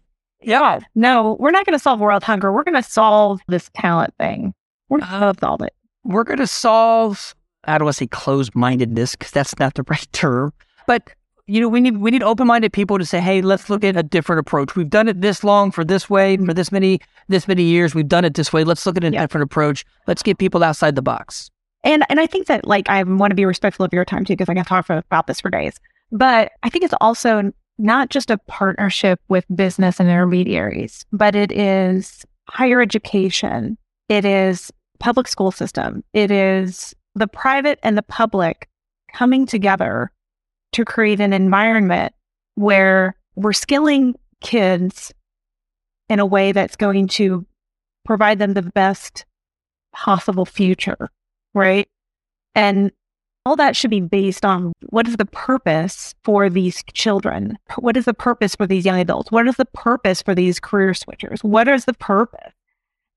Yeah. 0.40 0.80
No, 0.94 1.36
we're 1.40 1.50
not 1.50 1.66
going 1.66 1.76
to 1.76 1.82
solve 1.82 2.00
world 2.00 2.22
hunger. 2.22 2.52
We're 2.52 2.64
going 2.64 2.80
to 2.80 2.88
solve 2.88 3.40
this 3.48 3.70
talent 3.74 4.14
thing. 4.18 4.54
We're 4.88 4.98
going 5.00 5.10
to 5.10 5.26
uh, 5.26 5.32
solve 5.40 5.62
it. 5.62 5.74
We're 6.04 6.24
going 6.24 6.38
to 6.38 6.46
solve, 6.46 7.34
I 7.64 7.76
don't 7.76 7.86
want 7.86 7.96
to 7.96 7.98
say 8.04 8.06
closed 8.06 8.54
mindedness 8.54 9.16
because 9.16 9.32
that's 9.32 9.58
not 9.58 9.74
the 9.74 9.82
right 9.88 10.08
term, 10.12 10.52
but 10.86 11.10
you 11.48 11.62
know, 11.62 11.68
we 11.68 11.80
need 11.80 11.96
we 11.96 12.10
need 12.10 12.22
open 12.22 12.46
minded 12.46 12.74
people 12.74 12.98
to 12.98 13.06
say, 13.06 13.20
hey, 13.20 13.40
let's 13.40 13.70
look 13.70 13.82
at 13.82 13.96
a 13.96 14.02
different 14.02 14.40
approach. 14.40 14.76
We've 14.76 14.88
done 14.88 15.08
it 15.08 15.22
this 15.22 15.42
long 15.42 15.70
for 15.70 15.82
this 15.82 16.10
way 16.10 16.36
for 16.36 16.52
this 16.52 16.70
many 16.70 17.00
this 17.28 17.48
many 17.48 17.62
years. 17.62 17.94
We've 17.94 18.06
done 18.06 18.26
it 18.26 18.34
this 18.34 18.52
way. 18.52 18.64
Let's 18.64 18.84
look 18.84 18.98
at 18.98 19.04
a 19.04 19.10
yeah. 19.10 19.22
different 19.22 19.44
approach. 19.44 19.86
Let's 20.06 20.22
get 20.22 20.36
people 20.36 20.62
outside 20.62 20.94
the 20.94 21.00
box. 21.00 21.50
And 21.84 22.04
and 22.10 22.20
I 22.20 22.26
think 22.26 22.48
that 22.48 22.66
like 22.66 22.90
I 22.90 23.02
want 23.02 23.30
to 23.30 23.34
be 23.34 23.46
respectful 23.46 23.86
of 23.86 23.94
your 23.94 24.04
time 24.04 24.26
too 24.26 24.34
because 24.34 24.50
I 24.50 24.54
can 24.54 24.66
talk 24.66 24.90
about 24.90 25.26
this 25.26 25.40
for 25.40 25.50
days. 25.50 25.80
But 26.12 26.52
I 26.62 26.68
think 26.68 26.84
it's 26.84 26.94
also 27.00 27.50
not 27.78 28.10
just 28.10 28.30
a 28.30 28.38
partnership 28.38 29.20
with 29.28 29.44
business 29.54 30.00
and 30.00 30.08
intermediaries, 30.08 31.04
but 31.12 31.34
it 31.34 31.52
is 31.52 32.24
higher 32.48 32.80
education. 32.80 33.78
It 34.08 34.24
is 34.24 34.72
public 34.98 35.28
school 35.28 35.50
system. 35.50 36.02
It 36.12 36.30
is 36.30 36.94
the 37.14 37.28
private 37.28 37.78
and 37.82 37.96
the 37.96 38.02
public 38.02 38.68
coming 39.12 39.46
together 39.46 40.10
to 40.72 40.84
create 40.84 41.20
an 41.20 41.32
environment 41.32 42.12
where 42.56 43.16
we're 43.36 43.52
skilling 43.52 44.14
kids 44.40 45.12
in 46.08 46.18
a 46.18 46.26
way 46.26 46.52
that's 46.52 46.76
going 46.76 47.06
to 47.06 47.46
provide 48.04 48.38
them 48.38 48.54
the 48.54 48.62
best 48.62 49.24
possible 49.92 50.46
future, 50.46 51.10
right? 51.54 51.88
And 52.54 52.90
all 53.46 53.56
that 53.56 53.76
should 53.76 53.90
be 53.90 54.00
based 54.00 54.44
on 54.44 54.72
what 54.90 55.08
is 55.08 55.16
the 55.16 55.24
purpose 55.24 56.14
for 56.22 56.50
these 56.50 56.82
children? 56.92 57.58
What 57.76 57.96
is 57.96 58.04
the 58.04 58.14
purpose 58.14 58.54
for 58.54 58.66
these 58.66 58.84
young 58.84 59.00
adults? 59.00 59.32
What 59.32 59.48
is 59.48 59.56
the 59.56 59.64
purpose 59.66 60.20
for 60.22 60.34
these 60.34 60.60
career 60.60 60.92
switchers? 60.92 61.42
What 61.42 61.68
is 61.68 61.84
the 61.84 61.94
purpose? 61.94 62.52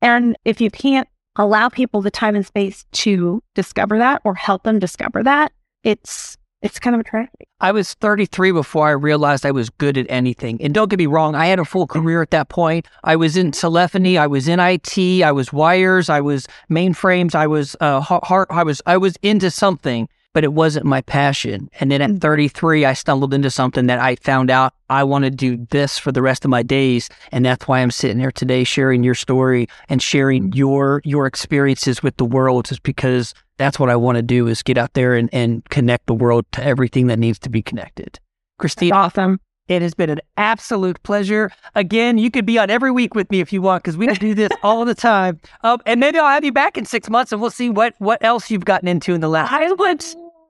And 0.02 0.38
if 0.46 0.62
you 0.62 0.72
can't 0.72 1.08
allow 1.36 1.70
people 1.70 2.02
the 2.02 2.12
time 2.12 2.36
and 2.36 2.46
space 2.46 2.86
to 2.92 3.42
discover 3.56 3.98
that 3.98 4.22
or 4.24 4.36
help 4.36 4.64
them 4.64 4.80
discover 4.80 5.24
that, 5.24 5.52
it's 5.84 6.38
it's 6.62 6.80
kind 6.80 6.96
of 6.96 7.00
a 7.00 7.04
tragedy. 7.04 7.48
I 7.60 7.72
was 7.72 7.94
33 7.96 8.52
before 8.52 8.88
I 8.88 8.92
realized 8.92 9.46
I 9.46 9.52
was 9.52 9.70
good 9.70 9.98
at 9.98 10.06
anything. 10.10 10.62
And 10.62 10.74
don't 10.74 10.90
get 10.90 11.00
me 11.00 11.08
wrong, 11.08 11.36
I 11.36 11.48
had 11.48 11.60
a 11.60 11.66
full 11.66 11.88
career 11.88 12.22
at 12.22 12.32
that 12.32 12.50
point. 12.50 12.88
I 13.04 13.16
was 13.16 13.38
in 13.38 13.52
telephony, 13.52 14.18
I 14.18 14.28
was 14.28 14.48
in 14.48 14.60
IT, 14.60 14.98
I 15.24 15.32
was 15.32 15.52
wires, 15.52 16.10
I 16.10 16.22
was 16.22 16.48
mainframes, 16.70 17.36
I 17.36 17.48
was 17.48 17.76
uh, 17.82 18.00
heart, 18.02 18.48
I 18.52 18.64
was 18.64 18.82
I 18.86 18.98
was 18.98 19.18
into 19.22 19.50
something 19.50 20.08
but 20.34 20.44
it 20.44 20.54
wasn't 20.54 20.86
my 20.86 21.02
passion. 21.02 21.70
And 21.80 21.92
then 21.92 22.02
at 22.02 22.10
mm. 22.10 22.22
33, 22.22 22.86
I 22.86 22.94
stumbled 22.94 23.34
into 23.34 23.50
something 23.50 23.88
that 23.88 24.00
I 24.00 24.16
found 24.16 24.50
out 24.50 24.74
I 24.90 25.04
want 25.04 25.26
to 25.26 25.32
do 25.32 25.66
this 25.72 25.98
for 25.98 26.12
the 26.12 26.22
rest 26.22 26.46
of 26.46 26.52
my 26.52 26.64
days. 26.64 27.10
And 27.32 27.46
that's 27.46 27.68
why 27.68 27.80
I'm 27.80 27.92
sitting 27.92 28.20
here 28.20 28.32
today 28.32 28.64
sharing 28.64 29.04
your 29.04 29.16
story 29.16 29.68
and 29.90 30.02
sharing 30.02 30.52
your, 30.54 31.02
your 31.04 31.26
experiences 31.26 32.02
with 32.02 32.18
the 32.18 32.26
world 32.26 32.72
is 32.72 32.80
because 32.80 33.34
that's 33.58 33.80
what 33.80 33.90
I 33.90 33.96
want 33.96 34.16
to 34.18 34.22
do 34.22 34.48
is 34.48 34.64
get 34.64 34.78
out 34.78 34.94
there 34.94 35.16
and, 35.16 35.30
and 35.34 35.64
connect 35.70 36.08
the 36.08 36.14
world 36.14 36.46
to 36.54 36.64
everything 36.64 37.08
that 37.08 37.20
needs 37.20 37.40
to 37.40 37.50
be 37.50 37.62
connected. 37.62 38.20
Christine. 38.58 38.94
Awesome. 38.94 39.40
It 39.68 39.82
has 39.82 39.94
been 39.94 40.10
an 40.10 40.20
absolute 40.36 41.02
pleasure. 41.04 41.50
Again, 41.76 42.18
you 42.18 42.30
could 42.30 42.46
be 42.46 42.58
on 42.58 42.70
every 42.70 42.92
week 42.92 43.16
with 43.16 43.32
me 43.32 43.40
if 43.40 43.54
you 43.54 43.62
want, 43.62 43.84
because 43.84 43.96
we 43.96 44.08
do 44.08 44.34
this 44.34 44.50
all 44.64 44.84
the 44.84 44.96
time. 44.96 45.40
Um, 45.64 45.80
and 45.86 46.00
maybe 46.00 46.20
I'll 46.20 46.28
have 46.28 46.44
you 46.44 46.52
back 46.52 46.78
in 46.78 46.86
six 46.86 47.10
months, 47.10 47.32
and 47.32 47.40
we'll 47.40 47.52
see 47.52 47.70
what 47.70 47.96
what 48.00 48.22
else 48.22 48.52
you've 48.52 48.66
gotten 48.66 48.90
into 48.90 49.14
in 49.14 49.22
the 49.22 49.30
last. 49.30 49.54
I 49.54 49.72
would 49.72 50.04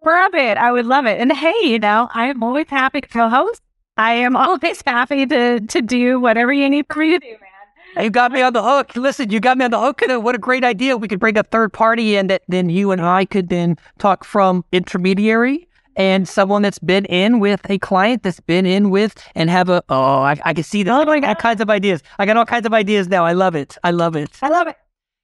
love 0.06 0.34
it. 0.36 0.58
I 0.58 0.72
would 0.72 0.86
love 0.86 1.06
it. 1.06 1.20
And 1.20 1.32
hey, 1.32 1.54
you 1.64 1.80
know, 1.80 2.10
I 2.14 2.28
am 2.28 2.44
always 2.44 2.68
happy 2.70 3.02
to 3.02 3.08
co-host. 3.08 3.62
I 3.98 4.14
am 4.14 4.36
always 4.46 4.82
happy 4.86 5.26
to 5.28 5.60
to 5.60 5.82
do 5.82 6.20
whatever 6.20 6.52
you 6.54 6.70
need 6.70 6.86
for 6.92 7.00
me 7.00 7.12
to 7.12 7.20
do, 7.20 7.28
man. 7.28 8.04
You 8.04 8.10
got 8.10 8.32
me 8.32 8.42
on 8.42 8.54
the 8.54 8.64
hook. 8.64 8.96
Listen, 8.96 9.30
you 9.32 9.42
got 9.42 9.58
me 9.58 9.66
on 9.66 9.72
the 9.72 9.80
hook. 9.80 10.02
And 10.02 10.24
what 10.24 10.34
a 10.34 10.38
great 10.38 10.64
idea. 10.64 10.96
We 10.96 11.10
could 11.10 11.20
bring 11.20 11.38
a 11.38 11.44
third 11.44 11.74
party 11.74 12.16
in 12.16 12.28
that 12.28 12.42
then 12.48 12.70
you 12.70 12.92
and 12.92 13.02
I 13.02 13.26
could 13.26 13.50
then 13.50 13.76
talk 14.00 14.24
from 14.24 14.64
intermediary 14.72 15.68
and 15.98 16.26
someone 16.28 16.62
that's 16.62 16.80
been 16.80 17.04
in 17.06 17.42
with 17.42 17.70
a 17.70 17.78
client 17.80 18.24
that's 18.24 18.40
been 18.40 18.66
in 18.66 18.92
with 18.92 19.22
and 19.36 19.50
have 19.50 19.68
a 19.68 19.84
oh 19.90 20.22
I, 20.22 20.40
I 20.46 20.54
can 20.54 20.64
see 20.64 20.84
this. 20.84 20.92
Oh, 20.92 21.02
I 21.10 21.20
got 21.20 21.30
all 21.30 21.36
kinds 21.36 21.62
of 21.62 21.70
ideas. 21.70 22.02
I 22.18 22.26
got 22.26 22.38
all 22.38 22.46
kinds 22.46 22.66
of 22.66 22.74
ideas 22.74 23.10
now. 23.10 23.26
I 23.26 23.34
love 23.34 23.56
it. 23.56 23.78
I 23.84 23.92
love 23.92 24.16
it. 24.16 24.40
I 24.42 24.48
love 24.50 24.68
it. 24.68 24.78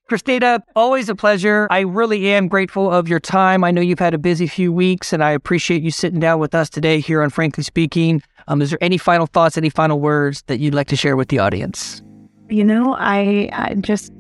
Christina, 0.07 0.63
always 0.73 1.09
a 1.09 1.15
pleasure. 1.15 1.67
I 1.69 1.81
really 1.81 2.29
am 2.29 2.47
grateful 2.47 2.89
of 2.91 3.09
your 3.09 3.19
time. 3.19 3.65
I 3.65 3.71
know 3.71 3.81
you've 3.81 3.99
had 3.99 4.13
a 4.13 4.17
busy 4.17 4.47
few 4.47 4.71
weeks, 4.71 5.11
and 5.11 5.21
I 5.21 5.31
appreciate 5.31 5.83
you 5.83 5.91
sitting 5.91 6.21
down 6.21 6.39
with 6.39 6.55
us 6.55 6.69
today 6.69 7.01
here 7.01 7.21
on 7.21 7.29
Frankly 7.29 7.63
Speaking. 7.63 8.21
Um, 8.47 8.61
is 8.61 8.69
there 8.69 8.79
any 8.81 8.97
final 8.97 9.25
thoughts, 9.25 9.57
any 9.57 9.69
final 9.69 9.99
words 9.99 10.43
that 10.43 10.59
you'd 10.59 10.73
like 10.73 10.87
to 10.87 10.95
share 10.95 11.17
with 11.17 11.27
the 11.27 11.39
audience? 11.39 12.01
You 12.49 12.63
know, 12.63 12.95
I, 12.97 13.49
I 13.51 13.75
just 13.81 14.13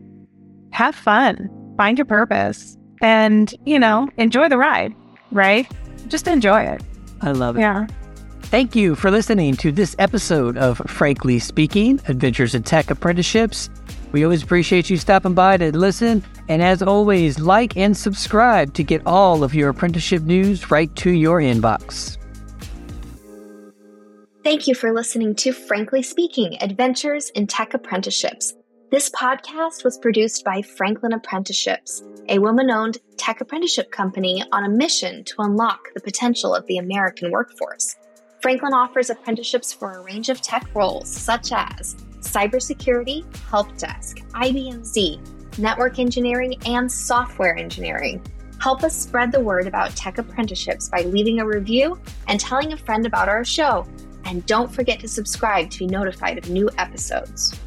have 0.71 0.93
fun, 0.93 1.49
find 1.77 1.97
your 1.97 2.05
purpose, 2.05 2.77
and 3.01 3.53
you 3.65 3.79
know, 3.79 4.09
enjoy 4.17 4.49
the 4.49 4.57
ride. 4.57 4.93
Right? 5.31 5.69
just 6.07 6.27
enjoy 6.27 6.61
it. 6.61 6.81
I 7.21 7.31
love 7.31 7.57
it. 7.57 7.61
Yeah. 7.61 7.87
Thank 8.43 8.75
you 8.75 8.95
for 8.95 9.11
listening 9.11 9.55
to 9.57 9.71
this 9.71 9.95
episode 9.99 10.57
of 10.57 10.81
Frankly 10.87 11.39
Speaking 11.39 11.99
Adventures 12.07 12.55
in 12.55 12.63
Tech 12.63 12.89
Apprenticeships. 12.89 13.69
We 14.11 14.23
always 14.23 14.43
appreciate 14.43 14.89
you 14.89 14.97
stopping 14.97 15.33
by 15.33 15.57
to 15.57 15.75
listen. 15.77 16.23
And 16.49 16.61
as 16.61 16.81
always, 16.81 17.39
like 17.39 17.75
and 17.75 17.95
subscribe 17.95 18.73
to 18.75 18.83
get 18.83 19.01
all 19.05 19.43
of 19.43 19.53
your 19.53 19.69
apprenticeship 19.69 20.23
news 20.23 20.71
right 20.71 20.93
to 20.97 21.11
your 21.11 21.39
inbox. 21.39 22.17
Thank 24.43 24.65
you 24.65 24.75
for 24.75 24.93
listening 24.93 25.35
to 25.35 25.51
Frankly 25.51 26.01
Speaking 26.01 26.57
Adventures 26.61 27.29
in 27.31 27.47
Tech 27.47 27.73
Apprenticeships. 27.73 28.53
This 28.91 29.09
podcast 29.09 29.83
was 29.83 29.97
produced 29.97 30.45
by 30.45 30.61
Franklin 30.61 31.11
Apprenticeships, 31.11 32.01
a 32.29 32.39
woman 32.39 32.71
owned 32.71 32.99
tech 33.17 33.41
apprenticeship 33.41 33.91
company 33.91 34.41
on 34.53 34.63
a 34.63 34.69
mission 34.69 35.25
to 35.25 35.35
unlock 35.39 35.89
the 35.93 35.99
potential 35.99 36.55
of 36.55 36.65
the 36.67 36.77
American 36.77 37.29
workforce. 37.29 37.97
Franklin 38.41 38.73
offers 38.73 39.09
apprenticeships 39.09 39.73
for 39.73 39.91
a 39.91 40.01
range 40.01 40.29
of 40.29 40.39
tech 40.41 40.65
roles 40.73 41.09
such 41.09 41.51
as 41.51 41.97
cybersecurity, 42.21 43.25
help 43.49 43.75
desk, 43.77 44.19
IBM 44.31 44.85
Z, 44.85 45.19
network 45.57 45.99
engineering, 45.99 46.55
and 46.65 46.91
software 46.91 47.57
engineering. 47.57 48.21
Help 48.59 48.83
us 48.83 48.95
spread 48.95 49.31
the 49.31 49.39
word 49.39 49.67
about 49.67 49.95
tech 49.95 50.17
apprenticeships 50.17 50.89
by 50.89 51.01
leaving 51.01 51.39
a 51.39 51.45
review 51.45 51.99
and 52.27 52.39
telling 52.39 52.73
a 52.73 52.77
friend 52.77 53.05
about 53.05 53.29
our 53.29 53.45
show. 53.45 53.85
And 54.25 54.45
don't 54.45 54.73
forget 54.73 54.99
to 55.01 55.07
subscribe 55.07 55.69
to 55.71 55.79
be 55.79 55.87
notified 55.87 56.37
of 56.37 56.49
new 56.49 56.69
episodes. 56.77 57.57